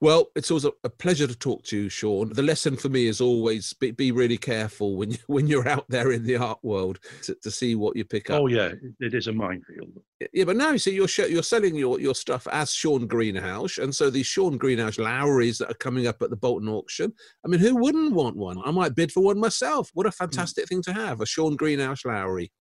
Well, 0.00 0.26
it's 0.34 0.50
always 0.50 0.64
a, 0.64 0.72
a 0.84 0.88
pleasure 0.88 1.26
to 1.26 1.34
talk 1.34 1.62
to 1.64 1.76
you, 1.76 1.88
Shaun. 1.88 2.32
The 2.32 2.42
lesson 2.42 2.76
for 2.76 2.88
me 2.88 3.06
is 3.06 3.20
always 3.20 3.72
be, 3.74 3.90
be 3.90 4.12
really 4.12 4.38
careful 4.38 4.96
when 4.96 5.12
you, 5.12 5.18
when 5.26 5.46
you're 5.46 5.68
out 5.68 5.86
there 5.88 6.12
in 6.12 6.24
the 6.24 6.36
art 6.36 6.58
world 6.62 6.98
to, 7.22 7.34
to 7.42 7.50
see 7.50 7.74
what 7.74 7.96
you 7.96 8.04
pick 8.04 8.30
up. 8.30 8.40
oh 8.40 8.46
yeah, 8.46 8.72
it 9.00 9.14
is 9.14 9.26
a 9.26 9.32
minefield. 9.32 10.00
Yeah, 10.32 10.44
but 10.44 10.56
now 10.56 10.70
you 10.70 10.78
see 10.78 10.94
you're 10.94 11.08
you're 11.28 11.42
selling 11.42 11.74
your, 11.74 12.00
your 12.00 12.14
stuff 12.14 12.46
as 12.52 12.72
Shaun 12.72 13.08
Greenhalgh, 13.08 13.82
and 13.82 13.94
so 13.94 14.10
these 14.10 14.26
Shaun 14.26 14.58
Greenhalgh 14.58 14.98
Lowrys 14.98 15.58
that 15.58 15.70
are 15.70 15.74
coming 15.74 16.06
up 16.06 16.22
at 16.22 16.30
the 16.30 16.36
Bolton 16.36 16.68
auction. 16.68 17.12
I 17.44 17.48
mean, 17.48 17.60
who 17.60 17.76
wouldn't 17.76 18.12
want 18.12 18.36
one? 18.36 18.58
I 18.64 18.70
might 18.70 18.94
bid 18.94 19.12
for 19.12 19.22
one 19.22 19.38
myself. 19.38 19.90
What 19.94 20.06
a 20.06 20.10
hmm. 20.10 20.24
fantastic 20.24 20.68
thing 20.68 20.82
to 20.82 20.92
have, 20.92 21.20
a 21.20 21.26
Shaun 21.26 21.56
Greenhalgh 21.56 22.04
Lowry. 22.04 22.52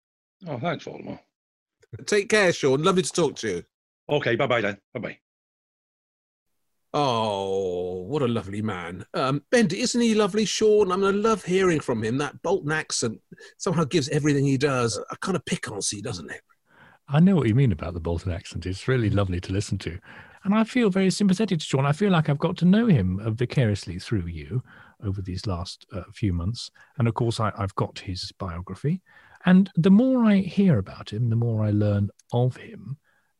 Oh, 0.48 0.58
thanks, 0.58 0.86
Waldemar. 0.86 1.20
Take 2.06 2.30
care, 2.30 2.54
Shaun. 2.54 2.84
Lovely 2.84 3.04
to 3.04 3.12
talk 3.12 3.36
to 3.38 3.48
you. 3.48 3.64
Okay, 4.10 4.36
bye 4.36 4.48
bye 4.48 4.62
then. 4.62 4.78
Bye 4.94 5.00
bye. 5.00 5.18
Oh, 6.94 8.02
what 8.02 8.22
a 8.22 8.28
lovely 8.28 8.62
man. 8.62 9.06
Um, 9.14 9.44
Bendy, 9.50 9.80
isn't 9.80 10.02
he 10.02 10.14
lovely, 10.14 10.44
Shaun? 10.44 10.92
I 10.92 10.98
mean, 10.98 11.06
I 11.06 11.12
love 11.12 11.46
hearing 11.46 11.80
from 11.80 12.04
him. 12.04 12.18
That 12.18 12.42
Bolton 12.42 12.72
accent 12.72 13.22
somehow 13.58 13.86
gives 13.86 14.10
everything 14.10 14.46
he 14.46 14.58
does 14.58 15.00
a 15.10 15.16
kind 15.18 15.38
of 15.38 15.46
piquancy, 15.46 16.02
doesn't 16.02 16.30
it? 16.30 16.42
I 17.08 17.22
know 17.22 17.36
what 17.36 17.48
you 17.48 17.56
mean 17.56 17.72
about 17.72 17.94
the 17.94 18.02
Bolton 18.02 18.32
accent. 18.32 18.66
It's 18.66 18.90
really 18.90 19.10
lovely 19.10 19.40
to 19.40 19.54
listen 19.54 19.78
to. 19.80 19.98
And 20.44 20.54
I 20.54 20.64
feel 20.64 20.90
very 20.90 21.12
sympathetic 21.12 21.60
to 21.60 21.66
Shaun. 21.66 21.86
I 21.86 21.92
feel 21.94 22.12
like 22.12 22.28
I've 22.28 22.40
got 22.40 22.58
to 22.58 22.66
know 22.66 22.88
him 22.88 23.22
vicariously 23.36 24.00
through 24.00 24.26
you 24.26 24.62
over 25.04 25.22
these 25.22 25.46
last 25.46 25.86
uh, 25.94 26.04
few 26.14 26.34
months. 26.34 26.72
And 26.98 27.08
of 27.08 27.14
course, 27.14 27.40
I, 27.40 27.52
I've 27.58 27.76
got 27.76 28.00
his 28.00 28.32
biography. 28.34 29.02
And 29.46 29.70
the 29.76 29.92
more 29.92 30.26
I 30.26 30.38
hear 30.38 30.78
about 30.78 31.12
him, 31.12 31.30
the 31.30 31.36
more 31.36 31.64
I 31.64 31.72
learn 31.72 32.10
of 32.34 32.58
him, 32.58 32.98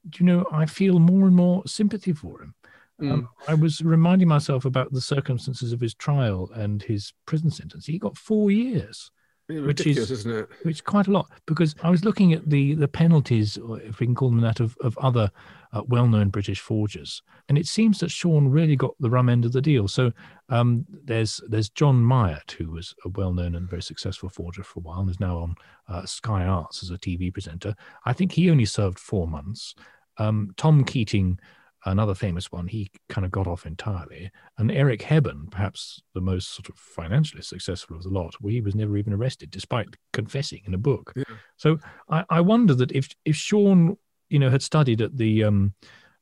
do 0.10 0.24
you 0.24 0.26
know, 0.26 0.46
I 0.52 0.66
feel 0.66 1.00
more 1.00 1.28
and 1.28 1.36
more 1.36 1.64
sympathy 1.66 2.14
for 2.14 2.42
him. 2.42 2.56
Um, 3.02 3.30
I 3.48 3.54
was 3.54 3.82
reminding 3.82 4.28
myself 4.28 4.66
about 4.66 4.92
the 4.94 5.02
circumstances 5.02 5.74
of 5.74 5.80
his 5.82 5.94
trial 5.96 6.50
and 6.54 6.82
his 6.84 7.14
prison 7.26 7.50
sentence. 7.50 7.86
He 7.86 7.98
got 7.98 8.18
four 8.18 8.52
years 8.52 9.10
which 9.48 9.86
is- 9.86 10.10
isn't 10.12 10.32
it? 10.32 10.50
which 10.64 10.76
is 10.78 10.82
quite 10.82 11.08
a 11.08 11.12
lot 11.12 11.30
because 11.46 11.76
I 11.84 11.90
was 11.90 12.06
looking 12.06 12.32
at 12.32 12.50
the 12.50 12.74
the 12.76 12.88
penalties, 12.88 13.58
or 13.58 13.82
if 13.82 14.00
we 14.00 14.06
can 14.06 14.16
call 14.16 14.30
them 14.30 14.40
that, 14.42 14.60
of 14.62 14.78
of 14.82 14.98
other 15.00 15.30
uh, 15.74 15.82
well-known 15.88 16.30
British 16.30 16.60
forgers, 16.62 17.22
and 17.50 17.58
it 17.58 17.66
seems 17.66 18.00
that 18.00 18.12
Shaun 18.12 18.48
really 18.50 18.76
got 18.78 18.94
the 19.00 19.10
rum 19.10 19.28
end 19.30 19.44
of 19.46 19.52
the 19.52 19.62
deal. 19.62 19.88
So 19.90 20.14
um, 20.50 20.86
there's 21.04 21.42
there's 21.50 21.70
John 21.70 22.02
Myatt, 22.02 22.52
who 22.58 22.72
was 22.72 22.94
a 23.04 23.10
well-known 23.10 23.56
and 23.56 23.70
very 23.70 23.82
successful 23.82 24.30
forger 24.30 24.64
for 24.64 24.80
a 24.80 24.84
while, 24.84 25.02
and 25.02 25.10
is 25.10 25.20
now 25.20 25.38
on 25.40 25.56
uh, 25.90 26.06
Sky 26.06 26.46
Arts 26.46 26.82
as 26.84 26.90
a 26.92 26.98
TV 26.98 27.32
presenter. 27.34 27.76
I 28.06 28.14
think 28.14 28.32
he 28.32 28.50
only 28.50 28.66
served 28.66 29.00
four 29.00 29.28
months. 29.28 29.76
Um, 30.18 30.54
Tom 30.56 30.86
Keating. 30.86 31.40
Another 31.86 32.14
famous 32.14 32.52
one, 32.52 32.68
he 32.68 32.92
kind 33.10 33.26
of 33.26 33.32
got 33.32 33.48
off 33.48 33.66
entirely. 33.66 34.30
And 34.58 34.72
Eric 34.72 35.02
Hebborn, 35.02 35.50
perhaps 35.50 36.02
the 36.14 36.22
most 36.22 36.54
sort 36.54 36.70
of 36.70 36.76
financially 36.76 37.42
successful 37.42 37.98
of 37.98 38.04
the 38.04 38.10
lot, 38.10 38.36
where 38.40 38.54
he 38.54 38.62
was 38.62 38.76
never 38.76 38.98
even 38.98 39.14
arrested, 39.14 39.50
despite 39.50 39.96
confessing 40.14 40.62
in 40.66 40.76
a 40.76 40.78
book. 40.78 41.12
Yeah. 41.16 41.24
So 41.58 41.80
I, 42.10 42.24
I 42.30 42.42
wonder 42.42 42.76
that 42.76 42.92
if 42.92 43.10
if 43.26 43.36
Shaun, 43.36 43.98
you 44.30 44.38
know, 44.38 44.50
had 44.52 44.62
studied 44.62 45.02
at 45.02 45.18
the 45.18 45.44
um, 45.44 45.74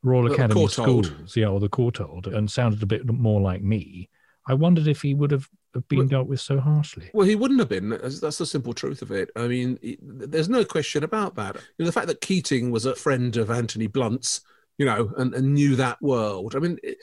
Royal 0.01 0.29
the 0.29 0.33
Academy 0.33 0.67
schools, 0.67 1.35
yeah, 1.35 1.47
or 1.47 1.59
the 1.59 1.69
Courtauld, 1.69 2.33
and 2.33 2.49
sounded 2.49 2.81
a 2.81 2.85
bit 2.85 3.05
more 3.05 3.41
like 3.41 3.61
me, 3.61 4.09
I 4.47 4.53
wondered 4.53 4.87
if 4.87 5.01
he 5.01 5.13
would 5.13 5.31
have 5.31 5.49
been 5.87 5.99
Well- 5.99 6.07
dealt 6.07 6.27
with 6.27 6.39
so 6.39 6.59
harshly. 6.59 7.09
Well, 7.13 7.27
he 7.27 7.35
wouldn't 7.35 7.59
have 7.59 7.69
been. 7.69 7.89
That's 7.89 8.21
that's 8.21 8.37
the 8.37 8.45
simple 8.45 8.73
truth 8.73 9.01
of 9.01 9.11
it. 9.11 9.29
I 9.35 9.47
mean, 9.47 9.77
there's 10.01 10.49
no 10.49 10.63
question 10.63 11.03
about 11.03 11.35
that. 11.35 11.55
You 11.55 11.61
know, 11.79 11.85
the 11.85 11.91
fact 11.91 12.07
that 12.07 12.21
Keating 12.21 12.71
was 12.71 12.85
a 12.85 12.95
friend 12.95 13.35
of 13.35 13.51
Anthony 13.51 13.87
Blunt's, 13.87 14.41
you 14.79 14.85
know, 14.85 15.11
and, 15.17 15.35
and 15.35 15.53
knew 15.53 15.75
that 15.75 16.01
world. 16.01 16.55
I 16.55 16.59
mean, 16.59 16.79
it, 16.81 16.97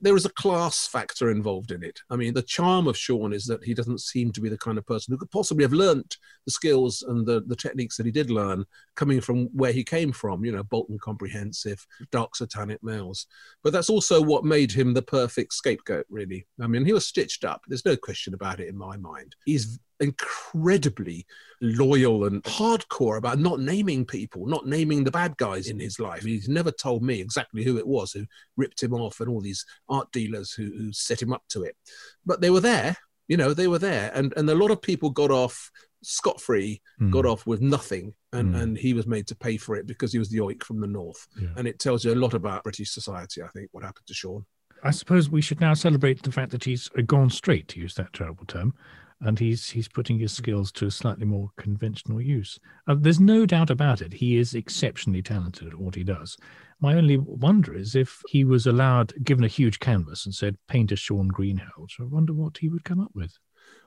there 0.00 0.16
is 0.16 0.24
a 0.24 0.30
class 0.30 0.86
factor 0.88 1.30
involved 1.30 1.70
in 1.70 1.84
it. 1.84 2.00
I 2.10 2.16
mean, 2.16 2.34
the 2.34 2.42
charm 2.42 2.88
of 2.88 2.96
Shaun 2.96 3.32
is 3.32 3.44
that 3.46 3.62
he 3.62 3.72
doesn't 3.72 4.00
seem 4.00 4.32
to 4.32 4.40
be 4.40 4.48
the 4.48 4.58
kind 4.58 4.76
of 4.76 4.84
person 4.84 5.12
who 5.12 5.18
could 5.18 5.30
possibly 5.30 5.62
have 5.62 5.72
learnt 5.72 6.16
the 6.44 6.50
skills 6.50 7.02
and 7.02 7.24
the, 7.24 7.42
the 7.46 7.54
techniques 7.54 7.96
that 7.96 8.06
he 8.06 8.12
did 8.12 8.28
learn 8.28 8.64
coming 8.96 9.20
from 9.20 9.46
where 9.52 9.72
he 9.72 9.84
came 9.84 10.10
from, 10.10 10.44
you 10.44 10.50
know, 10.50 10.64
Bolton 10.64 10.98
Comprehensive, 10.98 11.86
Dark 12.10 12.34
Satanic 12.34 12.82
Males. 12.82 13.26
But 13.62 13.72
that's 13.72 13.90
also 13.90 14.20
what 14.20 14.44
made 14.44 14.72
him 14.72 14.92
the 14.92 15.02
perfect 15.02 15.54
scapegoat, 15.54 16.06
really. 16.10 16.46
I 16.60 16.66
mean, 16.66 16.84
he 16.84 16.92
was 16.92 17.06
stitched 17.06 17.44
up. 17.44 17.62
There's 17.68 17.86
no 17.86 17.96
question 17.96 18.34
about 18.34 18.58
it 18.58 18.68
in 18.68 18.76
my 18.76 18.96
mind. 18.96 19.36
He's 19.44 19.78
incredibly 20.02 21.26
loyal 21.60 22.24
and 22.24 22.42
hardcore 22.44 23.16
about 23.18 23.38
not 23.38 23.60
naming 23.60 24.04
people, 24.04 24.46
not 24.46 24.66
naming 24.66 25.04
the 25.04 25.10
bad 25.10 25.36
guys 25.36 25.68
in 25.68 25.78
his 25.78 25.98
life. 26.00 26.22
He's 26.24 26.48
never 26.48 26.70
told 26.72 27.02
me 27.02 27.20
exactly 27.20 27.62
who 27.64 27.78
it 27.78 27.86
was 27.86 28.12
who 28.12 28.26
ripped 28.56 28.82
him 28.82 28.92
off 28.94 29.20
and 29.20 29.28
all 29.28 29.40
these 29.40 29.64
art 29.88 30.10
dealers 30.12 30.52
who, 30.52 30.64
who 30.76 30.92
set 30.92 31.22
him 31.22 31.32
up 31.32 31.42
to 31.50 31.62
it. 31.62 31.76
But 32.26 32.40
they 32.40 32.50
were 32.50 32.60
there, 32.60 32.96
you 33.28 33.36
know, 33.36 33.54
they 33.54 33.68
were 33.68 33.78
there. 33.78 34.10
And, 34.14 34.32
and 34.36 34.48
a 34.50 34.54
lot 34.54 34.70
of 34.72 34.82
people 34.82 35.10
got 35.10 35.30
off 35.30 35.70
scot 36.02 36.40
free, 36.40 36.82
got 37.10 37.24
Hmm. 37.24 37.30
off 37.30 37.46
with 37.46 37.60
nothing. 37.60 38.14
And, 38.32 38.54
Mm. 38.54 38.62
and 38.62 38.78
he 38.78 38.94
was 38.94 39.06
made 39.06 39.26
to 39.28 39.36
pay 39.36 39.56
for 39.58 39.76
it 39.76 39.86
because 39.86 40.10
he 40.12 40.18
was 40.18 40.30
the 40.30 40.38
oik 40.38 40.64
from 40.64 40.80
the 40.80 40.86
north. 40.86 41.28
Yeah. 41.40 41.50
And 41.56 41.68
it 41.68 41.78
tells 41.78 42.02
you 42.04 42.12
a 42.12 42.16
lot 42.16 42.32
about 42.34 42.64
British 42.64 42.90
society, 42.90 43.42
I 43.42 43.48
think, 43.48 43.68
what 43.72 43.84
happened 43.84 44.06
to 44.06 44.14
Shaun. 44.14 44.46
I 44.82 44.90
suppose 44.90 45.28
we 45.30 45.42
should 45.42 45.60
now 45.60 45.74
celebrate 45.74 46.22
the 46.22 46.32
fact 46.32 46.50
that 46.50 46.64
he's 46.64 46.88
gone 47.06 47.30
straight, 47.30 47.68
to 47.68 47.78
use 47.78 47.94
that 47.96 48.12
terrible 48.14 48.46
term, 48.46 48.74
and 49.24 49.38
he's 49.38 49.70
he's 49.70 49.88
putting 49.88 50.18
his 50.18 50.32
skills 50.32 50.72
to 50.72 50.86
a 50.86 50.90
slightly 50.90 51.24
more 51.24 51.50
conventional 51.56 52.20
use. 52.20 52.58
Uh, 52.86 52.96
there's 52.98 53.20
no 53.20 53.46
doubt 53.46 53.70
about 53.70 54.00
it. 54.00 54.12
He 54.12 54.36
is 54.36 54.54
exceptionally 54.54 55.22
talented 55.22 55.68
at 55.68 55.78
what 55.78 55.94
he 55.94 56.04
does. 56.04 56.36
My 56.80 56.94
only 56.94 57.16
wonder 57.16 57.74
is 57.74 57.94
if 57.94 58.22
he 58.28 58.44
was 58.44 58.66
allowed, 58.66 59.12
given 59.22 59.44
a 59.44 59.48
huge 59.48 59.78
canvas, 59.78 60.26
and 60.26 60.34
said, 60.34 60.58
"Paint 60.68 60.92
a 60.92 60.96
Shaun 60.96 61.30
Greenhalgh." 61.30 62.00
I 62.00 62.04
wonder 62.04 62.32
what 62.32 62.58
he 62.58 62.68
would 62.68 62.84
come 62.84 63.00
up 63.00 63.12
with. 63.14 63.38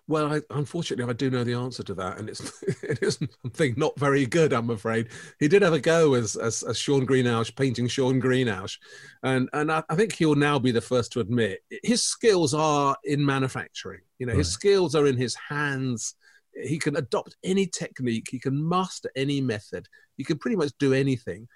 Well, 0.08 0.32
I, 0.32 0.41
unfortunately, 0.51 1.10
I 1.10 1.14
do 1.14 1.32
know 1.32 1.43
the 1.43 1.56
answer 1.56 1.82
to 1.84 1.95
that, 1.95 2.20
and 2.20 2.30
it's 2.30 2.64
it 2.84 3.01
is 3.01 3.20
something 3.41 3.74
not 3.76 3.97
very 3.99 4.26
good. 4.26 4.53
I'm 4.53 4.70
afraid 4.70 5.10
he 5.39 5.47
did 5.47 5.64
have 5.64 5.74
a 5.74 5.80
go 5.80 6.14
as 6.14 6.36
as, 6.36 6.62
as 6.64 6.78
Shaun 6.78 7.08
Greenhalgh 7.08 7.56
painting 7.56 7.88
Shaun 7.88 8.22
Greenhalgh, 8.22 8.78
and 9.24 9.49
and 9.53 9.72
I, 9.72 9.84
I, 9.89 9.95
think 9.95 10.14
he'll 10.14 10.36
now 10.36 10.60
be 10.60 10.72
the 10.72 10.82
first 10.82 11.12
to 11.14 11.22
admit 11.22 11.62
his 11.84 12.03
skills 12.03 12.53
are 12.53 12.95
in 13.03 13.26
manufacturing. 13.26 14.01
You 14.20 14.28
know, 14.28 14.34
right. 14.34 14.39
his 14.39 14.51
skills 14.51 14.93
are 14.93 15.08
in 15.08 15.18
his 15.18 15.36
hands. 15.36 16.14
He 16.53 16.78
can 16.78 16.95
adopt 16.95 17.36
any 17.43 17.66
technique. 17.66 18.28
He 18.30 18.39
can 18.39 18.68
master 18.68 19.10
any 19.16 19.41
method. 19.41 19.88
He 20.18 20.24
can 20.24 20.38
pretty 20.38 20.56
much 20.56 20.72
do 20.80 20.93
anything 20.93 21.47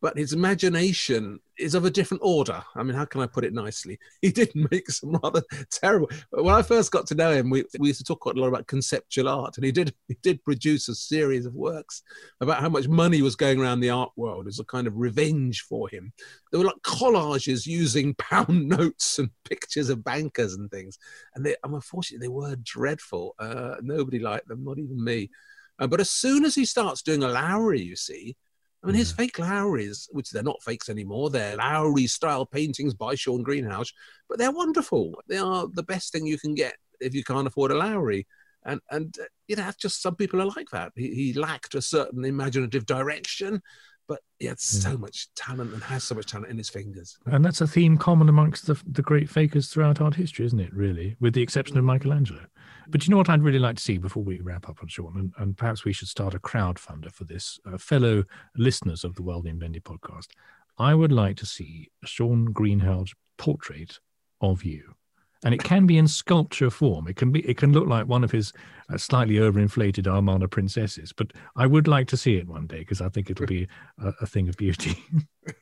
but 0.00 0.16
his 0.16 0.32
imagination 0.32 1.40
is 1.58 1.74
of 1.74 1.84
a 1.84 1.90
different 1.90 2.22
order. 2.24 2.62
I 2.76 2.82
mean, 2.82 2.94
how 2.94 3.04
can 3.04 3.20
I 3.20 3.26
put 3.26 3.44
it 3.44 3.52
nicely? 3.52 3.98
He 4.22 4.30
did 4.30 4.50
make 4.54 4.90
some 4.90 5.18
rather 5.22 5.42
terrible. 5.70 6.08
When 6.30 6.54
I 6.54 6.62
first 6.62 6.90
got 6.92 7.06
to 7.08 7.14
know 7.14 7.32
him, 7.32 7.50
we, 7.50 7.64
we 7.78 7.88
used 7.88 7.98
to 8.00 8.04
talk 8.04 8.20
quite 8.20 8.36
a 8.36 8.40
lot 8.40 8.48
about 8.48 8.66
conceptual 8.66 9.28
art, 9.28 9.56
and 9.56 9.64
he 9.64 9.72
did 9.72 9.94
he 10.06 10.16
did 10.22 10.42
produce 10.44 10.88
a 10.88 10.94
series 10.94 11.46
of 11.46 11.54
works 11.54 12.02
about 12.40 12.60
how 12.60 12.68
much 12.68 12.88
money 12.88 13.22
was 13.22 13.36
going 13.36 13.60
around 13.60 13.80
the 13.80 13.90
art 13.90 14.12
world 14.16 14.46
as 14.46 14.58
a 14.58 14.64
kind 14.64 14.86
of 14.86 14.96
revenge 14.96 15.62
for 15.62 15.88
him. 15.88 16.12
There 16.50 16.60
were 16.60 16.66
like 16.66 16.82
collages 16.84 17.66
using 17.66 18.14
pound 18.18 18.68
notes 18.68 19.18
and 19.18 19.30
pictures 19.44 19.88
of 19.88 20.04
bankers 20.04 20.54
and 20.54 20.70
things, 20.70 20.98
and 21.34 21.44
they, 21.44 21.56
I'm 21.64 21.74
unfortunately, 21.74 22.26
they 22.26 22.32
were 22.32 22.56
dreadful. 22.56 23.34
Uh, 23.38 23.76
nobody 23.82 24.18
liked 24.18 24.48
them, 24.48 24.64
not 24.64 24.78
even 24.78 25.02
me. 25.02 25.30
Uh, 25.80 25.86
but 25.86 26.00
as 26.00 26.10
soon 26.10 26.44
as 26.44 26.54
he 26.54 26.64
starts 26.64 27.02
doing 27.02 27.22
a 27.22 27.28
Lowry, 27.28 27.80
you 27.80 27.94
see, 27.94 28.36
I 28.82 28.86
mean, 28.86 28.96
his 28.96 29.10
fake 29.10 29.38
Lowrys, 29.38 30.08
which 30.12 30.30
they're 30.30 30.42
not 30.42 30.62
fakes 30.62 30.88
anymore, 30.88 31.30
they're 31.30 31.56
Lowry 31.56 32.06
style 32.06 32.46
paintings 32.46 32.94
by 32.94 33.16
Shaun 33.16 33.44
Greenhalgh, 33.44 33.92
but 34.28 34.38
they're 34.38 34.52
wonderful. 34.52 35.20
They 35.28 35.38
are 35.38 35.66
the 35.72 35.82
best 35.82 36.12
thing 36.12 36.26
you 36.26 36.38
can 36.38 36.54
get 36.54 36.76
if 37.00 37.14
you 37.14 37.24
can't 37.24 37.46
afford 37.46 37.72
a 37.72 37.76
Lowry. 37.76 38.26
And, 38.64 38.80
and 38.90 39.14
uh, 39.20 39.24
you 39.48 39.56
know, 39.56 39.70
just 39.80 40.02
some 40.02 40.14
people 40.14 40.40
are 40.40 40.46
like 40.46 40.70
that. 40.70 40.92
He, 40.94 41.14
he 41.14 41.32
lacked 41.32 41.74
a 41.74 41.82
certain 41.82 42.24
imaginative 42.24 42.86
direction, 42.86 43.62
but 44.06 44.20
he 44.38 44.46
had 44.46 44.60
so 44.60 44.96
much 44.96 45.28
talent 45.34 45.74
and 45.74 45.82
has 45.82 46.04
so 46.04 46.14
much 46.14 46.26
talent 46.26 46.50
in 46.50 46.58
his 46.58 46.68
fingers. 46.68 47.18
And 47.26 47.44
that's 47.44 47.60
a 47.60 47.66
theme 47.66 47.98
common 47.98 48.28
amongst 48.28 48.66
the, 48.66 48.80
the 48.86 49.02
great 49.02 49.28
fakers 49.28 49.68
throughout 49.68 50.00
art 50.00 50.14
history, 50.14 50.46
isn't 50.46 50.60
it, 50.60 50.72
really? 50.72 51.16
With 51.20 51.34
the 51.34 51.42
exception 51.42 51.78
of 51.78 51.84
Michelangelo. 51.84 52.46
But 52.90 53.06
you 53.06 53.10
know 53.10 53.18
what 53.18 53.28
I'd 53.28 53.42
really 53.42 53.58
like 53.58 53.76
to 53.76 53.82
see 53.82 53.98
before 53.98 54.22
we 54.22 54.40
wrap 54.40 54.68
up 54.68 54.78
on 54.80 54.88
Shaun, 54.88 55.14
and, 55.16 55.32
and 55.38 55.56
perhaps 55.56 55.84
we 55.84 55.92
should 55.92 56.08
start 56.08 56.34
a 56.34 56.38
crowdfunder 56.38 57.12
for 57.12 57.24
this, 57.24 57.60
uh, 57.70 57.76
fellow 57.76 58.24
listeners 58.56 59.04
of 59.04 59.14
the 59.14 59.22
Waldy 59.22 59.50
and 59.50 59.60
Bendy 59.60 59.80
podcast. 59.80 60.28
I 60.78 60.94
would 60.94 61.12
like 61.12 61.36
to 61.38 61.46
see 61.46 61.90
Shaun 62.04 62.52
Greenhalgh's 62.52 63.14
portrait 63.36 64.00
of 64.40 64.64
you 64.64 64.94
and 65.44 65.54
it 65.54 65.62
can 65.62 65.86
be 65.86 65.98
in 65.98 66.08
sculpture 66.08 66.70
form. 66.70 67.06
It 67.06 67.16
can 67.16 67.30
be. 67.30 67.48
It 67.48 67.56
can 67.56 67.72
look 67.72 67.86
like 67.86 68.06
one 68.06 68.24
of 68.24 68.30
his 68.30 68.52
uh, 68.92 68.98
slightly 68.98 69.34
overinflated 69.34 70.06
Amarna 70.06 70.48
princesses. 70.48 71.12
But 71.12 71.32
I 71.56 71.66
would 71.66 71.86
like 71.86 72.08
to 72.08 72.16
see 72.16 72.36
it 72.36 72.48
one 72.48 72.66
day 72.66 72.80
because 72.80 73.00
I 73.00 73.08
think 73.08 73.30
it'll 73.30 73.46
be 73.46 73.68
a, 74.02 74.12
a 74.20 74.26
thing 74.26 74.48
of 74.48 74.56
beauty. 74.56 74.96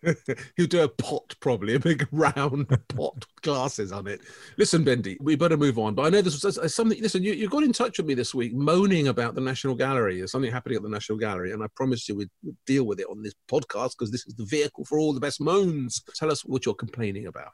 He'll 0.56 0.66
do 0.66 0.82
a 0.82 0.88
pot, 0.88 1.34
probably 1.40 1.74
a 1.74 1.78
big 1.78 2.08
round 2.10 2.68
pot 2.88 3.14
with 3.14 3.42
glasses 3.42 3.92
on 3.92 4.06
it. 4.06 4.20
Listen, 4.56 4.82
Bendy, 4.82 5.18
we 5.20 5.36
better 5.36 5.58
move 5.58 5.78
on. 5.78 5.94
But 5.94 6.06
I 6.06 6.08
know 6.08 6.22
this 6.22 6.42
was 6.42 6.74
something. 6.74 7.00
Listen, 7.02 7.22
you, 7.22 7.34
you 7.34 7.48
got 7.48 7.62
in 7.62 7.72
touch 7.72 7.98
with 7.98 8.06
me 8.06 8.14
this 8.14 8.34
week, 8.34 8.54
moaning 8.54 9.08
about 9.08 9.34
the 9.34 9.42
National 9.42 9.74
Gallery. 9.74 10.18
There's 10.18 10.32
something 10.32 10.52
happening 10.52 10.76
at 10.76 10.82
the 10.82 10.88
National 10.88 11.18
Gallery, 11.18 11.52
and 11.52 11.62
I 11.62 11.66
promised 11.74 12.08
you 12.08 12.16
we'd, 12.16 12.30
we'd 12.42 12.56
deal 12.66 12.84
with 12.84 12.98
it 12.98 13.06
on 13.10 13.22
this 13.22 13.34
podcast 13.50 13.90
because 13.98 14.10
this 14.10 14.26
is 14.26 14.34
the 14.34 14.46
vehicle 14.46 14.86
for 14.86 14.98
all 14.98 15.12
the 15.12 15.20
best 15.20 15.40
moans. 15.40 16.02
Tell 16.14 16.30
us 16.32 16.46
what 16.46 16.64
you're 16.64 16.74
complaining 16.74 17.26
about. 17.26 17.52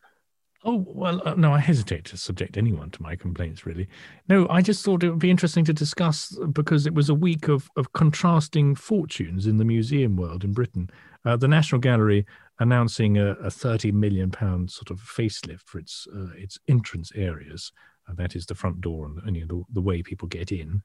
Oh, 0.65 0.85
well, 0.87 1.21
uh, 1.27 1.35
no, 1.35 1.53
I 1.53 1.59
hesitate 1.59 2.05
to 2.07 2.17
subject 2.17 2.57
anyone 2.57 2.91
to 2.91 3.03
my 3.03 3.17
complaints, 3.17 3.67
really. 3.67 3.89
No, 4.29 4.47
I 4.49 4.63
just 4.63 4.85
thought 4.85 5.03
it 5.03 5.11
would 5.11 5.19
be 5.19 5.31
interesting 5.31 5.65
to 5.65 5.73
discuss 5.73 6.39
because 6.53 6.87
it 6.87 6.95
was 6.95 7.09
a 7.09 7.15
week 7.15 7.49
of, 7.49 7.69
of 7.77 7.93
contrasting 7.95 8.77
fortunes 8.77 9.49
in 9.49 9.57
the 9.57 9.65
museum 9.65 10.17
world 10.17 10.45
in 10.45 10.53
Britain. 10.53 10.89
Uh, 11.25 11.37
the 11.37 11.49
National 11.49 11.81
Gallery 11.81 12.27
announcing 12.61 13.19
a, 13.19 13.33
a 13.35 13.51
30 13.51 13.91
million 13.91 14.31
pound 14.31 14.71
sort 14.71 14.91
of 14.91 15.01
facelift 15.01 15.63
for 15.67 15.79
its 15.79 16.07
uh, 16.15 16.31
its 16.37 16.59
entrance 16.69 17.11
areas. 17.17 17.73
Uh, 18.09 18.15
that 18.15 18.37
is 18.37 18.47
the 18.47 18.55
front 18.55 18.81
door 18.81 19.07
and, 19.07 19.19
and 19.27 19.37
you 19.37 19.47
know, 19.47 19.65
the, 19.69 19.75
the, 19.75 19.81
way 19.81 20.03
people 20.03 20.27
get 20.27 20.51
in. 20.51 20.83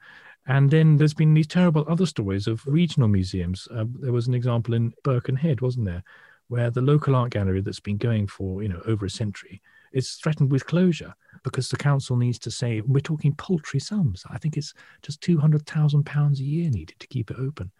And 0.47 0.69
then 0.69 0.97
there's 0.97 1.15
been 1.15 1.33
these 1.33 1.47
terrible 1.47 1.83
other 1.89 2.05
stories 2.05 2.45
of 2.45 2.65
regional 2.67 3.07
museums. 3.07 3.67
Uh, 3.71 3.85
there 3.99 4.11
was 4.11 4.27
an 4.27 4.35
example 4.35 4.75
in 4.75 4.93
Birkenhead, 5.03 5.61
wasn't 5.61 5.85
there? 5.85 6.03
Where 6.47 6.69
the 6.71 6.81
local 6.81 7.15
art 7.15 7.31
gallery 7.31 7.61
that's 7.61 7.79
been 7.79 7.97
going 7.97 8.27
for 8.27 8.63
you 8.63 8.69
know 8.69 8.81
over 8.85 9.05
a 9.05 9.09
century 9.09 9.61
is 9.93 10.13
threatened 10.13 10.51
with 10.51 10.65
closure 10.65 11.13
because 11.43 11.69
the 11.69 11.77
council 11.77 12.17
needs 12.17 12.39
to 12.39 12.51
say 12.51 12.81
we're 12.81 12.99
talking 12.99 13.33
paltry 13.35 13.79
sums. 13.79 14.23
I 14.29 14.37
think 14.37 14.57
it's 14.57 14.73
just 15.01 15.21
two 15.21 15.37
hundred 15.37 15.65
thousand 15.65 16.05
pounds 16.05 16.39
a 16.39 16.43
year 16.43 16.69
needed 16.69 16.99
to 16.99 17.07
keep 17.07 17.31
it 17.31 17.37
open. 17.39 17.71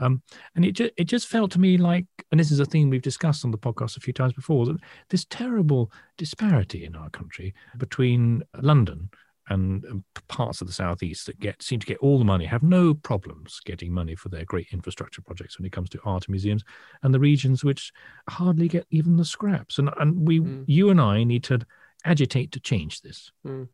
Um, 0.00 0.22
and 0.56 0.64
it 0.64 0.72
just, 0.72 0.92
it 0.96 1.04
just 1.04 1.28
felt 1.28 1.52
to 1.52 1.60
me 1.60 1.76
like, 1.78 2.06
and 2.30 2.40
this 2.40 2.50
is 2.50 2.58
a 2.58 2.64
theme 2.64 2.90
we've 2.90 3.00
discussed 3.00 3.44
on 3.44 3.52
the 3.52 3.58
podcast 3.58 3.96
a 3.96 4.00
few 4.00 4.12
times 4.12 4.32
before, 4.32 4.66
that 4.66 4.78
this 5.08 5.24
terrible 5.26 5.92
disparity 6.18 6.84
in 6.84 6.96
our 6.96 7.10
country 7.10 7.54
between 7.78 8.42
London, 8.60 9.08
and 9.48 10.02
parts 10.28 10.60
of 10.60 10.66
the 10.66 10.72
southeast 10.72 11.26
that 11.26 11.38
get 11.38 11.62
seem 11.62 11.78
to 11.78 11.86
get 11.86 11.98
all 11.98 12.18
the 12.18 12.24
money 12.24 12.44
have 12.44 12.62
no 12.62 12.94
problems 12.94 13.60
getting 13.64 13.92
money 13.92 14.14
for 14.14 14.28
their 14.28 14.44
great 14.44 14.68
infrastructure 14.72 15.22
projects 15.22 15.58
when 15.58 15.66
it 15.66 15.72
comes 15.72 15.90
to 15.90 16.00
art 16.04 16.28
museums 16.28 16.64
and 17.02 17.12
the 17.12 17.20
regions 17.20 17.62
which 17.62 17.92
hardly 18.28 18.68
get 18.68 18.86
even 18.90 19.16
the 19.16 19.24
scraps. 19.24 19.78
And 19.78 19.90
and 19.98 20.26
we 20.26 20.40
mm. 20.40 20.64
you 20.66 20.90
and 20.90 21.00
i 21.00 21.24
need 21.24 21.44
to 21.44 21.60
agitate 22.06 22.52
to 22.52 22.60
change 22.60 23.00
this. 23.00 23.32
Mm. 23.46 23.68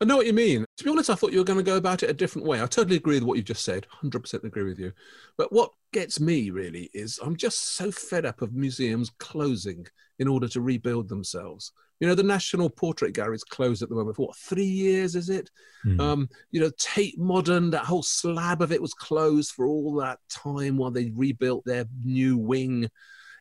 i 0.00 0.04
know 0.04 0.16
what 0.16 0.26
you 0.26 0.32
mean. 0.32 0.64
To 0.78 0.84
be 0.84 0.90
honest 0.90 1.10
i 1.10 1.14
thought 1.14 1.32
you 1.32 1.38
were 1.38 1.44
going 1.44 1.58
to 1.58 1.62
go 1.62 1.76
about 1.76 2.02
it 2.02 2.10
a 2.10 2.14
different 2.14 2.46
way. 2.46 2.62
I 2.62 2.66
totally 2.66 2.96
agree 2.96 3.16
with 3.16 3.24
what 3.24 3.36
you 3.36 3.42
just 3.42 3.64
said 3.64 3.86
100% 4.02 4.44
agree 4.44 4.64
with 4.64 4.78
you. 4.78 4.92
But 5.36 5.52
what 5.52 5.72
gets 5.92 6.20
me 6.20 6.50
really 6.50 6.88
is 6.94 7.18
i'm 7.22 7.36
just 7.36 7.74
so 7.76 7.90
fed 7.90 8.24
up 8.24 8.42
of 8.42 8.52
museums 8.52 9.10
closing 9.18 9.86
in 10.18 10.28
order 10.28 10.48
to 10.48 10.60
rebuild 10.60 11.08
themselves 11.08 11.72
you 12.00 12.08
know, 12.08 12.14
the 12.14 12.22
National 12.22 12.70
Portrait 12.70 13.12
Gallery 13.12 13.36
is 13.36 13.44
closed 13.44 13.82
at 13.82 13.90
the 13.90 13.94
moment 13.94 14.16
for 14.16 14.28
what, 14.28 14.36
three 14.36 14.64
years, 14.64 15.14
is 15.14 15.28
it? 15.28 15.50
Mm. 15.84 16.00
Um, 16.00 16.28
you 16.50 16.60
know, 16.60 16.70
Tate 16.78 17.18
Modern, 17.18 17.70
that 17.70 17.84
whole 17.84 18.02
slab 18.02 18.62
of 18.62 18.72
it 18.72 18.80
was 18.80 18.94
closed 18.94 19.52
for 19.52 19.66
all 19.66 19.94
that 19.96 20.18
time 20.30 20.78
while 20.78 20.90
they 20.90 21.12
rebuilt 21.14 21.64
their 21.66 21.84
new 22.02 22.38
wing. 22.38 22.88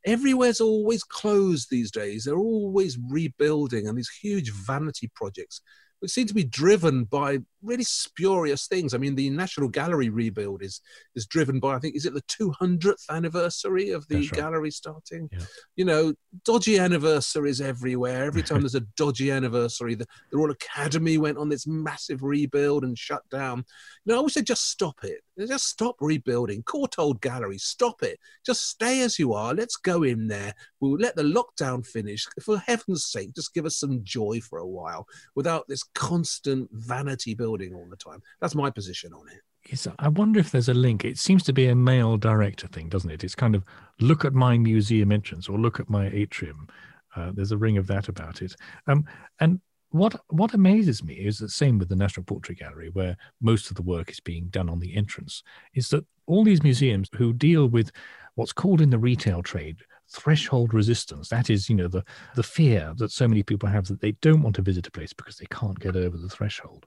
Everywhere's 0.05 0.62
always 0.62 1.03
closed 1.03 1.70
these 1.70 1.89
days. 1.89 2.26
They're 2.26 2.38
always 2.38 2.97
rebuilding 3.10 3.88
and 3.88 3.97
these 3.97 4.12
huge 4.22 4.51
vanity 4.51 5.10
projects 5.16 5.62
which 5.99 6.12
seem 6.12 6.28
to 6.28 6.34
be 6.34 6.43
driven 6.43 7.03
by 7.03 7.39
really 7.62 7.84
spurious 7.84 8.68
things. 8.68 8.93
I 8.93 8.97
mean, 8.97 9.16
the 9.16 9.30
National 9.30 9.70
Gallery 9.70 10.10
rebuild 10.10 10.64
is 10.64 10.82
is 11.16 11.26
driven 11.26 11.60
by 11.60 11.76
I 11.76 11.80
think 11.80 11.95
is 11.95 12.05
it 12.05 12.14
the 12.14 12.22
200th 12.22 13.10
anniversary 13.10 13.91
of 13.91 14.07
the 14.07 14.18
right. 14.18 14.32
gallery 14.32 14.72
starting? 14.72 15.30
Yeah. 15.32 15.39
You 15.76 15.86
know, 15.86 16.14
dodgy 16.45 16.80
anniversaries 16.80 17.62
everywhere. 17.62 18.26
Every 18.26 18.43
time 18.43 18.60
there's 18.62 18.76
a 18.76 18.82
dodgy 18.95 19.32
anniversary, 19.32 19.95
the, 19.95 20.05
the 20.32 20.38
Royal 20.38 20.51
Academy 20.51 21.18
went 21.18 21.38
on 21.38 21.49
this 21.49 21.68
massive 21.68 22.24
rebuild 22.24 22.84
and 22.84 22.97
shut 22.97 23.28
down. 23.30 23.66
You 24.05 24.14
know, 24.14 24.20
I 24.20 24.24
wish 24.24 24.34
they'd 24.36 24.45
just 24.45 24.70
stop 24.70 25.03
it. 25.03 25.22
Just 25.47 25.68
stop 25.68 25.95
rebuilding. 26.01 26.64
Courtauld 26.64 27.22
Gallery, 27.22 27.57
stop 27.57 28.03
it. 28.03 28.20
Just 28.45 28.70
stay 28.70 29.01
as 29.01 29.18
you 29.18 29.34
are. 29.34 29.53
Let's 29.53 29.78
go 29.78 30.03
in 30.03 30.28
there. 30.28 30.53
We'll 30.80 30.97
let 30.97 31.16
the 31.16 31.24
lockdown 31.24 31.86
finish. 31.86 32.28
For 32.41 32.57
heaven's 32.57 33.05
sake, 33.05 33.34
just 33.36 33.53
give 33.53 33.66
us 33.66 33.78
some 33.78 34.01
joy 34.03 34.41
for 34.41 34.60
a 34.60 34.68
while 34.68 35.07
without 35.36 35.68
this 35.68 35.84
constant 35.95 36.70
vanity 36.72 37.36
building 37.36 37.49
all 37.50 37.88
the 37.89 37.95
time. 37.95 38.22
That's 38.41 38.56
my 38.56 38.70
position 38.70 39.14
on 39.14 39.28
it. 39.30 39.41
Yes, 39.70 39.88
I 40.00 40.08
wonder 40.08 40.39
if 40.39 40.52
there's 40.52 40.70
a 40.70 40.74
link. 40.74 41.06
It 41.06 41.18
seems 41.18 41.43
to 41.43 41.54
be 41.54 41.68
a 41.68 41.76
male 41.76 42.18
director 42.18 42.68
thing, 42.68 42.89
doesn't 42.89 43.12
it? 43.12 43.24
It's 43.24 43.36
kind 43.36 43.56
of 43.56 43.64
look 44.00 44.26
at 44.26 44.34
my 44.34 44.58
museum 44.58 45.12
entrance 45.12 45.50
or 45.50 45.58
look 45.60 45.80
at 45.80 45.89
my 45.89 46.08
atrium. 46.08 46.68
Uh, 47.16 47.32
there's 47.34 47.52
a 47.52 47.58
ring 47.58 47.78
of 47.78 47.88
that 47.88 48.08
about 48.08 48.41
it. 48.41 48.56
Um, 48.88 49.06
and 49.39 49.60
what 49.91 50.22
what 50.30 50.54
amazes 50.54 51.04
me 51.04 51.16
is 51.16 51.39
the 51.39 51.50
same 51.50 51.78
with 51.78 51.89
the 51.89 51.95
National 51.95 52.24
Portrait 52.24 52.60
Gallery, 52.60 52.89
where 52.93 53.18
most 53.41 53.70
of 53.70 53.76
the 53.76 53.82
work 53.82 54.12
is 54.12 54.20
being 54.20 54.45
done 54.50 54.70
on 54.70 54.80
the 54.80 54.95
entrance, 54.95 55.43
is 55.74 55.89
that 55.89 56.06
all 56.28 56.43
these 56.43 56.64
museums 56.64 57.10
who 57.16 57.34
deal 57.34 57.68
with 57.68 57.91
what's 58.36 58.54
called 58.54 58.82
in 58.82 58.91
the 58.91 59.00
retail 59.00 59.41
trade 59.41 59.78
threshold 60.12 60.74
resistance. 60.74 61.30
That 61.30 61.50
is, 61.50 61.70
you 61.70 61.76
know, 61.76 61.88
the 61.88 62.04
the 62.36 62.43
fear 62.43 62.93
that 62.97 63.12
so 63.12 63.28
many 63.28 63.43
people 63.43 63.70
have 63.70 63.88
that 63.88 64.02
they 64.02 64.14
don't 64.14 64.41
want 64.41 64.56
to 64.56 64.62
visit 64.62 64.88
a 64.88 64.91
place 64.91 65.14
because 65.14 65.38
they 65.38 65.47
can't 65.52 65.80
get 65.80 65.95
over 65.95 66.18
the 66.18 66.30
threshold. 66.30 66.86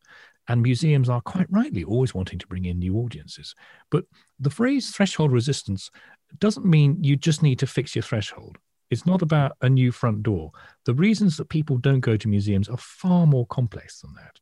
And 0.49 0.63
museums 0.63 1.09
are 1.09 1.21
quite 1.21 1.47
rightly 1.51 1.85
always 1.85 2.15
wanting 2.15 2.39
to 2.41 2.47
bring 2.47 2.65
in 2.65 2.79
new 2.79 2.97
audiences. 2.99 3.55
But 3.91 4.05
the 4.41 4.51
phrase 4.51 4.91
threshold 4.91 5.33
resistance 5.33 5.91
doesn't 6.39 6.67
mean 6.67 7.03
you 7.03 7.17
just 7.17 7.43
need 7.43 7.59
to 7.61 7.67
fix 7.67 7.95
your 7.95 8.03
threshold 8.03 8.59
It's 8.91 9.07
not 9.07 9.23
about 9.23 9.57
a 9.61 9.69
new 9.69 9.93
front 9.93 10.23
door. 10.23 10.51
The 10.85 10.95
reasons 10.95 11.37
that 11.37 11.49
people 11.49 11.79
don't 11.79 12.01
go 12.01 12.17
to 12.17 12.29
museums 12.29 12.69
are 12.69 12.77
far 12.77 13.27
more 13.27 13.47
complex 13.47 14.01
than 14.01 14.15
that. 14.15 14.41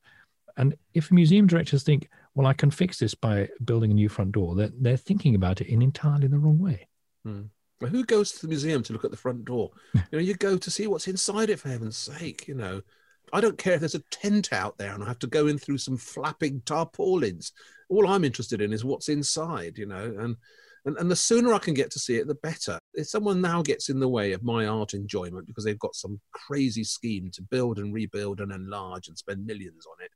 And 0.57 0.75
if 0.95 1.13
museum 1.13 1.47
directors 1.47 1.83
think, 1.83 2.09
well, 2.35 2.47
I 2.47 2.53
can 2.53 2.71
fix 2.71 2.99
this 2.99 3.15
by 3.15 3.49
building 3.65 3.91
a 3.91 3.95
new 3.95 4.09
front 4.09 4.33
door, 4.33 4.55
they're, 4.55 4.73
they're 4.79 4.97
thinking 4.97 5.35
about 5.35 5.61
it 5.61 5.69
in 5.69 5.83
entirely 5.83 6.27
the 6.27 6.39
wrong 6.39 6.59
way. 6.59 6.89
Hmm. 7.25 7.43
Well, 7.81 7.91
who 7.91 8.05
goes 8.05 8.33
to 8.33 8.43
the 8.43 8.49
museum 8.49 8.83
to 8.85 8.93
look 8.93 9.05
at 9.05 9.11
the 9.11 9.17
front 9.17 9.45
door? 9.45 9.71
you 9.95 10.03
know, 10.13 10.19
you 10.19 10.35
go 10.35 10.59
to 10.59 10.71
see 10.71 10.87
what's 10.87 11.09
inside 11.09 11.51
it, 11.51 11.61
for 11.61 11.69
heaven's 11.69 11.97
sake. 11.97 12.47
You 12.47 12.55
know, 12.55 12.83
I 13.33 13.41
don't 13.41 13.59
care 13.59 13.75
if 13.75 13.81
there's 13.81 13.95
a 13.95 14.05
tent 14.11 14.53
out 14.53 14.79
there 14.79 14.93
and 14.93 15.03
I 15.03 15.09
have 15.09 15.19
to 15.21 15.27
go 15.27 15.47
in 15.47 15.59
through 15.59 15.79
some 15.79 15.97
flapping 15.97 16.63
tarpaulins. 16.65 17.53
All 17.89 18.09
I'm 18.09 18.25
interested 18.25 18.61
in 18.61 18.73
is 18.73 18.85
what's 18.85 19.09
inside, 19.09 19.79
you 19.79 19.87
know, 19.87 20.15
and, 20.19 20.37
and, 20.85 20.97
and 20.97 21.11
the 21.11 21.17
sooner 21.17 21.53
I 21.53 21.59
can 21.59 21.75
get 21.75 21.91
to 21.93 21.99
see 21.99 22.17
it, 22.17 22.27
the 22.27 22.35
better. 22.37 22.79
If 22.95 23.09
someone 23.09 23.41
now 23.41 23.63
gets 23.63 23.89
in 23.89 24.01
the 24.01 24.09
way 24.09 24.33
of 24.33 24.43
my 24.43 24.67
art 24.67 24.95
enjoyment 24.95 25.47
because 25.47 25.65
they've 25.65 25.79
got 25.79 25.95
some 25.95 26.21
crazy 26.33 26.85
scheme 26.85 27.31
to 27.33 27.43
build 27.43 27.79
and 27.79 27.93
rebuild 27.93 28.41
and 28.41 28.53
enlarge 28.53 29.09
and 29.09 29.19
spend 29.19 29.45
millions 29.45 29.87
on 29.87 30.05
it, 30.05 30.11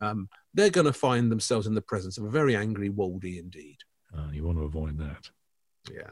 um, 0.00 0.28
they're 0.54 0.70
going 0.70 0.86
to 0.86 0.92
find 0.92 1.30
themselves 1.30 1.66
in 1.66 1.74
the 1.74 1.82
presence 1.82 2.18
of 2.18 2.24
a 2.24 2.30
very 2.30 2.56
angry 2.56 2.90
Waldy 2.90 3.38
indeed. 3.38 3.78
Uh, 4.16 4.30
you 4.32 4.44
want 4.44 4.58
to 4.58 4.64
avoid 4.64 4.98
that. 4.98 5.28
Yeah. 5.92 6.10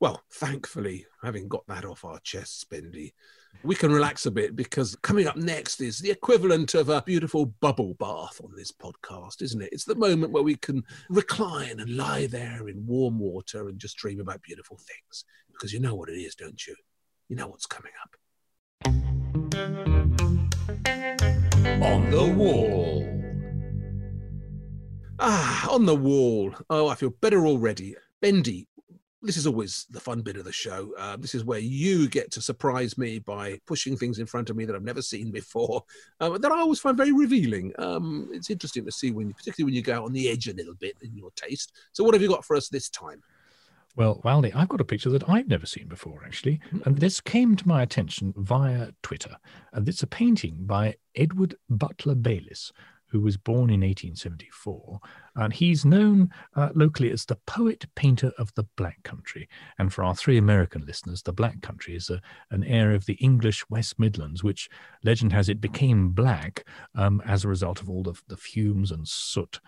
Well, 0.00 0.22
thankfully, 0.30 1.06
having 1.24 1.48
got 1.48 1.66
that 1.66 1.84
off 1.84 2.04
our 2.04 2.20
chests, 2.20 2.62
Bendy, 2.62 3.14
we 3.64 3.74
can 3.74 3.90
relax 3.90 4.26
a 4.26 4.30
bit 4.30 4.54
because 4.54 4.94
coming 5.02 5.26
up 5.26 5.36
next 5.36 5.80
is 5.80 5.98
the 5.98 6.12
equivalent 6.12 6.74
of 6.74 6.88
a 6.88 7.02
beautiful 7.02 7.46
bubble 7.46 7.94
bath 7.94 8.40
on 8.44 8.52
this 8.54 8.70
podcast, 8.70 9.42
isn't 9.42 9.60
it? 9.60 9.70
It's 9.72 9.84
the 9.84 9.96
moment 9.96 10.30
where 10.32 10.44
we 10.44 10.54
can 10.54 10.84
recline 11.10 11.80
and 11.80 11.96
lie 11.96 12.28
there 12.28 12.68
in 12.68 12.86
warm 12.86 13.18
water 13.18 13.68
and 13.68 13.80
just 13.80 13.96
dream 13.96 14.20
about 14.20 14.40
beautiful 14.42 14.76
things. 14.76 15.24
Because 15.52 15.72
you 15.72 15.80
know 15.80 15.96
what 15.96 16.10
it 16.10 16.16
is, 16.16 16.36
don't 16.36 16.64
you? 16.64 16.76
You 17.28 17.34
know 17.34 17.48
what's 17.48 17.66
coming 17.66 17.92
up. 18.04 18.14
On 21.82 22.08
the 22.10 22.34
wall. 22.36 23.04
Ah, 25.18 25.68
on 25.72 25.86
the 25.86 25.96
wall. 25.96 26.54
Oh, 26.70 26.86
I 26.86 26.94
feel 26.94 27.10
better 27.10 27.44
already. 27.44 27.96
Bendy, 28.22 28.68
this 29.22 29.36
is 29.36 29.46
always 29.46 29.86
the 29.90 30.00
fun 30.00 30.20
bit 30.20 30.36
of 30.36 30.44
the 30.44 30.52
show. 30.52 30.92
Uh, 30.96 31.16
this 31.16 31.34
is 31.34 31.44
where 31.44 31.58
you 31.58 32.08
get 32.08 32.30
to 32.32 32.40
surprise 32.40 32.96
me 32.96 33.18
by 33.18 33.58
pushing 33.66 33.96
things 33.96 34.18
in 34.18 34.26
front 34.26 34.48
of 34.48 34.56
me 34.56 34.64
that 34.64 34.76
I've 34.76 34.84
never 34.84 35.02
seen 35.02 35.30
before, 35.30 35.82
uh, 36.20 36.38
that 36.38 36.52
I 36.52 36.60
always 36.60 36.78
find 36.78 36.96
very 36.96 37.12
revealing. 37.12 37.72
Um, 37.78 38.28
it's 38.32 38.50
interesting 38.50 38.84
to 38.84 38.92
see 38.92 39.10
when, 39.10 39.32
particularly 39.32 39.70
when 39.70 39.74
you 39.74 39.82
go 39.82 39.96
out 39.96 40.04
on 40.04 40.12
the 40.12 40.28
edge 40.28 40.48
a 40.48 40.54
little 40.54 40.74
bit 40.74 40.96
in 41.02 41.16
your 41.16 41.30
taste. 41.32 41.72
So, 41.92 42.04
what 42.04 42.14
have 42.14 42.22
you 42.22 42.28
got 42.28 42.44
for 42.44 42.56
us 42.56 42.68
this 42.68 42.88
time? 42.88 43.22
Well, 43.96 44.20
Waldy, 44.24 44.54
I've 44.54 44.68
got 44.68 44.80
a 44.80 44.84
picture 44.84 45.10
that 45.10 45.28
I've 45.28 45.48
never 45.48 45.66
seen 45.66 45.88
before, 45.88 46.22
actually. 46.24 46.60
And 46.84 46.98
this 46.98 47.20
came 47.20 47.56
to 47.56 47.66
my 47.66 47.82
attention 47.82 48.32
via 48.36 48.92
Twitter. 49.02 49.36
And 49.72 49.88
it's 49.88 50.04
a 50.04 50.06
painting 50.06 50.58
by 50.60 50.94
Edward 51.16 51.56
Butler 51.68 52.14
Bayliss, 52.14 52.72
who 53.08 53.20
was 53.20 53.36
born 53.36 53.70
in 53.70 53.80
1874. 53.80 55.00
And 55.36 55.52
he's 55.52 55.84
known 55.84 56.30
uh, 56.54 56.70
locally 56.74 57.10
as 57.10 57.24
the 57.24 57.38
poet 57.46 57.86
painter 57.94 58.32
of 58.38 58.52
the 58.54 58.64
Black 58.76 59.02
Country. 59.02 59.48
And 59.78 59.92
for 59.92 60.04
our 60.04 60.14
three 60.14 60.38
American 60.38 60.84
listeners, 60.86 61.22
the 61.22 61.32
Black 61.32 61.62
Country 61.62 61.94
is 61.94 62.10
a, 62.10 62.20
an 62.50 62.64
area 62.64 62.96
of 62.96 63.06
the 63.06 63.14
English 63.14 63.68
West 63.70 63.98
Midlands, 63.98 64.44
which 64.44 64.68
legend 65.04 65.32
has 65.32 65.48
it 65.48 65.60
became 65.60 66.10
black 66.10 66.64
um, 66.94 67.22
as 67.24 67.44
a 67.44 67.48
result 67.48 67.80
of 67.80 67.88
all 67.88 68.02
the, 68.02 68.14
the 68.28 68.36
fumes 68.36 68.90
and 68.90 69.06
soot 69.06 69.60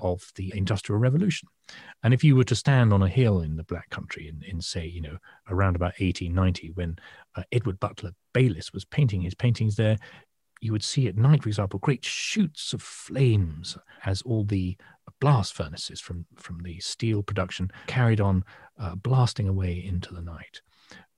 of 0.00 0.32
the 0.36 0.52
Industrial 0.54 0.98
Revolution. 0.98 1.48
And 2.02 2.14
if 2.14 2.24
you 2.24 2.36
were 2.36 2.44
to 2.44 2.54
stand 2.54 2.92
on 2.92 3.02
a 3.02 3.08
hill 3.08 3.40
in 3.40 3.56
the 3.56 3.64
Black 3.64 3.90
Country 3.90 4.28
in, 4.28 4.42
in 4.48 4.60
say, 4.60 4.86
you 4.86 5.00
know, 5.00 5.18
around 5.50 5.76
about 5.76 5.94
1890, 5.98 6.70
when 6.74 6.98
uh, 7.36 7.42
Edward 7.52 7.80
Butler 7.80 8.12
Bayliss 8.32 8.72
was 8.72 8.84
painting 8.84 9.22
his 9.22 9.34
paintings 9.34 9.76
there, 9.76 9.98
you 10.60 10.72
would 10.72 10.84
see 10.84 11.06
at 11.08 11.16
night, 11.16 11.42
for 11.42 11.48
example, 11.48 11.78
great 11.78 12.04
shoots 12.04 12.72
of 12.72 12.82
flames 12.82 13.76
as 14.04 14.22
all 14.22 14.44
the 14.44 14.76
blast 15.20 15.54
furnaces 15.54 16.00
from, 16.00 16.26
from 16.36 16.60
the 16.62 16.78
steel 16.80 17.22
production 17.22 17.70
carried 17.86 18.20
on 18.20 18.44
uh, 18.78 18.94
blasting 18.94 19.48
away 19.48 19.82
into 19.84 20.14
the 20.14 20.22
night. 20.22 20.60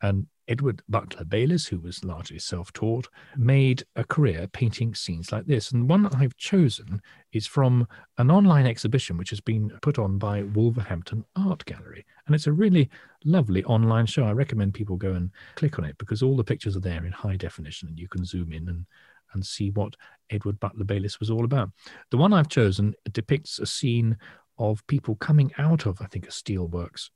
And 0.03 0.27
Edward 0.49 0.83
Butler 0.89 1.25
Bayliss, 1.25 1.69
who 1.69 1.79
was 1.79 2.05
largely 2.05 2.41
self 2.41 2.73
taught, 2.73 3.09
made 3.37 3.85
a 3.95 4.03
career 4.03 4.49
painting 4.49 4.95
scenes 4.95 5.31
like 5.31 5.47
this. 5.47 5.71
And 5.71 5.89
one 5.89 6.03
that 6.03 6.17
I've 6.17 6.37
chosen 6.37 7.01
is 7.33 7.47
from 7.47 7.87
an 8.19 8.33
online 8.33 8.67
exhibition 8.67 9.17
which 9.17 9.31
has 9.31 9.41
been 9.41 9.71
put 9.81 9.99
on 9.99 10.19
by 10.19 10.43
Wolverhampton 10.43 11.25
Art 11.37 11.65
Gallery. 11.67 12.05
And 12.27 12.35
it's 12.35 12.49
a 12.49 12.53
really 12.53 12.91
lovely 13.25 13.63
online 13.65 14.07
show. 14.07 14.25
I 14.25 14.33
recommend 14.33 14.75
people 14.75 14.97
go 14.97 15.13
and 15.13 15.31
click 15.55 15.79
on 15.79 15.85
it 15.85 15.97
because 15.99 16.23
all 16.23 16.37
the 16.37 16.43
pictures 16.43 16.77
are 16.77 16.81
there 16.81 17.05
in 17.05 17.13
high 17.13 17.37
definition 17.37 17.89
and 17.89 17.99
you 17.99 18.09
can 18.09 18.25
zoom 18.25 18.53
in 18.53 18.69
and 18.69 18.87
and 19.33 19.45
see 19.45 19.71
what 19.71 19.95
Edward 20.31 20.61
Butler 20.61 20.85
Bayliss 20.85 21.21
was 21.21 21.31
all 21.31 21.45
about. 21.45 21.71
The 22.11 22.17
one 22.17 22.33
I've 22.33 22.49
chosen 22.49 22.95
depicts 23.13 23.59
a 23.59 23.67
scene 23.67 24.17
of 24.59 24.87
people 24.87 25.17
coming 25.17 25.53
out 25.59 25.87
of, 25.87 26.01
I 26.01 26.07
think, 26.07 26.27
a 26.27 26.31
steelworks 26.31 27.11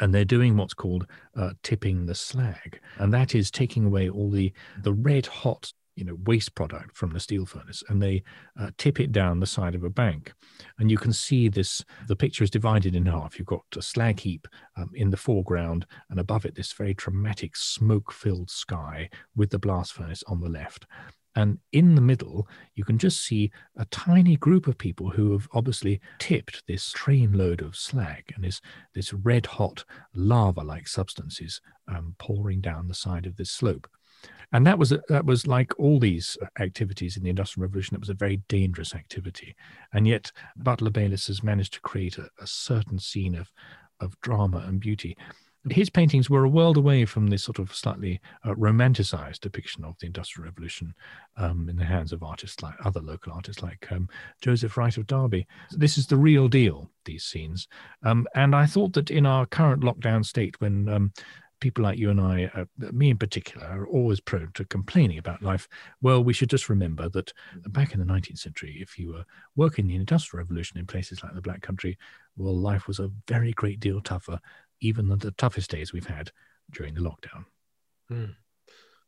and 0.00 0.12
they're 0.12 0.24
doing 0.24 0.56
what's 0.56 0.74
called 0.74 1.06
uh, 1.36 1.50
tipping 1.62 2.06
the 2.06 2.14
slag, 2.14 2.80
and 2.98 3.12
that 3.14 3.34
is 3.34 3.50
taking 3.50 3.84
away 3.84 4.08
all 4.08 4.30
the 4.30 4.52
the 4.82 4.92
red 4.92 5.26
hot 5.26 5.72
you 5.96 6.04
know 6.04 6.16
waste 6.26 6.54
product 6.54 6.96
from 6.96 7.10
the 7.10 7.20
steel 7.20 7.46
furnace 7.46 7.82
and 7.88 8.02
they 8.02 8.22
uh, 8.60 8.70
tip 8.78 9.00
it 9.00 9.10
down 9.10 9.40
the 9.40 9.46
side 9.46 9.74
of 9.74 9.82
a 9.82 9.90
bank. 9.90 10.32
And 10.78 10.90
you 10.90 10.98
can 10.98 11.12
see 11.12 11.48
this 11.48 11.84
the 12.06 12.16
picture 12.16 12.44
is 12.44 12.50
divided 12.50 12.94
in 12.94 13.06
half. 13.06 13.38
You've 13.38 13.48
got 13.48 13.64
a 13.76 13.82
slag 13.82 14.20
heap 14.20 14.46
um, 14.76 14.90
in 14.94 15.10
the 15.10 15.16
foreground 15.16 15.86
and 16.10 16.20
above 16.20 16.44
it 16.44 16.54
this 16.54 16.72
very 16.72 16.94
dramatic 16.94 17.56
smoke 17.56 18.12
filled 18.12 18.50
sky 18.50 19.10
with 19.34 19.50
the 19.50 19.58
blast 19.58 19.94
furnace 19.94 20.22
on 20.28 20.40
the 20.40 20.48
left. 20.48 20.86
And 21.36 21.58
in 21.72 21.94
the 21.94 22.00
middle, 22.00 22.48
you 22.74 22.84
can 22.84 22.96
just 22.96 23.22
see 23.22 23.52
a 23.76 23.84
tiny 23.86 24.36
group 24.36 24.66
of 24.66 24.78
people 24.78 25.10
who 25.10 25.32
have 25.32 25.46
obviously 25.52 26.00
tipped 26.18 26.66
this 26.66 26.92
trainload 26.94 27.60
of 27.60 27.76
slag 27.76 28.32
and 28.34 28.42
this, 28.42 28.62
this 28.94 29.12
red 29.12 29.44
hot 29.44 29.84
lava 30.14 30.62
like 30.62 30.88
substances 30.88 31.60
um, 31.88 32.14
pouring 32.18 32.62
down 32.62 32.88
the 32.88 32.94
side 32.94 33.26
of 33.26 33.36
this 33.36 33.50
slope. 33.50 33.86
And 34.52 34.66
that 34.66 34.78
was 34.78 34.92
that 35.08 35.24
was 35.24 35.46
like 35.46 35.78
all 35.78 35.98
these 35.98 36.38
activities 36.60 37.16
in 37.16 37.22
the 37.22 37.30
Industrial 37.30 37.66
Revolution. 37.66 37.94
It 37.94 38.00
was 38.00 38.10
a 38.10 38.14
very 38.14 38.38
dangerous 38.48 38.94
activity, 38.94 39.56
and 39.92 40.06
yet 40.06 40.32
Butler 40.56 40.90
Bayliss 40.90 41.26
has 41.26 41.42
managed 41.42 41.74
to 41.74 41.80
create 41.80 42.18
a, 42.18 42.28
a 42.40 42.46
certain 42.46 42.98
scene 42.98 43.34
of 43.34 43.50
of 44.00 44.20
drama 44.20 44.64
and 44.66 44.78
beauty 44.78 45.16
his 45.70 45.90
paintings 45.90 46.30
were 46.30 46.44
a 46.44 46.48
world 46.48 46.76
away 46.76 47.04
from 47.04 47.26
this 47.26 47.42
sort 47.42 47.58
of 47.58 47.74
slightly 47.74 48.20
uh, 48.44 48.54
romanticized 48.54 49.40
depiction 49.40 49.84
of 49.84 49.98
the 49.98 50.06
Industrial 50.06 50.44
Revolution 50.46 50.94
um, 51.36 51.68
in 51.68 51.76
the 51.76 51.84
hands 51.84 52.12
of 52.12 52.22
artists 52.22 52.62
like 52.62 52.74
other 52.84 53.00
local 53.00 53.32
artists 53.32 53.62
like 53.62 53.86
um, 53.90 54.08
Joseph 54.40 54.76
Wright 54.76 54.96
of 54.96 55.06
Derby. 55.06 55.46
This 55.72 55.98
is 55.98 56.06
the 56.06 56.16
real 56.16 56.48
deal, 56.48 56.90
these 57.04 57.24
scenes. 57.24 57.66
Um, 58.04 58.26
and 58.34 58.54
I 58.54 58.66
thought 58.66 58.92
that 58.94 59.10
in 59.10 59.26
our 59.26 59.46
current 59.46 59.82
lockdown 59.82 60.24
state, 60.24 60.60
when 60.60 60.88
um, 60.88 61.12
people 61.60 61.84
like 61.84 61.98
you 61.98 62.10
and 62.10 62.20
I, 62.20 62.50
uh, 62.54 62.64
me 62.92 63.10
in 63.10 63.18
particular, 63.18 63.66
are 63.66 63.86
always 63.86 64.20
prone 64.20 64.50
to 64.54 64.64
complaining 64.64 65.18
about 65.18 65.42
life. 65.42 65.68
Well, 66.02 66.22
we 66.22 66.32
should 66.32 66.50
just 66.50 66.68
remember 66.68 67.08
that 67.10 67.32
back 67.68 67.92
in 67.92 68.00
the 68.00 68.06
19th 68.06 68.38
century, 68.38 68.78
if 68.80 68.98
you 68.98 69.12
were 69.12 69.24
working 69.56 69.86
in 69.86 69.88
the 69.90 69.96
Industrial 69.96 70.42
Revolution 70.42 70.78
in 70.78 70.86
places 70.86 71.22
like 71.22 71.34
the 71.34 71.40
Black 71.40 71.62
Country, 71.62 71.98
well, 72.36 72.56
life 72.56 72.86
was 72.86 72.98
a 72.98 73.10
very 73.28 73.52
great 73.52 73.80
deal 73.80 74.00
tougher 74.00 74.38
even 74.80 75.08
than 75.08 75.18
the 75.18 75.30
toughest 75.32 75.70
days 75.70 75.92
we've 75.92 76.06
had 76.06 76.30
during 76.70 76.94
the 76.94 77.00
lockdown. 77.00 77.44
Mm. 78.10 78.34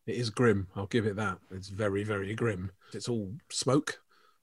It 0.06 0.16
is 0.16 0.30
grim. 0.30 0.68
I'll 0.74 0.86
give 0.86 1.06
it 1.06 1.16
that. 1.16 1.38
It's 1.50 1.68
very, 1.68 2.02
very 2.02 2.34
grim. 2.34 2.70
It's 2.94 3.08
all 3.08 3.34
smoke. 3.50 4.00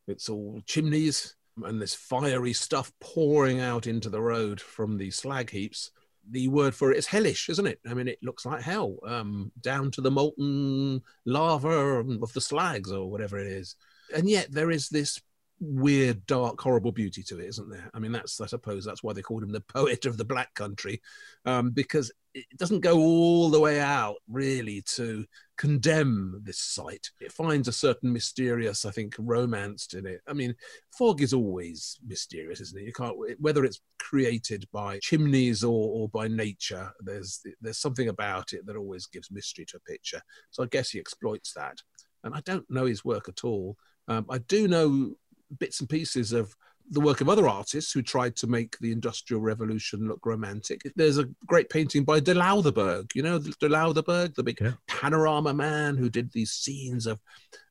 It's 0.08 0.30
all 0.30 0.62
chimneys 0.68 1.36
and 1.64 1.82
this 1.82 1.96
fiery 1.96 2.54
stuff 2.54 2.92
pouring 3.00 3.62
out 3.62 3.88
into 3.88 4.10
the 4.10 4.22
road 4.22 4.60
from 4.60 4.98
the 4.98 5.10
slag 5.12 5.50
heaps. 5.50 5.92
The 6.32 6.48
word 6.48 6.74
for 6.74 6.92
it 6.92 6.98
is 6.98 7.06
hellish, 7.06 7.50
isn't 7.50 7.68
it? 7.68 7.80
I 7.88 7.94
mean, 7.94 8.08
it 8.08 8.20
looks 8.24 8.46
like 8.46 8.62
hell, 8.62 8.98
um, 9.06 9.52
down 9.62 9.92
to 9.92 10.02
the 10.02 10.12
molten 10.12 11.02
lava 11.26 11.70
of 11.70 12.34
the 12.34 12.42
slags 12.42 12.92
or 12.92 13.10
whatever 13.10 13.38
it 13.38 13.48
is. 13.48 13.76
And 14.16 14.30
yet 14.30 14.52
there 14.52 14.72
is 14.72 14.90
this 14.90 15.22
weird, 15.60 16.26
dark, 16.26 16.60
horrible 16.60 16.92
beauty 16.92 17.24
to 17.24 17.40
it, 17.40 17.48
isn't 17.48 17.70
there? 17.70 17.90
I 17.94 18.00
mean, 18.00 18.12
that's 18.12 18.42
I 18.42 18.46
suppose 18.46 18.86
that's 18.86 19.04
why 19.04 19.14
they 19.14 19.22
called 19.22 19.44
him 19.44 19.52
the 19.52 19.62
poet 19.62 20.06
of 20.06 20.18
the 20.18 20.26
Black 20.26 20.54
Country, 20.54 21.02
um, 21.46 21.72
because 21.72 22.12
it 22.34 22.46
doesn't 22.58 22.82
go 22.82 22.98
all 22.98 23.50
the 23.50 23.60
way 23.60 23.80
out 23.80 24.16
really 24.28 24.82
to 24.96 25.26
condemn 25.58 26.42
this 26.44 26.60
site. 26.60 27.10
It 27.22 27.32
finds 27.32 27.68
a 27.68 27.74
certain 27.74 28.12
mysterious, 28.12 28.86
I 28.86 28.92
think, 28.92 29.16
romance 29.18 29.94
in 29.94 30.06
it. 30.06 30.22
I 30.28 30.34
mean, 30.34 30.56
fog 30.98 31.22
is 31.22 31.34
always 31.34 31.98
mysterious, 32.06 32.60
isn't 32.62 32.80
it? 32.80 32.86
You 32.86 32.94
can't 32.94 33.16
whether 33.40 33.64
it's 33.64 33.82
created 34.00 34.68
by 34.72 35.00
chimneys 35.00 35.64
or, 35.64 35.90
or 35.90 36.10
by 36.10 36.28
nature. 36.28 36.92
There's 37.00 37.42
there's 37.62 37.80
something 37.80 38.10
about 38.10 38.54
it 38.54 38.66
that 38.66 38.76
always 38.76 39.08
gives 39.08 39.32
mystery 39.32 39.66
to 39.68 39.78
a 39.78 39.92
picture. 39.92 40.22
So 40.52 40.64
I 40.64 40.68
guess 40.68 40.90
he 40.90 41.00
exploits 41.00 41.54
that. 41.54 41.78
And 42.24 42.34
I 42.34 42.42
don't 42.42 42.70
know 42.70 42.86
his 42.86 43.06
work 43.06 43.30
at 43.30 43.44
all. 43.44 43.78
Um, 44.08 44.26
I 44.30 44.40
do 44.40 44.68
know 44.68 45.16
bits 45.60 45.80
and 45.80 45.90
pieces 45.90 46.34
of 46.34 46.56
the 46.92 47.02
work 47.02 47.22
of 47.22 47.30
other 47.30 47.48
artists 47.48 47.92
who 47.92 48.02
tried 48.02 48.36
to 48.38 48.48
make 48.48 48.78
the 48.80 48.92
Industrial 48.92 49.42
Revolution 49.42 50.08
look 50.08 50.26
romantic. 50.26 50.82
There's 50.96 51.18
a 51.18 51.28
great 51.46 51.70
painting 51.70 52.04
by 52.04 52.20
De 52.20 52.34
Loutherbourg, 52.34 53.14
you 53.16 53.24
know, 53.24 53.40
De 53.40 53.68
Loutherbourg, 53.70 54.36
the 54.36 54.44
big 54.44 54.60
Yeah. 54.62 54.74
panorama 54.88 55.54
man 55.54 55.98
who 55.98 56.10
did 56.10 56.32
these 56.32 56.52
scenes 56.52 57.08
of, 57.08 57.20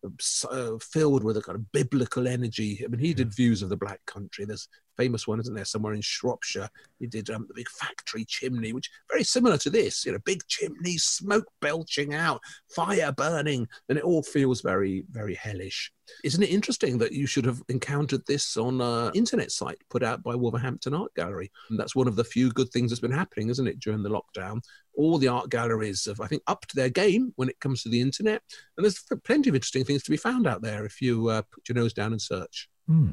of 0.02 0.12
uh, 0.50 0.78
filled 0.78 1.22
with 1.22 1.36
a 1.36 1.42
kind 1.42 1.56
of 1.56 1.70
biblical 1.72 2.26
energy. 2.26 2.82
I 2.84 2.88
mean, 2.88 3.00
he 3.00 3.14
did 3.14 3.34
views 3.34 3.62
of 3.62 3.68
the 3.68 3.76
Black 3.76 4.04
Country. 4.06 4.44
There's 4.44 4.68
famous 4.96 5.26
one, 5.26 5.40
isn't 5.40 5.54
there, 5.54 5.64
somewhere 5.64 5.94
in 5.94 6.00
Shropshire. 6.00 6.68
He 6.98 7.06
did 7.06 7.30
um, 7.30 7.46
the 7.48 7.54
big 7.54 7.68
factory 7.68 8.24
chimney, 8.24 8.72
which 8.72 8.90
very 9.10 9.24
similar 9.24 9.58
to 9.58 9.70
this, 9.70 10.04
you 10.04 10.12
know, 10.12 10.18
big 10.24 10.40
chimney, 10.48 10.98
smoke 10.98 11.46
belching 11.60 12.14
out, 12.14 12.40
fire 12.74 13.12
burning, 13.12 13.68
and 13.88 13.98
it 13.98 14.04
all 14.04 14.22
feels 14.22 14.60
very, 14.60 15.04
very 15.10 15.34
hellish. 15.34 15.92
Isn't 16.22 16.42
it 16.42 16.50
interesting 16.50 16.98
that 16.98 17.12
you 17.12 17.26
should 17.26 17.46
have 17.46 17.62
encountered 17.68 18.22
this 18.26 18.56
on 18.56 18.80
an 18.80 19.12
internet 19.14 19.50
site 19.50 19.78
put 19.88 20.02
out 20.02 20.22
by 20.22 20.34
Wolverhampton 20.34 20.94
Art 20.94 21.14
Gallery? 21.14 21.50
And 21.70 21.78
that's 21.78 21.96
one 21.96 22.08
of 22.08 22.16
the 22.16 22.24
few 22.24 22.50
good 22.50 22.70
things 22.70 22.90
that's 22.90 23.00
been 23.00 23.10
happening, 23.10 23.48
isn't 23.48 23.66
it, 23.66 23.80
during 23.80 24.02
the 24.02 24.10
lockdown? 24.10 24.60
All 24.96 25.18
the 25.18 25.28
art 25.28 25.50
galleries 25.50 26.04
have, 26.04 26.20
I 26.20 26.26
think, 26.26 26.42
upped 26.46 26.74
their 26.74 26.90
game 26.90 27.32
when 27.36 27.48
it 27.48 27.58
comes 27.60 27.82
to 27.82 27.88
the 27.88 28.00
internet. 28.00 28.42
And 28.76 28.84
there's 28.84 29.02
plenty 29.24 29.48
of 29.48 29.54
interesting 29.54 29.84
things 29.84 30.02
to 30.04 30.10
be 30.10 30.16
found 30.16 30.46
out 30.46 30.62
there 30.62 30.84
if 30.84 31.00
you 31.00 31.28
uh, 31.28 31.42
put 31.50 31.68
your 31.68 31.76
nose 31.76 31.92
down 31.92 32.12
and 32.12 32.22
search. 32.22 32.68
Hmm. 32.86 33.10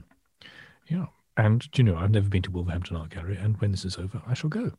Yeah. 0.87 1.07
And 1.41 1.71
do 1.71 1.81
you 1.81 1.83
know, 1.83 1.97
I've 1.97 2.11
never 2.11 2.29
been 2.29 2.43
to 2.43 2.51
Wolverhampton 2.51 2.95
Art 2.95 3.09
Gallery, 3.09 3.35
and 3.35 3.59
when 3.59 3.71
this 3.71 3.83
is 3.83 3.97
over, 3.97 4.21
I 4.27 4.35
shall 4.35 4.51
go. 4.51 4.73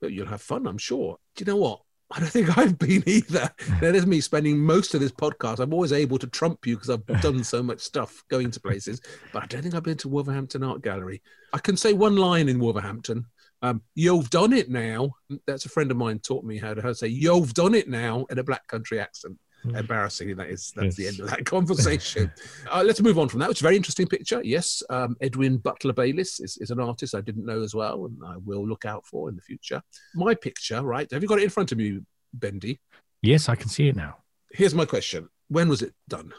But 0.00 0.10
you'll 0.10 0.26
have 0.26 0.42
fun, 0.42 0.66
I'm 0.66 0.78
sure. 0.78 1.16
Do 1.36 1.44
you 1.44 1.52
know 1.52 1.58
what? 1.58 1.82
I 2.10 2.18
don't 2.18 2.28
think 2.28 2.58
I've 2.58 2.76
been 2.76 3.04
either. 3.06 3.48
That 3.80 3.94
is 3.94 4.04
me 4.04 4.20
spending 4.20 4.58
most 4.58 4.94
of 4.94 5.00
this 5.00 5.12
podcast. 5.12 5.60
I'm 5.60 5.72
always 5.72 5.92
able 5.92 6.18
to 6.18 6.26
trump 6.26 6.66
you 6.66 6.74
because 6.74 6.90
I've 6.90 7.06
done 7.22 7.44
so 7.44 7.62
much 7.62 7.78
stuff 7.78 8.24
going 8.28 8.50
to 8.50 8.58
places, 8.58 9.00
but 9.32 9.44
I 9.44 9.46
don't 9.46 9.62
think 9.62 9.76
I've 9.76 9.84
been 9.84 9.96
to 9.98 10.08
Wolverhampton 10.08 10.64
Art 10.64 10.82
Gallery. 10.82 11.22
I 11.52 11.58
can 11.58 11.76
say 11.76 11.92
one 11.92 12.16
line 12.16 12.48
in 12.48 12.58
Wolverhampton. 12.58 13.24
Um, 13.62 13.82
you've 13.94 14.30
done 14.30 14.52
it 14.52 14.68
now. 14.68 15.12
That's 15.46 15.66
a 15.66 15.68
friend 15.68 15.92
of 15.92 15.96
mine 15.96 16.18
taught 16.18 16.44
me 16.44 16.58
how 16.58 16.74
to, 16.74 16.82
how 16.82 16.88
to 16.88 16.94
say 16.96 17.06
you've 17.06 17.54
done 17.54 17.74
it 17.74 17.88
now 17.88 18.26
in 18.28 18.40
a 18.40 18.44
black 18.44 18.66
country 18.66 18.98
accent. 18.98 19.38
Embarrassingly, 19.64 20.34
that 20.34 20.48
is 20.48 20.72
that's 20.76 20.96
the 20.96 21.08
end 21.08 21.20
of 21.20 21.28
that 21.28 21.44
conversation. 21.44 22.32
uh, 22.70 22.82
let's 22.84 23.00
move 23.00 23.18
on 23.18 23.28
from 23.28 23.40
that. 23.40 23.50
It's 23.50 23.60
a 23.60 23.64
very 23.64 23.76
interesting 23.76 24.06
picture. 24.06 24.40
Yes, 24.44 24.82
um, 24.88 25.16
Edwin 25.20 25.58
Butler 25.58 25.92
Bayliss 25.92 26.40
is, 26.40 26.56
is 26.58 26.70
an 26.70 26.80
artist 26.80 27.14
I 27.14 27.20
didn't 27.20 27.44
know 27.44 27.62
as 27.62 27.74
well, 27.74 28.06
and 28.06 28.18
I 28.24 28.36
will 28.44 28.66
look 28.66 28.84
out 28.84 29.04
for 29.06 29.28
in 29.28 29.36
the 29.36 29.42
future. 29.42 29.82
My 30.14 30.34
picture, 30.34 30.82
right? 30.82 31.10
Have 31.10 31.22
you 31.22 31.28
got 31.28 31.38
it 31.38 31.44
in 31.44 31.50
front 31.50 31.72
of 31.72 31.80
you, 31.80 32.06
Bendy? 32.32 32.80
Yes, 33.20 33.48
I 33.48 33.56
can 33.56 33.68
see 33.68 33.88
it 33.88 33.96
now. 33.96 34.18
Here's 34.52 34.74
my 34.74 34.84
question: 34.84 35.28
When 35.48 35.68
was 35.68 35.82
it 35.82 35.92
done? 36.08 36.32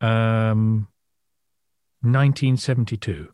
Um, 0.00 0.88
1972, 2.02 3.32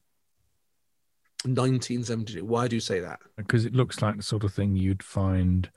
1972. 1.44 2.44
Why 2.44 2.68
do 2.68 2.76
you 2.76 2.80
say 2.80 3.00
that? 3.00 3.18
because 3.36 3.64
it 3.64 3.74
looks 3.74 4.00
like 4.00 4.16
the 4.16 4.22
sort 4.22 4.44
of 4.44 4.54
thing 4.54 4.76
you'd 4.76 5.02
find 5.02 5.70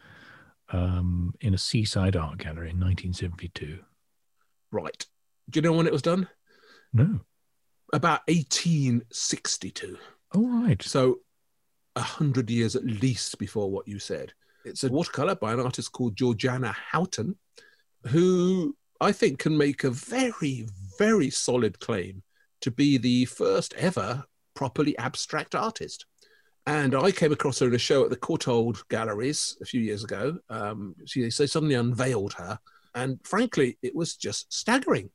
um, 0.72 1.34
in 1.42 1.54
a 1.54 1.58
seaside 1.58 2.16
art 2.16 2.38
gallery 2.38 2.70
in 2.70 2.80
1972. 2.80 3.80
Right. 4.72 5.06
Do 5.50 5.58
you 5.58 5.62
know 5.62 5.74
when 5.74 5.88
it 5.88 5.94
was 5.94 6.02
done? 6.02 6.28
No. 6.94 7.22
About 7.94 8.22
1862. 8.28 9.98
All 10.34 10.48
right. 10.48 10.82
So, 10.82 11.20
a 11.96 12.02
hundred 12.02 12.50
years 12.50 12.76
at 12.76 12.84
least 12.84 13.38
before 13.38 13.72
what 13.72 13.88
you 13.88 14.00
said. 14.00 14.34
It's 14.66 14.84
a 14.84 14.90
watercolor 14.90 15.36
by 15.36 15.54
an 15.54 15.60
artist 15.60 15.92
called 15.92 16.18
Georgiana 16.18 16.76
Houghton, 16.92 17.36
who 18.08 18.76
I 19.00 19.12
think 19.12 19.40
can 19.40 19.58
make 19.58 19.84
a 19.84 19.92
very, 19.92 20.68
very 20.98 21.30
solid 21.30 21.80
claim 21.80 22.24
to 22.62 22.72
be 22.72 22.98
the 22.98 23.26
first 23.26 23.74
ever 23.76 24.26
properly 24.56 24.98
abstract 24.98 25.54
artist. 25.54 26.06
And 26.68 26.96
I 26.96 27.12
came 27.12 27.32
across 27.32 27.60
her 27.60 27.68
in 27.68 27.76
a 27.76 27.80
show 27.80 28.04
at 28.04 28.10
the 28.10 28.18
Courtauld 28.18 28.88
Galleries 28.90 29.58
a 29.62 29.66
few 29.66 29.82
years 29.82 30.04
ago. 30.04 30.38
Um, 30.50 30.96
she, 31.06 31.22
they 31.22 31.30
suddenly 31.30 31.76
unveiled 31.76 32.34
her. 32.34 32.60
And 32.96 33.20
frankly, 33.24 33.78
it 33.84 33.96
was 33.96 34.16
just 34.16 34.52
staggering. 34.52 35.12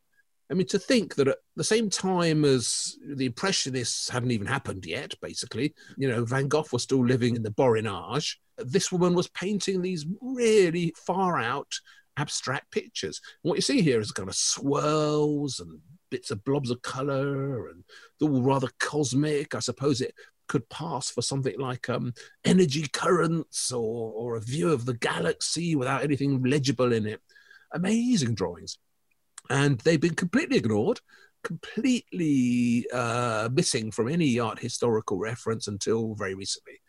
I 0.50 0.54
mean, 0.54 0.66
to 0.68 0.78
think 0.78 1.14
that 1.14 1.28
at 1.28 1.38
the 1.56 1.64
same 1.64 1.90
time 1.90 2.44
as 2.44 2.96
the 3.04 3.26
Impressionists 3.26 4.08
hadn't 4.08 4.32
even 4.32 4.46
happened 4.46 4.84
yet, 4.84 5.14
basically, 5.22 5.74
you 5.96 6.08
know, 6.08 6.24
Van 6.24 6.48
Gogh 6.48 6.66
was 6.72 6.82
still 6.82 7.04
living 7.04 7.36
in 7.36 7.42
the 7.42 7.50
Borinage. 7.50 8.36
This 8.58 8.92
woman 8.92 9.14
was 9.14 9.28
painting 9.28 9.80
these 9.80 10.06
really 10.20 10.92
far 10.96 11.38
out 11.38 11.72
abstract 12.16 12.70
pictures. 12.72 13.20
And 13.42 13.50
what 13.50 13.56
you 13.56 13.62
see 13.62 13.80
here 13.80 14.00
is 14.00 14.12
kind 14.12 14.28
of 14.28 14.34
swirls 14.34 15.60
and 15.60 15.80
bits 16.10 16.30
of 16.32 16.44
blobs 16.44 16.70
of 16.70 16.82
color 16.82 17.68
and 17.68 17.84
they're 18.18 18.28
all 18.28 18.42
rather 18.42 18.68
cosmic. 18.80 19.54
I 19.54 19.60
suppose 19.60 20.00
it 20.00 20.14
could 20.50 20.68
pass 20.68 21.10
for 21.10 21.22
something 21.22 21.56
like 21.60 21.88
um, 21.88 22.12
energy 22.44 22.84
currents 22.92 23.70
or, 23.70 24.12
or 24.12 24.34
a 24.34 24.40
view 24.40 24.72
of 24.72 24.84
the 24.84 24.94
galaxy 24.94 25.76
without 25.76 26.02
anything 26.02 26.42
legible 26.42 26.92
in 26.92 27.06
it. 27.06 27.20
Amazing 27.72 28.34
drawings. 28.34 28.76
And 29.48 29.78
they've 29.78 30.00
been 30.00 30.16
completely 30.16 30.56
ignored, 30.56 30.98
completely 31.44 32.84
uh, 32.92 33.48
missing 33.52 33.92
from 33.92 34.08
any 34.08 34.40
art 34.40 34.58
historical 34.58 35.18
reference 35.18 35.68
until 35.68 36.16
very 36.16 36.34
recently. 36.34 36.80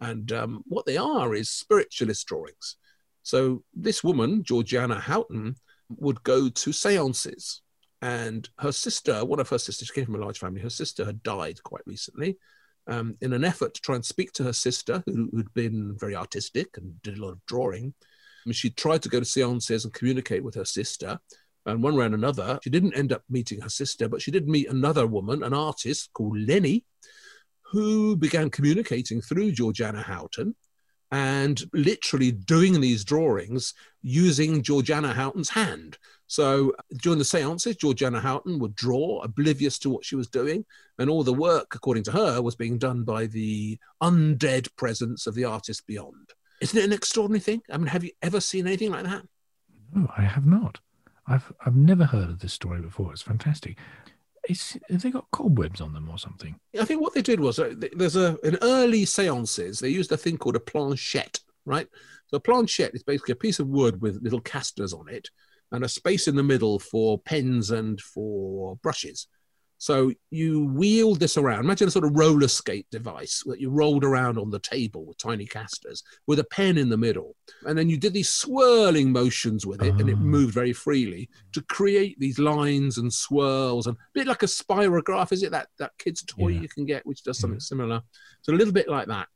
And 0.00 0.30
um, 0.30 0.62
what 0.66 0.86
they 0.86 0.96
are 0.96 1.34
is 1.34 1.50
spiritualist 1.50 2.24
drawings. 2.28 2.76
So 3.24 3.64
this 3.74 4.04
woman, 4.04 4.44
Georgiana 4.44 5.00
Houghton, 5.00 5.56
would 5.88 6.22
go 6.22 6.48
to 6.48 6.72
seances. 6.72 7.62
And 8.00 8.48
her 8.60 8.70
sister, 8.70 9.24
one 9.24 9.40
of 9.40 9.48
her 9.48 9.58
sisters, 9.58 9.88
she 9.88 9.94
came 9.94 10.04
from 10.04 10.14
a 10.14 10.24
large 10.24 10.38
family, 10.38 10.60
her 10.60 10.70
sister 10.70 11.04
had 11.04 11.24
died 11.24 11.60
quite 11.64 11.82
recently. 11.84 12.38
Um, 12.88 13.16
in 13.20 13.34
an 13.34 13.44
effort 13.44 13.74
to 13.74 13.80
try 13.80 13.96
and 13.96 14.04
speak 14.04 14.32
to 14.32 14.44
her 14.44 14.52
sister, 14.52 15.02
who, 15.04 15.28
who'd 15.30 15.52
been 15.52 15.94
very 15.98 16.16
artistic 16.16 16.76
and 16.78 17.00
did 17.02 17.18
a 17.18 17.22
lot 17.22 17.32
of 17.32 17.46
drawing, 17.46 17.94
she 18.50 18.70
tried 18.70 19.02
to 19.02 19.08
go 19.08 19.20
to 19.20 19.26
seances 19.26 19.84
and 19.84 19.92
communicate 19.92 20.42
with 20.42 20.54
her 20.54 20.64
sister. 20.64 21.18
And 21.66 21.82
one 21.82 21.96
way 21.96 22.06
and 22.06 22.14
another, 22.14 22.58
she 22.62 22.70
didn't 22.70 22.94
end 22.94 23.12
up 23.12 23.22
meeting 23.28 23.60
her 23.60 23.68
sister, 23.68 24.08
but 24.08 24.22
she 24.22 24.30
did 24.30 24.48
meet 24.48 24.70
another 24.70 25.06
woman, 25.06 25.42
an 25.42 25.52
artist 25.52 26.10
called 26.14 26.38
Lenny, 26.38 26.84
who 27.62 28.16
began 28.16 28.48
communicating 28.48 29.20
through 29.20 29.52
Georgiana 29.52 30.00
Houghton 30.00 30.54
and 31.10 31.62
literally 31.72 32.32
doing 32.32 32.80
these 32.80 33.04
drawings 33.04 33.74
using 34.02 34.62
Georgiana 34.62 35.12
Houghton's 35.12 35.50
hand. 35.50 35.98
So 36.26 36.74
during 36.98 37.18
the 37.18 37.24
seances, 37.24 37.76
Georgiana 37.76 38.20
Houghton 38.20 38.58
would 38.58 38.74
draw, 38.74 39.22
oblivious 39.22 39.78
to 39.80 39.90
what 39.90 40.04
she 40.04 40.16
was 40.16 40.28
doing, 40.28 40.66
and 40.98 41.08
all 41.08 41.24
the 41.24 41.32
work, 41.32 41.74
according 41.74 42.02
to 42.04 42.12
her, 42.12 42.42
was 42.42 42.54
being 42.54 42.76
done 42.76 43.04
by 43.04 43.26
the 43.26 43.78
undead 44.02 44.68
presence 44.76 45.26
of 45.26 45.34
the 45.34 45.44
artist 45.44 45.86
beyond. 45.86 46.34
Isn't 46.60 46.78
it 46.78 46.84
an 46.84 46.92
extraordinary 46.92 47.40
thing? 47.40 47.62
I 47.70 47.78
mean, 47.78 47.86
have 47.86 48.04
you 48.04 48.10
ever 48.20 48.40
seen 48.40 48.66
anything 48.66 48.90
like 48.90 49.04
that? 49.04 49.22
No, 49.94 50.10
I 50.16 50.22
have 50.22 50.44
not. 50.44 50.80
I've 51.26 51.52
I've 51.64 51.76
never 51.76 52.04
heard 52.04 52.30
of 52.30 52.40
this 52.40 52.52
story 52.52 52.80
before. 52.80 53.12
It's 53.12 53.22
fantastic. 53.22 53.78
Have 54.48 55.02
they 55.02 55.10
got 55.10 55.30
cobwebs 55.30 55.80
on 55.80 55.92
them 55.92 56.08
or 56.08 56.18
something? 56.18 56.58
I 56.78 56.84
think 56.84 57.00
what 57.00 57.14
they 57.14 57.22
did 57.22 57.40
was 57.40 57.58
uh, 57.58 57.74
there's 57.96 58.16
a 58.16 58.36
in 58.44 58.56
early 58.62 59.04
seances 59.04 59.78
they 59.78 59.88
used 59.88 60.12
a 60.12 60.16
thing 60.16 60.38
called 60.38 60.56
a 60.56 60.60
planchette, 60.60 61.40
right? 61.64 61.88
So 62.28 62.36
a 62.36 62.40
planchette 62.40 62.94
is 62.94 63.02
basically 63.02 63.32
a 63.32 63.36
piece 63.36 63.58
of 63.58 63.68
wood 63.68 64.00
with 64.00 64.22
little 64.22 64.40
casters 64.40 64.92
on 64.92 65.08
it 65.08 65.28
and 65.72 65.84
a 65.84 65.88
space 65.88 66.28
in 66.28 66.36
the 66.36 66.42
middle 66.42 66.78
for 66.78 67.18
pens 67.18 67.70
and 67.70 68.00
for 68.00 68.76
brushes. 68.76 69.28
So 69.80 70.12
you 70.30 70.64
wheeled 70.66 71.20
this 71.20 71.36
around. 71.36 71.60
Imagine 71.60 71.86
a 71.86 71.90
sort 71.92 72.04
of 72.04 72.16
roller 72.16 72.48
skate 72.48 72.86
device 72.90 73.44
that 73.46 73.60
you 73.60 73.70
rolled 73.70 74.04
around 74.04 74.36
on 74.36 74.50
the 74.50 74.58
table 74.58 75.06
with 75.06 75.18
tiny 75.18 75.46
casters 75.46 76.02
with 76.26 76.40
a 76.40 76.44
pen 76.44 76.76
in 76.76 76.88
the 76.88 76.96
middle. 76.96 77.36
And 77.64 77.78
then 77.78 77.88
you 77.88 77.96
did 77.96 78.12
these 78.12 78.28
swirling 78.28 79.12
motions 79.12 79.64
with 79.64 79.80
it 79.82 79.94
and 80.00 80.08
it 80.10 80.16
Ah. 80.16 80.20
moved 80.20 80.52
very 80.52 80.72
freely 80.72 81.30
to 81.52 81.62
create 81.62 82.18
these 82.18 82.40
lines 82.40 82.98
and 82.98 83.12
swirls 83.12 83.86
and 83.86 83.96
a 83.96 84.00
bit 84.14 84.26
like 84.26 84.42
a 84.42 84.46
spirograph, 84.46 85.30
is 85.30 85.44
it? 85.44 85.52
That 85.52 85.68
that 85.78 85.92
kid's 85.98 86.24
toy 86.24 86.48
Yeah. 86.48 86.60
you 86.62 86.68
can 86.68 86.84
get, 86.84 87.06
which 87.06 87.22
does 87.22 87.38
something 87.38 87.58
Yeah. 87.60 87.70
similar. 87.72 88.02
So 88.42 88.52
a 88.52 88.56
little 88.56 88.74
bit 88.74 88.88
like 88.88 89.06
that. 89.06 89.28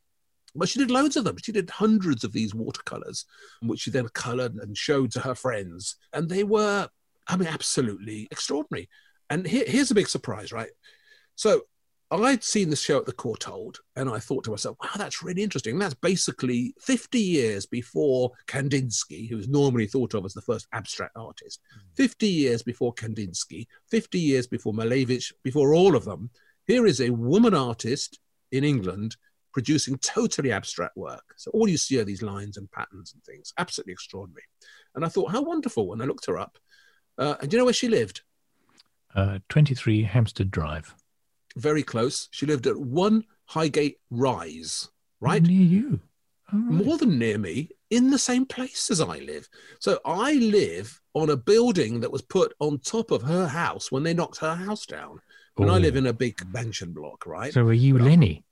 But 0.57 0.69
she 0.69 0.81
did 0.81 0.91
loads 0.91 1.17
of 1.17 1.23
them. 1.25 1.37
She 1.39 1.53
did 1.53 1.71
hundreds 1.71 2.25
of 2.25 2.33
these 2.33 2.53
watercolors, 2.53 3.25
which 3.63 3.81
she 3.83 3.91
then 3.93 4.09
colored 4.09 4.55
and 4.57 4.77
showed 4.77 5.13
to 5.13 5.21
her 5.21 5.35
friends. 5.37 5.97
And 6.13 6.29
they 6.29 6.43
were, 6.45 6.89
I 7.29 7.37
mean, 7.37 7.49
absolutely 7.49 8.27
extraordinary. 8.33 8.91
And 9.33 9.47
here, 9.47 9.65
here's 9.67 9.91
a 9.91 9.95
big 9.95 10.09
surprise, 10.09 10.53
right? 10.53 10.69
So 11.37 11.63
I'd 12.11 12.45
seen 12.45 12.69
the 12.69 12.77
show 12.77 12.99
at 12.99 13.07
the 13.07 13.15
Courtauld, 13.15 13.77
and 13.97 14.11
I 14.11 14.19
thought 14.19 14.45
to 14.45 14.51
myself, 14.51 14.77
wow, 14.83 14.91
that's 14.99 15.23
really 15.23 15.43
interesting. 15.43 15.79
That's 15.79 15.95
basically 15.95 16.75
50 16.81 17.19
years 17.19 17.65
before 17.65 18.33
Kandinsky, 18.47 19.31
who 19.31 19.39
is 19.39 19.49
normally 19.49 19.87
thought 19.87 20.13
of 20.13 20.27
as 20.27 20.35
the 20.35 20.43
first 20.43 20.67
abstract 20.75 21.17
artist, 21.17 21.61
50 21.95 22.27
years 22.27 22.63
before 22.63 22.93
Kandinsky, 22.93 23.69
50 23.89 24.21
years 24.21 24.47
before 24.47 24.75
Malevich, 24.75 25.33
before 25.43 25.73
all 25.73 25.97
of 25.97 26.05
them. 26.05 26.29
Here 26.67 26.85
is 26.85 27.01
a 27.01 27.09
woman 27.09 27.55
artist 27.55 28.19
in 28.51 28.65
England 28.65 29.17
producing 29.55 29.97
totally 29.97 30.53
abstract 30.53 30.95
work. 30.95 31.25
So 31.39 31.51
all 31.53 31.69
you 31.69 31.79
see 31.79 31.99
are 31.99 32.05
these 32.05 32.21
lines 32.21 32.59
and 32.59 32.71
patterns 32.71 33.15
and 33.15 33.25
things. 33.25 33.55
Absolutely 33.57 33.95
extraordinary. 33.95 34.45
And 34.95 35.07
I 35.07 35.09
thought, 35.09 35.33
how 35.33 35.41
wonderful. 35.41 35.95
And 35.95 36.03
I 36.03 36.05
looked 36.05 36.27
her 36.27 36.39
up. 36.39 36.59
Uh, 37.17 37.37
and 37.41 37.51
do 37.51 37.57
you 37.57 37.59
know 37.59 37.65
where 37.65 37.73
she 37.73 37.89
lived? 37.89 38.21
Uh, 39.15 39.39
23 39.49 40.05
Hampstead 40.05 40.51
Drive. 40.51 40.95
Very 41.57 41.83
close. 41.83 42.29
She 42.31 42.47
lived 42.47 42.67
at 42.67 42.77
1 42.79 43.25
Highgate 43.47 43.99
Rise, 44.11 44.89
right? 45.21 45.43
Near 45.43 45.63
you. 45.67 46.01
Right. 46.53 46.85
More 46.87 46.99
than 46.99 47.19
near 47.19 47.39
me, 47.39 47.71
in 47.91 48.11
the 48.11 48.19
same 48.19 48.47
place 48.47 48.91
as 48.91 49.01
I 49.01 49.19
live. 49.19 49.49
So 49.81 50.01
I 50.05 50.35
live 50.35 51.01
on 51.15 51.31
a 51.31 51.37
building 51.37 52.01
that 52.01 52.13
was 52.13 52.23
put 52.23 52.55
on 52.59 52.79
top 52.79 53.11
of 53.11 53.23
her 53.23 53.47
house 53.49 53.93
when 53.93 54.03
they 54.03 54.15
knocked 54.15 54.39
her 54.39 54.55
house 54.55 54.87
down. 54.87 55.21
And 55.59 55.71
I 55.71 55.77
Oh. 55.77 55.79
live 55.79 55.97
in 55.97 56.07
a 56.07 56.13
big 56.15 56.39
mansion 56.51 56.93
block, 56.93 57.27
right? 57.27 57.53
So 57.53 57.67
are 57.67 57.73
you 57.75 57.99
Lenny? 57.99 58.45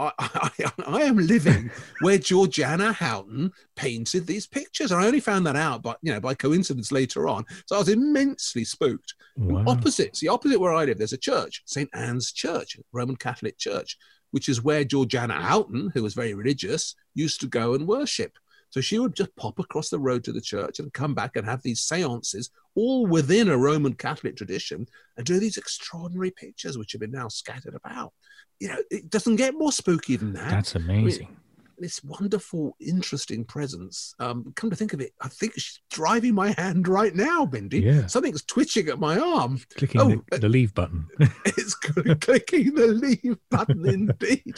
I, 0.18 0.50
I, 0.58 0.72
I 0.86 1.02
am 1.02 1.16
living 1.16 1.70
where 2.00 2.18
Georgiana 2.18 2.92
Houghton 2.92 3.52
painted 3.76 4.26
these 4.26 4.46
pictures. 4.46 4.92
I 4.92 5.06
only 5.06 5.20
found 5.20 5.46
that 5.46 5.56
out 5.56 5.82
by, 5.82 5.94
you 6.02 6.12
know, 6.12 6.20
by 6.20 6.34
coincidence 6.34 6.90
later 6.90 7.28
on. 7.28 7.44
So 7.66 7.76
I 7.76 7.78
was 7.78 7.88
immensely 7.88 8.64
spooked. 8.64 9.14
Wow. 9.36 9.64
Opposite, 9.66 10.16
see, 10.16 10.28
opposite 10.28 10.58
where 10.58 10.72
I 10.72 10.84
live, 10.84 10.98
there's 10.98 11.12
a 11.12 11.18
church, 11.18 11.62
St. 11.66 11.88
Anne's 11.92 12.32
Church, 12.32 12.78
Roman 12.92 13.16
Catholic 13.16 13.58
Church, 13.58 13.98
which 14.30 14.48
is 14.48 14.62
where 14.62 14.84
Georgiana 14.84 15.34
Houghton, 15.34 15.90
who 15.92 16.02
was 16.02 16.14
very 16.14 16.34
religious, 16.34 16.94
used 17.14 17.40
to 17.40 17.46
go 17.46 17.74
and 17.74 17.86
worship. 17.86 18.32
So 18.70 18.80
she 18.80 18.98
would 18.98 19.14
just 19.14 19.34
pop 19.36 19.58
across 19.58 19.90
the 19.90 19.98
road 19.98 20.24
to 20.24 20.32
the 20.32 20.40
church 20.40 20.78
and 20.78 20.92
come 20.92 21.14
back 21.14 21.36
and 21.36 21.44
have 21.46 21.62
these 21.62 21.80
seances, 21.80 22.50
all 22.74 23.06
within 23.06 23.48
a 23.48 23.58
Roman 23.58 23.94
Catholic 23.94 24.36
tradition, 24.36 24.86
and 25.16 25.26
do 25.26 25.38
these 25.38 25.56
extraordinary 25.56 26.30
pictures, 26.30 26.78
which 26.78 26.92
have 26.92 27.00
been 27.00 27.10
now 27.10 27.28
scattered 27.28 27.74
about. 27.74 28.12
You 28.60 28.68
know, 28.68 28.78
it 28.90 29.10
doesn't 29.10 29.36
get 29.36 29.54
more 29.54 29.72
spooky 29.72 30.16
than 30.16 30.32
that 30.34 30.50
That's 30.50 30.74
amazing. 30.76 31.36
This 31.80 32.04
wonderful, 32.04 32.76
interesting 32.78 33.42
presence. 33.42 34.14
Um, 34.18 34.52
come 34.54 34.68
to 34.68 34.76
think 34.76 34.92
of 34.92 35.00
it, 35.00 35.12
I 35.22 35.28
think 35.28 35.54
she's 35.54 35.80
driving 35.90 36.34
my 36.34 36.52
hand 36.58 36.86
right 36.86 37.14
now, 37.14 37.46
Bendy. 37.46 37.80
Yeah. 37.80 38.06
Something's 38.06 38.44
twitching 38.44 38.88
at 38.88 39.00
my 39.00 39.18
arm. 39.18 39.58
Clicking 39.78 39.98
Oh, 39.98 40.22
the, 40.30 40.38
the 40.40 40.48
leave 40.50 40.74
button. 40.74 41.06
It's 41.46 41.74
clicking 41.74 42.74
the 42.74 42.88
leave 42.88 43.38
button 43.50 43.88
indeed. 43.88 44.56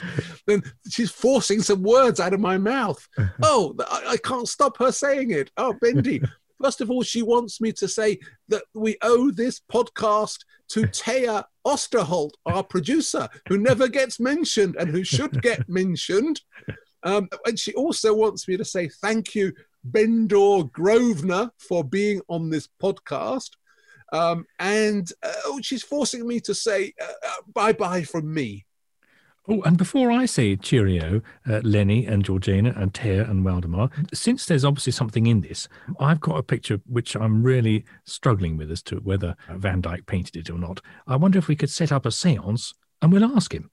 then 0.49 0.63
she's 0.91 1.13
forcing 1.13 1.63
some 1.63 1.83
words 1.85 2.19
out 2.19 2.35
of 2.35 2.41
my 2.41 2.59
mouth. 2.59 3.07
Oh, 3.43 3.75
I, 3.89 4.13
I 4.13 4.17
can't 4.17 4.49
stop 4.49 4.79
her 4.79 4.91
saying 4.91 5.31
it. 5.31 5.51
Oh, 5.57 5.75
Bendy. 5.81 6.23
First 6.63 6.81
of 6.81 6.91
all, 6.91 7.03
she 7.03 7.23
wants 7.23 7.61
me 7.61 7.73
to 7.73 7.89
say 7.89 8.19
that 8.49 8.63
we 8.75 8.97
owe 9.03 9.31
this 9.31 9.61
podcast 9.73 10.39
to 10.71 10.83
Taya 10.83 11.45
Osterholt, 11.67 12.31
our 12.47 12.63
producer, 12.63 13.29
who 13.49 13.59
never 13.59 13.89
gets 13.89 14.21
mentioned 14.21 14.77
and 14.77 14.91
who 14.91 15.03
should 15.05 15.43
get 15.43 15.69
mentioned. 15.69 16.41
Um, 17.03 17.29
and 17.47 17.59
she 17.59 17.73
also 17.75 18.15
wants 18.15 18.47
me 18.49 18.57
to 18.57 18.65
say 18.65 18.89
thank 18.89 19.35
you, 19.35 19.53
Bendor 19.85 20.71
Grosvenor, 20.73 21.51
for 21.59 21.85
being 21.85 22.21
on 22.29 22.51
this 22.51 22.69
podcast. 22.83 23.51
Um, 24.13 24.45
and 24.59 25.11
uh, 25.23 25.33
oh, 25.47 25.61
she's 25.63 25.83
forcing 25.83 26.27
me 26.27 26.39
to 26.41 26.55
say 26.55 26.93
uh, 27.01 27.05
uh, 27.05 27.43
bye 27.53 27.73
bye 27.73 28.03
from 28.03 28.33
me. 28.33 28.67
Oh, 29.49 29.61
and 29.63 29.77
before 29.77 30.13
I 30.13 30.27
say 30.27 30.55
cheerio, 30.55 31.21
uh, 31.51 31.61
Lenny 31.65 32.07
and 32.07 32.25
Georgina 32.25 32.73
and 32.77 32.93
Taya 32.93 33.29
and 33.29 33.45
Waldemar, 33.45 33.91
since 34.15 34.47
there's 34.47 34.65
obviously 34.65 34.93
something 34.93 35.27
in 35.27 35.41
this, 35.41 35.69
I've 35.99 36.21
got 36.21 36.39
a 36.39 36.45
picture 36.45 36.81
which 36.87 37.17
I'm 37.17 37.43
really 37.43 37.85
struggling 38.05 38.57
with 38.57 38.71
as 38.71 38.83
to 38.85 38.99
whether 38.99 39.35
Van 39.51 39.81
Dyke 39.81 40.07
painted 40.07 40.37
it 40.37 40.51
or 40.51 40.59
not. 40.59 40.81
I 41.09 41.17
wonder 41.17 41.41
if 41.41 41.49
we 41.49 41.57
could 41.57 41.71
set 41.71 41.91
up 41.91 42.07
a 42.07 42.13
seance 42.13 42.73
and 43.01 43.13
we'll 43.13 43.25
ask 43.25 43.53
him. 43.53 43.72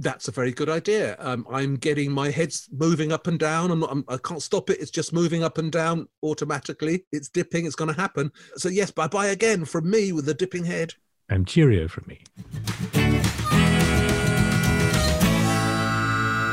That's 0.00 0.28
a 0.28 0.30
very 0.30 0.50
good 0.50 0.70
idea. 0.70 1.14
Um, 1.18 1.46
I'm 1.52 1.76
getting 1.76 2.10
my 2.10 2.30
head's 2.30 2.70
moving 2.72 3.12
up 3.12 3.26
and 3.26 3.38
down. 3.38 3.70
I'm 3.70 3.80
not, 3.80 3.92
I'm, 3.92 4.02
I 4.08 4.16
can't 4.16 4.40
stop 4.40 4.70
it. 4.70 4.80
It's 4.80 4.90
just 4.90 5.12
moving 5.12 5.44
up 5.44 5.58
and 5.58 5.70
down 5.70 6.08
automatically. 6.22 7.04
It's 7.12 7.28
dipping. 7.28 7.66
It's 7.66 7.74
going 7.74 7.94
to 7.94 8.00
happen. 8.00 8.32
So 8.56 8.70
yes, 8.70 8.90
bye 8.90 9.08
bye 9.08 9.26
again 9.26 9.66
from 9.66 9.90
me 9.90 10.12
with 10.12 10.24
the 10.24 10.32
dipping 10.32 10.64
head. 10.64 10.94
And 11.28 11.46
cheerio 11.46 11.86
from 11.86 12.04
me. 12.06 12.22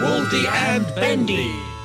Waldy 0.01 0.45
and 0.45 0.85
Bendy. 0.95 1.76